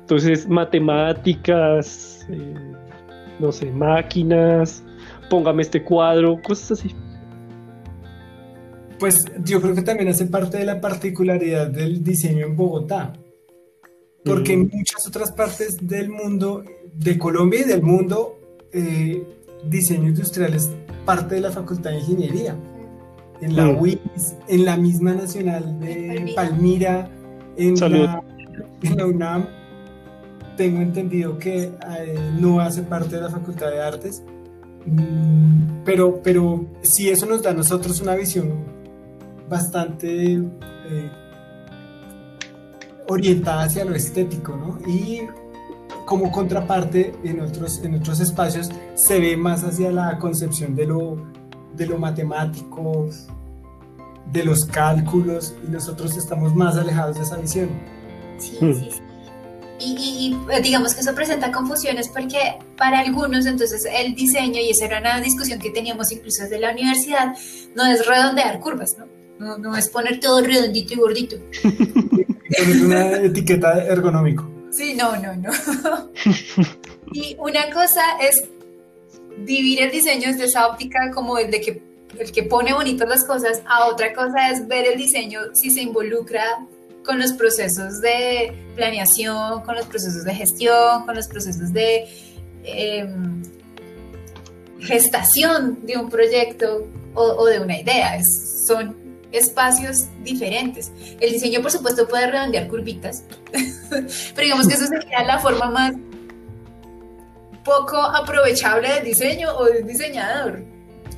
Entonces, 0.00 0.48
matemáticas, 0.48 2.26
eh, 2.30 2.54
no 3.38 3.52
sé, 3.52 3.70
máquinas, 3.70 4.82
póngame 5.30 5.62
este 5.62 5.82
cuadro, 5.84 6.40
cosas 6.42 6.72
así. 6.80 6.90
Pues 8.98 9.24
yo 9.44 9.60
creo 9.60 9.74
que 9.74 9.82
también 9.82 10.08
hace 10.08 10.26
parte 10.26 10.58
de 10.58 10.64
la 10.64 10.80
particularidad 10.80 11.68
del 11.68 12.02
diseño 12.04 12.46
en 12.46 12.56
Bogotá, 12.56 13.12
porque 14.24 14.52
en 14.52 14.60
Mm. 14.66 14.70
muchas 14.72 15.06
otras 15.08 15.32
partes 15.32 15.76
del 15.80 16.08
mundo, 16.08 16.64
de 16.94 17.18
Colombia 17.18 17.60
y 17.60 17.64
del 17.64 17.82
mundo, 17.82 18.38
eh, 18.72 19.22
diseño 19.64 20.08
industrial 20.08 20.54
es 20.54 20.70
parte 21.04 21.36
de 21.36 21.40
la 21.42 21.50
Facultad 21.50 21.90
de 21.90 21.98
Ingeniería. 22.00 22.56
En 23.40 23.56
la 23.56 23.66
Mm. 23.66 23.80
UIS, 23.80 24.34
en 24.48 24.64
la 24.64 24.76
misma 24.76 25.14
Nacional 25.14 25.80
de 25.80 26.32
Palmira. 26.34 26.34
Palmira, 26.36 27.10
en 27.56 27.76
Salud. 27.76 28.04
la, 28.04 28.22
en 28.82 28.96
la 28.96 29.06
UNAM, 29.06 29.46
tengo 30.56 30.80
entendido 30.80 31.38
que 31.38 31.64
eh, 31.64 32.30
no 32.38 32.60
hace 32.60 32.82
parte 32.82 33.16
de 33.16 33.22
la 33.22 33.30
Facultad 33.30 33.70
de 33.70 33.82
Artes, 33.82 34.22
Mm, 34.84 35.84
pero, 35.84 36.20
pero 36.24 36.64
sí 36.82 37.08
eso 37.08 37.26
nos 37.26 37.42
da 37.42 37.50
a 37.50 37.54
nosotros 37.54 38.00
una 38.00 38.16
visión 38.16 38.64
bastante 39.48 40.34
eh, 40.34 41.10
orientada 43.08 43.64
hacia 43.64 43.84
lo 43.84 43.94
estético, 43.94 44.56
¿no? 44.56 44.78
Y 44.90 45.20
como 46.06 46.30
contraparte 46.32 47.14
en 47.24 47.40
otros, 47.40 47.80
en 47.84 47.94
otros 47.94 48.20
espacios 48.20 48.70
se 48.94 49.18
ve 49.20 49.36
más 49.36 49.62
hacia 49.64 49.90
la 49.92 50.18
concepción 50.18 50.74
de 50.74 50.86
lo, 50.86 51.16
de 51.74 51.86
lo 51.86 51.98
matemático, 51.98 53.08
de 54.32 54.44
los 54.44 54.64
cálculos, 54.64 55.54
y 55.66 55.70
nosotros 55.70 56.16
estamos 56.16 56.54
más 56.54 56.76
alejados 56.76 57.16
de 57.16 57.22
esa 57.22 57.36
visión. 57.36 57.68
Sí, 58.38 58.56
sí, 58.60 58.74
sí. 58.90 59.00
Y, 59.78 59.84
y- 59.96 60.26
y, 60.28 60.38
eh, 60.52 60.60
digamos 60.62 60.94
que 60.94 61.00
eso 61.00 61.12
presenta 61.14 61.50
confusiones 61.50 62.08
porque 62.08 62.38
para 62.78 63.00
algunos 63.00 63.46
entonces 63.46 63.84
el 63.98 64.14
diseño, 64.14 64.60
y 64.60 64.70
esa 64.70 64.84
era 64.84 65.00
una 65.00 65.20
discusión 65.20 65.58
que 65.58 65.70
teníamos 65.70 66.12
incluso 66.12 66.42
desde 66.44 66.60
la 66.60 66.70
universidad, 66.70 67.34
no 67.74 67.84
es 67.86 68.06
redondear 68.06 68.60
curvas, 68.60 68.96
¿no? 68.98 69.06
No, 69.40 69.58
no 69.58 69.76
es 69.76 69.88
poner 69.88 70.20
todo 70.20 70.40
redondito 70.40 70.94
y 70.94 70.96
gordito. 70.96 71.36
Poner 72.58 72.84
una 72.84 73.12
etiqueta 73.24 73.82
ergonómico. 73.84 74.48
Sí, 74.72 74.94
no, 74.94 75.16
no, 75.16 75.36
no. 75.36 75.50
Y 77.14 77.36
una 77.38 77.70
cosa 77.70 78.02
es 78.20 78.44
vivir 79.36 79.82
el 79.82 79.90
diseño 79.90 80.28
desde 80.28 80.46
esa 80.46 80.66
óptica 80.66 81.10
como 81.12 81.36
el 81.36 81.50
de 81.50 81.60
que 81.60 81.82
el 82.18 82.32
que 82.32 82.42
pone 82.42 82.72
bonitas 82.74 83.08
las 83.08 83.24
cosas, 83.24 83.62
a 83.66 83.86
otra 83.86 84.12
cosa 84.12 84.50
es 84.50 84.66
ver 84.68 84.86
el 84.86 84.98
diseño 84.98 85.40
si 85.54 85.70
se 85.70 85.80
involucra 85.82 86.44
con 87.04 87.18
los 87.18 87.32
procesos 87.32 88.00
de 88.00 88.52
planeación, 88.76 89.62
con 89.62 89.76
los 89.76 89.86
procesos 89.86 90.24
de 90.24 90.34
gestión, 90.34 91.04
con 91.04 91.16
los 91.16 91.26
procesos 91.26 91.72
de 91.72 92.06
em, 92.64 93.42
gestación 94.80 95.84
de 95.84 95.96
un 95.96 96.08
proyecto 96.08 96.86
o, 97.14 97.46
de 97.46 97.60
una 97.60 97.80
idea. 97.80 98.18
son 98.66 99.01
espacios 99.32 100.06
diferentes. 100.22 100.92
El 101.20 101.32
diseño, 101.32 101.60
por 101.62 101.70
supuesto, 101.70 102.06
puede 102.06 102.28
redondear 102.28 102.68
curvitas, 102.68 103.24
pero 103.90 104.42
digamos 104.42 104.68
que 104.68 104.74
eso 104.74 104.86
sería 104.86 105.24
la 105.24 105.38
forma 105.38 105.70
más 105.70 105.92
poco 107.64 107.96
aprovechable 107.96 108.88
del 108.88 109.04
diseño 109.04 109.50
o 109.56 109.64
del 109.64 109.86
diseñador. 109.86 110.62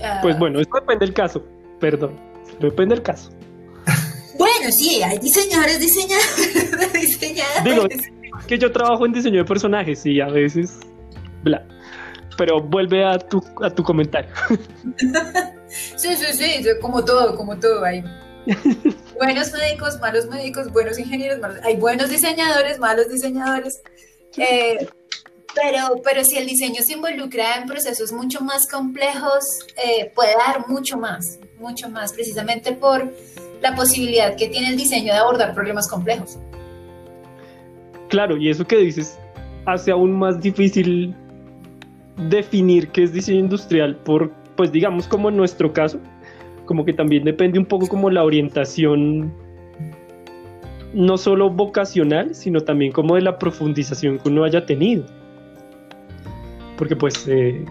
Ah. 0.03 0.19
Pues 0.23 0.39
bueno, 0.39 0.61
eso 0.61 0.71
depende 0.75 1.07
del 1.07 1.15
caso, 1.15 1.45
perdón, 1.81 2.19
depende 2.61 2.95
del 2.95 3.03
caso. 3.03 3.31
Bueno, 4.37 4.73
sí, 4.73 5.03
hay 5.03 5.19
diseñadores, 5.19 5.79
diseñadores, 5.79 6.93
diseñadores. 6.93 7.65
Digo, 7.65 7.87
que 8.47 8.59
yo 8.59 8.73
trabajo 8.73 9.07
en 9.07 9.13
diseño 9.13 9.39
de 9.39 9.45
personajes 9.45 10.05
y 10.07 10.21
a 10.21 10.27
veces, 10.27 10.81
bla. 11.43 11.65
Pero 12.37 12.61
vuelve 12.61 13.05
a 13.05 13.17
tu, 13.19 13.43
a 13.63 13.71
tu 13.71 13.83
comentario. 13.85 14.31
sí, 15.97 16.15
sí, 16.17 16.33
sí, 16.33 16.67
como 16.81 17.05
todo, 17.05 17.37
como 17.37 17.59
todo. 17.59 17.85
Hay 17.85 18.03
buenos 19.19 19.53
médicos, 19.53 19.99
malos 20.01 20.27
médicos, 20.27 20.73
buenos 20.73 20.99
ingenieros, 20.99 21.39
malos. 21.41 21.59
Hay 21.65 21.77
buenos 21.77 22.11
diseñadores, 22.11 22.79
malos 22.79 23.09
diseñadores. 23.09 23.83
Eh, 24.37 24.87
pero, 25.55 26.01
pero 26.03 26.25
si 26.25 26.37
el 26.37 26.47
diseño 26.47 26.83
se 26.83 26.95
involucra 26.95 27.57
en 27.57 27.67
procesos 27.67 28.13
mucho 28.13 28.41
más 28.41 28.69
complejos, 28.69 29.45
eh, 29.77 30.11
puede 30.15 30.35
dar 30.35 30.69
mucho 30.69 30.99
más, 30.99 31.39
mucho 31.59 31.89
más, 31.89 32.13
precisamente 32.13 32.73
por 32.73 33.13
la 33.61 33.75
posibilidad 33.77 34.37
que 34.37 34.49
tiene 34.49 34.69
el 34.71 34.77
diseño 34.77 35.13
de 35.13 35.19
abordar 35.19 35.55
problemas 35.55 35.89
complejos. 35.89 36.39
Claro, 38.09 38.37
y 38.37 38.51
eso 38.51 38.67
que 38.67 38.77
dices 38.77 39.19
hace 39.67 39.91
aún 39.91 40.13
más 40.13 40.41
difícil 40.41 41.15
definir 42.29 42.89
qué 42.91 43.05
es 43.05 43.13
diseño 43.13 43.41
industrial 43.41 43.97
por, 43.97 44.33
pues 44.57 44.73
digamos 44.73 45.09
como 45.09 45.29
en 45.29 45.37
nuestro 45.37 45.73
caso, 45.73 46.01
como 46.67 46.85
que 46.85 46.93
también 46.93 47.25
depende 47.25 47.59
un 47.59 47.67
poco 47.67 47.87
como 47.89 48.11
la 48.11 48.25
orientación 48.25 49.33
no 50.95 51.19
solo 51.19 51.51
vocacional, 51.51 52.35
sino 52.35 52.61
también 52.61 52.93
como 52.93 53.17
de 53.17 53.23
la 53.23 53.39
profundización 53.39 54.19
que 54.19 54.29
uno 54.29 54.45
haya 54.45 54.65
tenido. 54.65 55.05
Porque 56.79 56.95
pues 56.97 57.27
eh, 57.29 57.65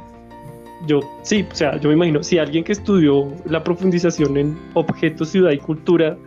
yo 0.88 0.99
sí, 1.23 1.45
o 1.49 1.55
sea, 1.55 1.79
yo 1.79 1.89
me 1.89 1.95
imagino, 1.95 2.21
si 2.21 2.38
alguien 2.38 2.63
que 2.63 2.73
estudió 2.73 3.31
la 3.45 3.63
profundización 3.63 4.38
en 4.38 4.57
objetos, 4.73 5.29
ciudad 5.29 5.51
y 5.51 5.57
cultura 5.57 6.17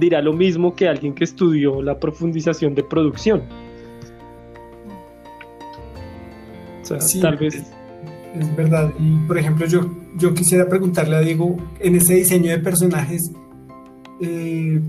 dirá 0.00 0.20
lo 0.20 0.32
mismo 0.32 0.74
que 0.74 0.88
alguien 0.88 1.14
que 1.14 1.24
estudió 1.24 1.82
la 1.82 1.98
profundización 1.98 2.74
de 2.74 2.82
producción. 2.82 3.42
O 6.82 6.84
sea, 6.84 6.98
tal 7.20 7.36
vez... 7.36 7.72
Es, 8.38 8.56
verdad. 8.56 8.92
Y 8.98 9.16
por 9.26 9.38
ejemplo, 9.38 9.66
yo, 9.66 9.90
yo 10.16 10.34
quisiera 10.34 10.68
preguntarle 10.68 11.16
a 11.16 11.20
Diego, 11.20 11.56
en 11.80 11.96
ese 11.96 12.14
diseño 12.14 12.50
de 12.50 12.58
personajes, 12.58 13.30
eh, 14.20 14.80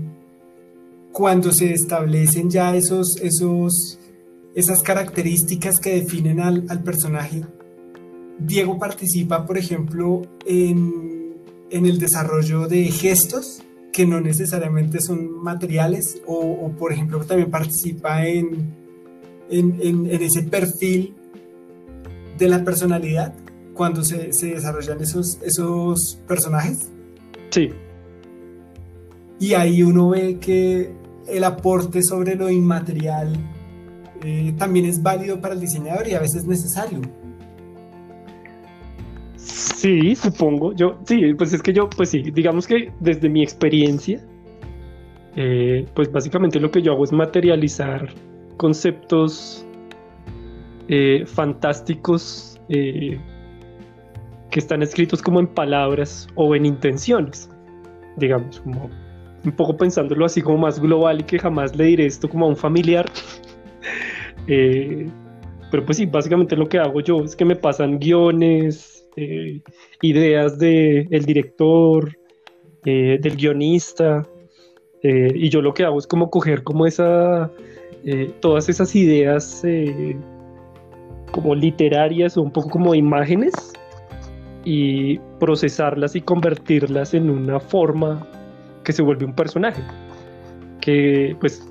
cuando 1.12 1.52
se 1.52 1.72
establecen 1.72 2.50
ya 2.50 2.76
esos, 2.76 3.16
esos 3.20 3.98
esas 4.58 4.82
características 4.82 5.78
que 5.78 6.00
definen 6.00 6.40
al, 6.40 6.82
personaje. 6.82 7.44
Diego 8.40 8.76
participa, 8.76 9.46
por 9.46 9.56
ejemplo, 9.56 10.22
en, 10.46 11.36
el 11.70 11.98
desarrollo 12.00 12.66
de 12.66 12.86
gestos 12.86 13.62
que 13.92 14.04
no 14.04 14.20
necesariamente 14.20 15.00
son 15.00 15.42
materiales 15.44 16.20
o, 16.26 16.72
por 16.76 16.92
ejemplo, 16.92 17.20
también 17.20 17.52
participa 17.52 18.26
en, 18.26 18.74
en, 19.48 20.06
ese 20.10 20.42
perfil 20.42 21.14
de 22.38 22.48
la 22.48 22.64
personalidad 22.64 23.34
cuando 23.74 24.02
se, 24.02 24.32
se, 24.32 24.54
desarrollan 24.54 25.00
esos, 25.00 25.38
esos 25.42 26.20
personajes. 26.26 26.90
Sí. 27.50 27.70
Y 29.40 29.54
ahí 29.54 29.82
uno 29.82 30.10
ve 30.10 30.38
que 30.40 30.92
el 31.28 31.44
aporte 31.44 32.02
sobre 32.02 32.34
lo 32.34 32.50
inmaterial 32.50 33.36
eh, 34.24 34.52
también 34.58 34.86
es 34.86 35.02
válido 35.02 35.40
para 35.40 35.54
el 35.54 35.60
diseñador 35.60 36.08
y 36.08 36.14
a 36.14 36.20
veces 36.20 36.44
necesario. 36.44 37.00
Sí, 39.36 40.16
supongo. 40.16 40.72
Yo, 40.74 40.98
sí, 41.06 41.34
pues 41.34 41.52
es 41.52 41.62
que 41.62 41.72
yo, 41.72 41.88
pues 41.88 42.10
sí, 42.10 42.22
digamos 42.32 42.66
que 42.66 42.92
desde 42.98 43.28
mi 43.28 43.42
experiencia, 43.44 44.20
eh, 45.36 45.86
pues 45.94 46.10
básicamente 46.10 46.58
lo 46.58 46.70
que 46.72 46.82
yo 46.82 46.92
hago 46.92 47.04
es 47.04 47.12
materializar 47.12 48.12
conceptos 48.56 49.64
eh, 50.88 51.24
fantásticos 51.26 52.60
que 54.50 54.60
están 54.60 54.82
escritos 54.82 55.22
como 55.22 55.40
en 55.40 55.46
palabras 55.46 56.28
o 56.34 56.54
en 56.54 56.66
intenciones, 56.66 57.50
digamos, 58.16 58.62
un 59.44 59.52
poco 59.52 59.76
pensándolo 59.76 60.24
así 60.24 60.42
como 60.42 60.58
más 60.58 60.80
global 60.80 61.20
y 61.20 61.24
que 61.24 61.38
jamás 61.38 61.76
le 61.76 61.84
diré 61.84 62.06
esto 62.06 62.28
como 62.28 62.46
a 62.46 62.48
un 62.48 62.56
familiar, 62.56 63.06
eh, 64.46 65.08
pero 65.70 65.84
pues 65.84 65.98
sí, 65.98 66.06
básicamente 66.06 66.56
lo 66.56 66.68
que 66.68 66.78
hago 66.78 67.00
yo 67.00 67.22
es 67.22 67.36
que 67.36 67.44
me 67.44 67.56
pasan 67.56 67.98
guiones, 67.98 69.06
eh, 69.16 69.60
ideas 70.02 70.58
del 70.58 71.08
el 71.10 71.24
director, 71.24 72.16
eh, 72.84 73.18
del 73.20 73.36
guionista, 73.36 74.26
y 75.00 75.48
yo 75.48 75.62
lo 75.62 75.72
que 75.72 75.84
hago 75.84 75.98
es 75.98 76.08
como 76.08 76.28
coger 76.28 76.64
como 76.64 76.84
esa, 76.84 77.52
todas 78.40 78.68
esas 78.68 78.96
ideas 78.96 79.62
como 81.30 81.54
literarias 81.54 82.36
o 82.36 82.42
un 82.42 82.50
poco 82.50 82.70
como 82.70 82.94
imágenes 82.94 83.52
y 84.64 85.18
procesarlas 85.38 86.16
y 86.16 86.20
convertirlas 86.20 87.14
en 87.14 87.30
una 87.30 87.60
forma 87.60 88.26
que 88.84 88.92
se 88.92 89.02
vuelve 89.02 89.24
un 89.24 89.34
personaje. 89.34 89.82
Que 90.80 91.36
pues 91.40 91.66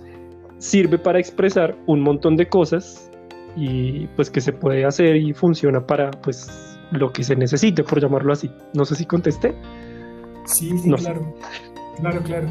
sirve 0.57 0.97
para 0.97 1.19
expresar 1.19 1.75
un 1.85 2.01
montón 2.01 2.35
de 2.35 2.47
cosas 2.47 3.11
y 3.55 4.07
pues 4.15 4.29
que 4.29 4.41
se 4.41 4.53
puede 4.53 4.85
hacer 4.85 5.15
y 5.15 5.33
funciona 5.33 5.79
para 5.81 6.11
pues 6.11 6.47
lo 6.91 7.11
que 7.11 7.23
se 7.23 7.35
necesite, 7.35 7.83
por 7.83 8.01
llamarlo 8.01 8.33
así. 8.33 8.49
No 8.73 8.85
sé 8.85 8.95
si 8.95 9.05
contesté. 9.05 9.53
Sí, 10.45 10.77
sí, 10.77 10.91
claro. 10.91 11.33
Claro, 11.99 12.21
claro. 12.21 12.47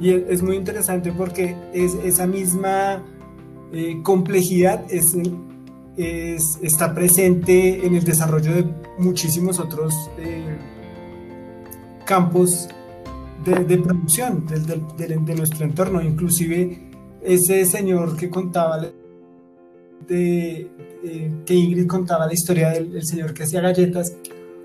Y 0.00 0.12
es, 0.12 0.42
muy 0.42 0.56
interesante 0.56 1.12
porque 1.12 1.56
es 1.72 1.94
esa 2.04 2.26
misma 2.26 3.02
eh, 3.72 3.94
complejidad 4.02 4.84
es, 4.90 5.16
es, 5.96 6.58
está 6.62 6.94
presente 6.94 7.86
en 7.86 7.94
el 7.94 8.04
desarrollo 8.04 8.54
de 8.54 8.66
muchísimos 8.98 9.58
otros 9.58 9.94
eh, 10.18 10.56
campos 12.04 12.68
de, 13.44 13.78
producción 13.78 14.46
de, 14.46 15.34
nuestro 15.34 15.64
entorno, 15.64 16.02
inclusive 16.02 16.90
ese 17.22 17.66
señor 17.66 18.16
que 18.16 18.30
contaba 18.30 18.80
de, 20.08 20.70
que 21.44 21.54
Ingrid 21.54 21.86
contaba 21.86 22.26
la 22.26 22.32
historia 22.32 22.70
del, 22.70 23.04
señor 23.04 23.34
que 23.34 23.42
hacía 23.42 23.60
galletas, 23.60 24.14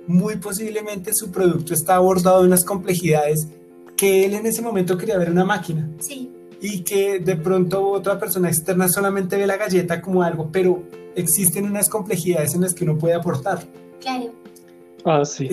muy 0.07 0.38
posiblemente 0.38 1.13
su 1.13 1.30
producto 1.30 1.73
está 1.73 1.95
abordado 1.95 2.41
de 2.41 2.47
unas 2.47 2.63
complejidades 2.63 3.49
que 3.97 4.25
él 4.25 4.34
en 4.34 4.45
ese 4.45 4.61
momento 4.61 4.97
quería 4.97 5.17
ver 5.17 5.30
una 5.30 5.43
máquina. 5.43 5.89
Sí. 5.99 6.32
Y 6.62 6.82
que 6.82 7.20
de 7.20 7.36
pronto 7.36 7.88
otra 7.89 8.20
persona 8.20 8.49
externa 8.49 8.89
solamente 8.89 9.38
ve 9.38 9.47
la 9.47 9.57
galleta 9.57 10.01
como 10.01 10.24
algo, 10.24 10.49
pero 10.51 10.84
existen 11.16 11.66
unas 11.66 11.89
complejidades 11.89 12.53
en 12.53 12.62
las 12.62 12.74
que 12.74 12.84
uno 12.84 12.97
puede 12.97 13.16
aportar. 13.16 13.66
Claro. 14.01 14.34
Ah, 15.05 15.24
sí. 15.24 15.49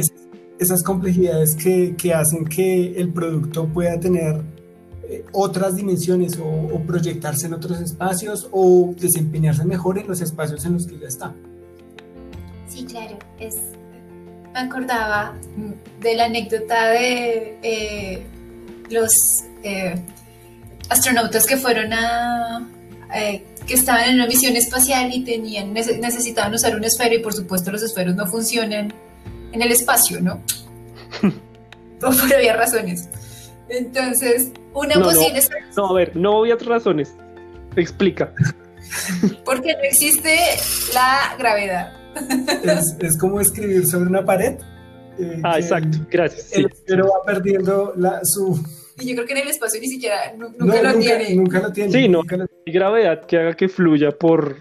esas 0.59 0.83
complejidades 0.83 1.55
que, 1.55 1.95
que 1.97 2.13
hacen 2.13 2.45
que 2.45 3.01
el 3.01 3.13
producto 3.13 3.67
pueda 3.69 3.99
tener 4.01 4.43
eh, 5.09 5.25
otras 5.33 5.77
dimensiones 5.77 6.37
o, 6.43 6.81
proyectarse 6.81 7.47
en 7.47 7.55
otros 7.55 7.81
espacios 7.81 8.49
o 8.51 8.93
desempeñarse 8.99 9.65
mejor 9.65 9.99
en 9.99 10.09
los 10.09 10.21
espacios 10.21 10.65
en 10.65 10.75
los 10.75 10.87
que 10.87 10.99
ya 10.99 11.07
está. 11.07 11.35
Sí, 12.67 12.85
claro, 12.85 13.17
es, 13.39 13.55
me 14.53 14.61
acordaba 14.61 15.35
de 16.01 16.17
la 16.17 16.25
anécdota 16.25 16.89
de 16.89 17.57
eh, 17.63 18.27
los 18.91 19.45
eh, 19.63 19.95
astronautas 20.89 21.47
que 21.47 21.57
fueron 21.57 21.93
a, 21.93 22.68
que 23.66 23.74
estaban 23.74 24.11
en 24.11 24.14
una 24.16 24.26
misión 24.26 24.57
espacial 24.57 25.11
y 25.12 25.24
tenían, 25.24 25.72
necesitaban 25.72 26.55
usar 26.55 26.76
un 26.76 26.84
esfero 26.84 27.14
y 27.14 27.18
por 27.18 27.32
supuesto 27.32 27.72
los 27.72 27.82
esferos 27.82 28.14
no 28.14 28.26
funcionan 28.26 28.93
en 29.53 29.62
el 29.62 29.72
espacio, 29.72 30.20
¿no? 30.20 30.43
por 32.01 32.14
obvias 32.14 32.57
razones. 32.57 33.09
Entonces, 33.68 34.53
una 34.72 34.95
posible... 34.95 35.41
No, 35.76 35.89
a 35.89 35.93
ver, 35.95 36.16
no 36.16 36.39
obvias 36.39 36.64
razones. 36.64 37.14
Explica. 37.74 38.32
porque 39.45 39.74
no 39.74 39.82
existe 39.82 40.39
la 40.95 41.34
gravedad. 41.39 41.93
Es, 43.01 43.18
como 43.18 43.41
escribir 43.41 43.87
sobre 43.87 44.09
una 44.09 44.24
pared. 44.24 44.59
Eh, 45.18 45.41
ah, 45.43 45.59
exacto, 45.59 45.99
gracias. 46.11 46.53
El 46.53 46.66
esfero 46.66 47.09
va 47.09 47.24
perdiendo 47.24 47.93
la, 47.97 48.20
su... 48.22 48.62
Y 48.99 49.09
yo 49.09 49.14
creo 49.14 49.26
que 49.26 49.32
en 49.34 49.38
el 49.40 49.49
espacio 49.49 49.80
ni 49.80 49.88
siquiera, 49.88 50.32
nunca 50.36 50.82
lo 50.82 50.99
tiene. 50.99 51.34
Nunca 51.34 51.61
lo 51.61 51.72
tiene. 51.72 51.92
Sí, 51.92 52.09
no, 52.09 52.22
hay 52.66 52.72
gravedad 52.72 53.26
que 53.26 53.38
haga 53.38 53.55
que 53.55 53.68
fluya 53.68 54.11
por... 54.11 54.57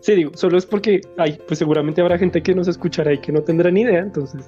Sí, 0.00 0.14
digo, 0.14 0.32
solo 0.34 0.56
es 0.56 0.64
porque 0.64 1.02
hay, 1.18 1.38
pues 1.46 1.58
seguramente 1.58 2.00
habrá 2.00 2.16
gente 2.16 2.42
que 2.42 2.54
nos 2.54 2.68
escuchará 2.68 3.12
y 3.12 3.18
que 3.18 3.32
no 3.32 3.42
tendrá 3.42 3.70
ni 3.70 3.82
idea, 3.82 3.98
entonces 3.98 4.46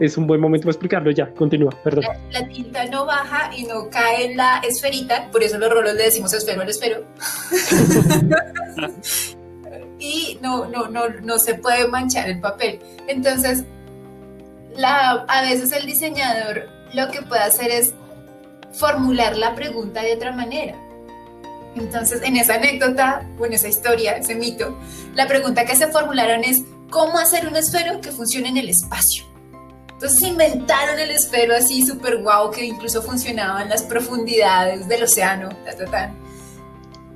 es 0.00 0.16
un 0.16 0.26
buen 0.26 0.40
momento 0.40 0.64
para 0.64 0.72
explicarlo. 0.72 1.10
Ya, 1.12 1.30
continúa, 1.34 1.70
perdón. 1.82 2.04
La, 2.30 2.48
tinta 2.48 2.84
no 2.86 3.06
baja 3.06 3.50
y 3.56 3.64
no 3.64 3.88
cae 3.90 4.26
en 4.26 4.36
la 4.36 4.58
esferita, 4.58 5.30
por 5.30 5.42
eso 5.42 5.58
los 5.58 5.70
rolos 5.70 5.94
le 5.94 6.04
decimos 6.04 6.32
esfero 6.32 6.62
al 6.62 6.68
esfero. 6.68 7.04
y 10.00 10.38
no, 10.42 10.66
no, 10.66 10.88
no, 10.88 11.08
no 11.08 11.38
se 11.38 11.54
puede 11.54 11.86
manchar 11.86 12.28
el 12.28 12.40
papel. 12.40 12.80
Entonces, 13.06 13.64
la, 14.76 15.24
a 15.28 15.42
veces 15.42 15.70
el 15.72 15.86
diseñador 15.86 16.73
lo 16.94 17.10
que 17.10 17.22
puede 17.22 17.42
hacer 17.42 17.70
es 17.70 17.92
formular 18.72 19.36
la 19.36 19.54
pregunta 19.54 20.02
de 20.02 20.14
otra 20.14 20.32
manera. 20.32 20.74
Entonces, 21.76 22.22
en 22.22 22.36
esa 22.36 22.54
anécdota 22.54 23.28
o 23.38 23.46
en 23.46 23.52
esa 23.52 23.68
historia, 23.68 24.16
ese 24.16 24.34
mito, 24.34 24.78
la 25.14 25.26
pregunta 25.26 25.64
que 25.64 25.74
se 25.74 25.88
formularon 25.88 26.44
es, 26.44 26.62
¿cómo 26.90 27.18
hacer 27.18 27.46
un 27.46 27.56
esfero 27.56 28.00
que 28.00 28.12
funcione 28.12 28.48
en 28.48 28.58
el 28.58 28.68
espacio? 28.68 29.24
Entonces 29.94 30.22
inventaron 30.22 30.98
el 30.98 31.10
esfero 31.10 31.54
así 31.54 31.86
súper 31.86 32.18
guau 32.18 32.50
que 32.50 32.64
incluso 32.64 33.00
funcionaba 33.02 33.62
en 33.62 33.68
las 33.68 33.82
profundidades 33.82 34.88
del 34.88 35.04
océano. 35.04 35.48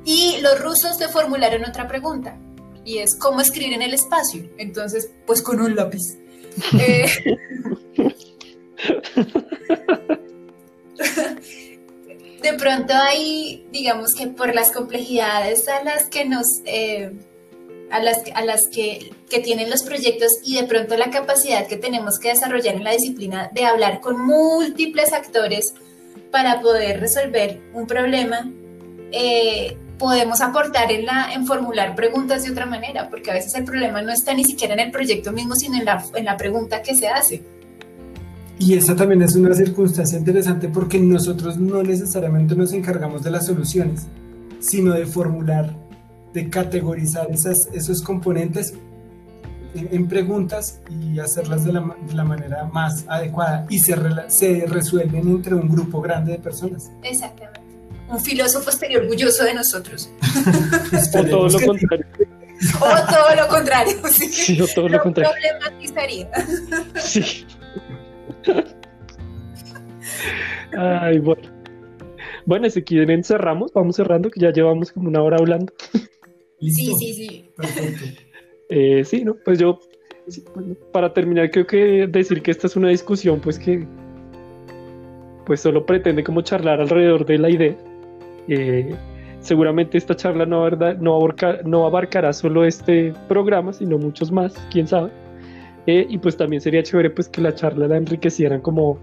Y 0.04 0.38
los 0.40 0.60
rusos 0.60 0.96
se 0.96 1.08
formularon 1.08 1.64
otra 1.64 1.86
pregunta 1.86 2.36
y 2.84 2.98
es 2.98 3.14
cómo 3.16 3.40
escribir 3.40 3.74
en 3.74 3.82
el 3.82 3.94
espacio. 3.94 4.48
Entonces, 4.58 5.10
pues 5.26 5.42
con 5.42 5.60
un 5.60 5.76
lápiz. 5.76 6.16
Eh, 6.80 7.06
de 12.42 12.52
pronto 12.54 12.94
hay, 12.94 13.66
digamos 13.72 14.14
que 14.14 14.28
por 14.28 14.54
las 14.54 14.72
complejidades 14.72 15.68
a 15.68 15.82
las 15.84 16.06
que 16.08 16.24
nos... 16.24 16.60
Eh, 16.64 17.12
a 17.90 18.00
las, 18.00 18.18
a 18.34 18.44
las 18.44 18.68
que, 18.68 19.14
que, 19.30 19.40
tienen 19.40 19.70
los 19.70 19.82
proyectos 19.82 20.30
y 20.44 20.56
de 20.56 20.64
pronto 20.64 20.94
la 20.98 21.08
capacidad 21.08 21.66
que 21.66 21.78
tenemos 21.78 22.18
que 22.18 22.28
desarrollar 22.28 22.74
en 22.74 22.84
la 22.84 22.92
disciplina 22.92 23.48
de 23.54 23.64
hablar 23.64 24.00
con 24.00 24.20
múltiples 24.20 25.14
actores 25.14 25.72
para 26.30 26.60
poder 26.60 27.00
resolver 27.00 27.62
un 27.72 27.86
problema, 27.86 28.50
eh, 29.10 29.78
podemos 29.98 30.40
aportar 30.40 30.92
en, 30.92 31.06
la, 31.06 31.32
en 31.32 31.46
formular 31.46 31.94
preguntas 31.94 32.44
de 32.44 32.50
otra 32.50 32.66
manera, 32.66 33.08
porque 33.08 33.30
a 33.30 33.34
veces 33.34 33.54
el 33.54 33.64
problema 33.64 34.02
no 34.02 34.12
está 34.12 34.34
ni 34.34 34.44
siquiera 34.44 34.74
en 34.74 34.80
el 34.80 34.90
proyecto 34.90 35.32
mismo, 35.32 35.54
sino 35.54 35.78
en 35.78 35.84
la, 35.84 36.04
en 36.14 36.24
la 36.24 36.36
pregunta 36.36 36.82
que 36.82 36.94
se 36.94 37.08
hace. 37.08 37.42
Y 38.59 38.74
esa 38.74 38.96
también 38.96 39.22
es 39.22 39.36
una 39.36 39.54
circunstancia 39.54 40.18
interesante 40.18 40.68
porque 40.68 40.98
nosotros 40.98 41.59
no 41.59 41.82
necesariamente 41.82 42.56
nos 42.56 42.72
encargamos 42.72 43.22
de 43.22 43.30
las 43.30 43.46
soluciones, 43.46 44.06
sino 44.61 44.94
de 44.94 45.06
formular 45.06 45.74
de 46.32 46.50
categorizar 46.50 47.30
esas, 47.30 47.68
esos 47.72 48.02
componentes 48.02 48.74
en, 49.74 50.09
preguntas 50.09 50.80
y 50.90 51.18
hacerlas 51.18 51.64
de 51.64 51.72
la, 51.72 51.96
de 52.06 52.14
la, 52.14 52.24
manera 52.24 52.64
más 52.64 53.04
adecuada 53.09 53.66
y 53.68 53.78
se, 53.78 53.94
se 54.28 54.66
resuelven 54.66 55.28
entre 55.28 55.54
un 55.54 55.68
grupo 55.68 56.00
grande 56.00 56.32
de 56.32 56.38
personas. 56.38 56.90
Exactamente. 57.02 57.61
Un 58.09 58.20
filósofo 58.20 58.70
estaría 58.70 58.98
orgulloso 58.98 59.44
de 59.44 59.54
nosotros. 59.54 60.11
o 61.14 61.24
todo 61.24 61.48
lo 61.48 61.61
contrario. 61.61 62.06
O 62.80 63.12
todo 63.12 63.34
lo 63.36 63.48
contrario. 63.48 63.96
Sí, 64.11 64.61
o 64.61 64.66
todo 64.66 64.88
lo, 64.88 65.00
contrario. 65.00 65.32
Problematizaría. 65.32 66.28
Sí. 66.96 67.46
Ay, 70.76 71.18
bueno. 71.18 71.43
Bueno, 72.47 72.70
si 72.70 72.82
quieren 72.82 73.24
cerramos, 73.24 73.72
vamos 73.72 73.97
cerrando, 73.97 74.30
que 74.30 74.41
ya 74.41 74.53
llevamos 74.53 74.93
como 74.93 75.09
una 75.09 75.22
hora 75.22 75.36
hablando. 75.39 75.72
Sí, 76.61 76.70
sí, 76.70 77.12
sí. 77.14 77.51
Perfecto. 77.57 78.05
Eh, 78.70 79.05
sí, 79.05 79.24
¿no? 79.24 79.36
Pues 79.45 79.59
yo, 79.59 79.78
para 80.93 81.12
terminar, 81.12 81.51
creo 81.51 81.66
que 81.66 82.07
decir 82.07 82.43
que 82.43 82.51
esta 82.51 82.66
es 82.66 82.76
una 82.76 82.89
discusión, 82.89 83.41
pues 83.41 83.59
que 83.59 83.86
pues 85.47 85.61
solo 85.61 85.86
pretende 85.86 86.22
como 86.22 86.43
charlar 86.43 86.80
alrededor 86.80 87.24
de 87.24 87.39
la 87.39 87.49
idea. 87.49 87.76
Eh, 88.49 88.95
seguramente 89.41 89.97
esta 89.97 90.14
charla 90.14 90.45
no, 90.45 90.68
no, 90.68 91.28
no 91.64 91.86
abarcará 91.86 92.32
solo 92.32 92.64
este 92.64 93.14
programa, 93.28 93.72
sino 93.72 93.97
muchos 93.97 94.30
más, 94.30 94.55
quién 94.70 94.86
sabe. 94.86 95.11
Eh, 95.89 96.07
y 96.07 96.18
pues 96.18 96.36
también 96.36 96.61
sería 96.61 96.82
chévere 96.82 97.09
pues 97.09 97.30
que 97.30 97.41
la 97.41 97.55
charla 97.55 97.89
la 97.89 97.97
enriquecieran 97.97 98.61
como 98.61 98.99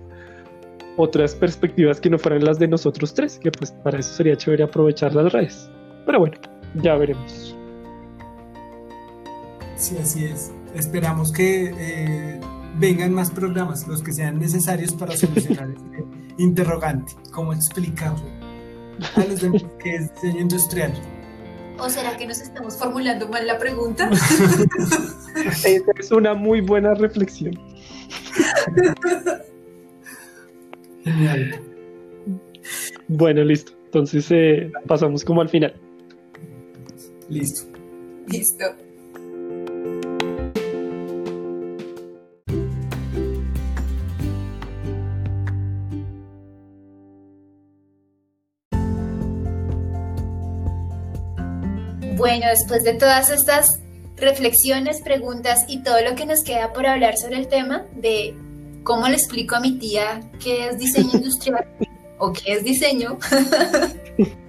otras 0.98 1.34
perspectivas 1.34 2.00
que 2.00 2.12
no 2.12 2.20
fueran 2.20 2.46
las 2.46 2.60
de 2.60 2.68
nosotros 2.68 3.12
tres, 3.12 3.40
que 3.40 3.52
pues 3.52 3.72
para 3.72 3.98
eso 3.98 4.14
sería 4.14 4.38
chévere 4.38 4.66
aprovechar 4.66 5.16
las 5.16 5.34
redes. 5.34 5.68
Pero 6.06 6.20
bueno, 6.20 6.38
ya 6.76 6.96
veremos. 6.96 7.58
Sí, 9.78 9.98
así 9.98 10.26
es. 10.26 10.52
Esperamos 10.76 11.32
que 11.32 11.74
eh, 11.76 12.40
vengan 12.78 13.12
más 13.16 13.32
programas, 13.32 13.88
los 13.88 14.04
que 14.04 14.14
sean 14.14 14.38
necesarios 14.38 14.94
para 14.94 15.18
solucionar 15.18 15.72
este 15.92 16.06
interrogante, 16.38 17.14
cómo 17.32 17.52
explicarlo 17.52 18.30
a 19.16 19.26
los 19.26 19.42
demás 19.42 19.66
que 19.84 19.96
es 19.96 20.14
diseño 20.14 20.42
industrial. 20.42 20.94
¿O 21.78 21.89
será 21.89 22.15
que 22.17 22.26
nos 22.26 22.39
estamos 22.39 22.78
formulando 22.78 23.28
mal 23.28 23.45
la 23.45 23.57
pregunta? 23.57 24.09
es 25.99 26.11
una 26.11 26.34
muy 26.34 26.61
buena 26.61 26.93
reflexión. 26.93 27.59
Genial. 31.03 31.61
Bueno, 33.07 33.43
listo. 33.43 33.73
Entonces 33.86 34.28
eh, 34.32 34.71
pasamos 34.88 35.23
como 35.23 35.41
al 35.41 35.49
final. 35.49 35.73
Listo. 37.30 37.63
Listo. 38.28 38.65
Bueno, 52.26 52.47
después 52.47 52.84
de 52.84 52.95
todas 52.95 53.30
estas 53.30 53.80
reflexiones, 54.17 54.99
preguntas 55.01 55.63
y 55.67 55.84
todo 55.84 56.01
lo 56.01 56.15
que 56.15 56.26
nos 56.26 56.43
queda 56.43 56.73
por 56.73 56.88
hablar 56.88 57.17
sobre 57.17 57.38
el 57.38 57.47
tema 57.47 57.86
de 57.93 58.36
cómo 58.84 59.07
le 59.07 59.13
explico 59.13 59.55
a 59.55 59.59
mi 59.59 59.78
tía 59.78 60.21
qué 60.43 60.69
es 60.69 60.80
diseño 60.80 61.11
industrial 61.13 61.67
o 62.17 62.34
qué 62.34 62.53
es 62.53 62.63
diseño, 62.63 63.19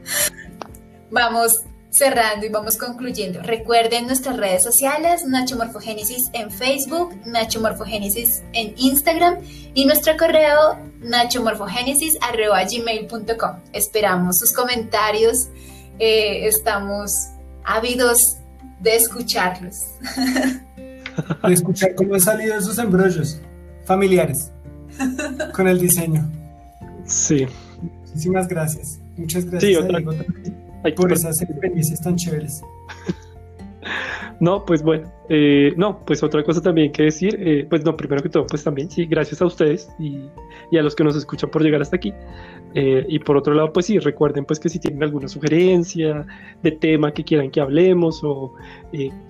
vamos 1.11 1.53
cerrando 1.91 2.47
y 2.47 2.49
vamos 2.49 2.79
concluyendo. 2.79 3.43
Recuerden 3.43 4.07
nuestras 4.07 4.39
redes 4.39 4.63
sociales, 4.63 5.27
Nacho 5.27 5.57
Morfogénesis 5.57 6.31
en 6.33 6.51
Facebook, 6.51 7.15
Nacho 7.27 7.61
Morfogénesis 7.61 8.43
en 8.55 8.73
Instagram 8.79 9.37
y 9.75 9.85
nuestro 9.85 10.17
correo 10.17 10.79
nachomorfogenesis.gmail.com. 11.01 13.51
Esperamos 13.75 14.39
sus 14.39 14.55
comentarios, 14.55 15.49
eh, 15.99 16.47
estamos 16.47 17.36
ávidos 17.67 18.19
de 18.81 18.97
escucharlos. 18.97 19.77
De 21.47 21.55
escuchar 21.55 21.95
cómo 21.95 22.15
han 22.15 22.21
salido 22.21 22.57
esos 22.57 22.79
embrollos 22.79 23.41
familiares 23.85 24.53
con 25.55 25.67
el 25.67 25.79
diseño. 25.79 26.31
Sí. 27.05 27.47
Muchísimas 27.81 28.49
gracias. 28.49 28.99
Muchas 29.17 29.45
gracias. 29.47 29.85
Sí, 29.87 30.93
por 30.95 31.13
esas 31.13 31.41
experiencias 31.41 32.01
tan 32.01 32.17
chéveres. 32.17 32.63
No, 34.39 34.65
pues 34.67 34.83
bueno, 34.83 35.11
eh, 35.31 35.73
no, 35.77 36.05
pues 36.05 36.23
otra 36.23 36.45
cosa 36.45 36.61
también 36.61 36.93
que 36.93 37.05
decir, 37.05 37.37
eh, 37.41 37.67
pues 37.69 37.85
no, 37.85 37.97
primero 37.97 38.23
que 38.23 38.29
todo, 38.29 38.47
pues 38.47 38.63
también, 38.63 38.91
sí, 38.91 39.07
gracias 39.07 39.41
a 39.41 39.47
ustedes 39.47 39.89
y, 39.99 40.29
a 40.77 40.83
los 40.83 40.95
que 40.95 41.05
nos 41.05 41.17
escuchan 41.17 41.51
por 41.51 41.63
llegar 41.63 41.81
hasta 41.81 41.97
aquí. 41.97 42.13
Eh, 42.79 43.07
y 43.09 43.19
por 43.21 43.39
otro 43.39 43.55
lado, 43.55 43.73
pues 43.73 43.87
sí, 43.87 43.99
recuerden 43.99 44.45
pues 44.45 44.61
que 44.61 44.69
si 44.69 44.79
tienen 44.79 45.03
alguna 45.03 45.29
sugerencia 45.29 46.27
de 46.63 46.73
tema 46.73 47.11
que 47.11 47.25
quieran 47.25 47.51
que 47.51 47.59
hablemos 47.59 48.21
o 48.23 48.53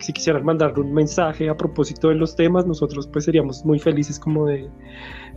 si 0.00 0.12
quisieran 0.12 0.44
mandar 0.44 0.76
un 0.80 0.92
mensaje 0.92 1.48
a 1.48 1.56
propósito 1.56 2.08
de 2.08 2.16
los 2.16 2.34
temas, 2.34 2.66
nosotros 2.66 3.06
pues 3.06 3.24
seríamos 3.24 3.64
muy 3.64 3.78
felices 3.78 4.18
como 4.18 4.46
de 4.46 4.68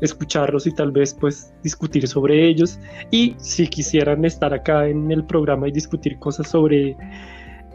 escucharlos 0.01 0.66
y 0.66 0.72
tal 0.72 0.91
vez 0.91 1.14
pues 1.14 1.53
discutir 1.62 2.07
sobre 2.07 2.47
ellos. 2.47 2.80
Y 3.12 3.36
si 3.38 3.68
quisieran 3.68 4.26
estar 4.26 4.55
acá 4.55 4.88
en 4.88 5.12
el 5.12 5.24
programa 5.24 5.68
y 5.68 5.72
discutir 5.72 6.18
cosas 6.18 6.49
sobre 6.49 6.97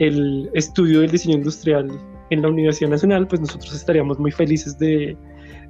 el 0.01 0.51
estudio 0.53 1.03
del 1.03 1.13
diseño 1.13 1.37
industrial 1.37 1.93
en 2.31 2.43
la 2.43 2.49
Universidad 2.49 2.91
Nacional, 2.91 3.29
pues 3.29 3.41
nosotros 3.41 3.73
estaríamos 3.73 4.19
muy 4.19 4.33
felices 4.33 4.77
de 4.81 5.17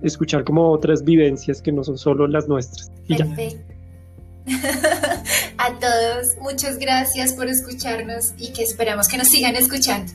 escuchar 0.01 0.43
como 0.43 0.71
otras 0.71 1.05
vivencias 1.05 1.61
que 1.61 1.71
no 1.71 1.85
son 1.85 1.99
solo 1.99 2.27
las 2.27 2.49
nuestras. 2.49 2.91
Perfecto. 3.07 3.74
A 5.59 5.79
todos, 5.79 6.37
muchas 6.41 6.79
gracias 6.79 7.33
por 7.33 7.49
escucharnos 7.49 8.35
y 8.37 8.53
que 8.53 8.63
esperamos 8.63 9.09
que 9.09 9.17
nos 9.17 9.29
sigan 9.29 9.57
escuchando. 9.57 10.13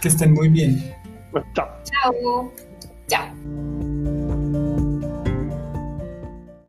que 0.00 0.08
estén 0.08 0.32
muy 0.32 0.48
bien. 0.48 0.94
chao. 1.54 1.68
Chao. 1.84 2.52
Chao. 3.08 3.93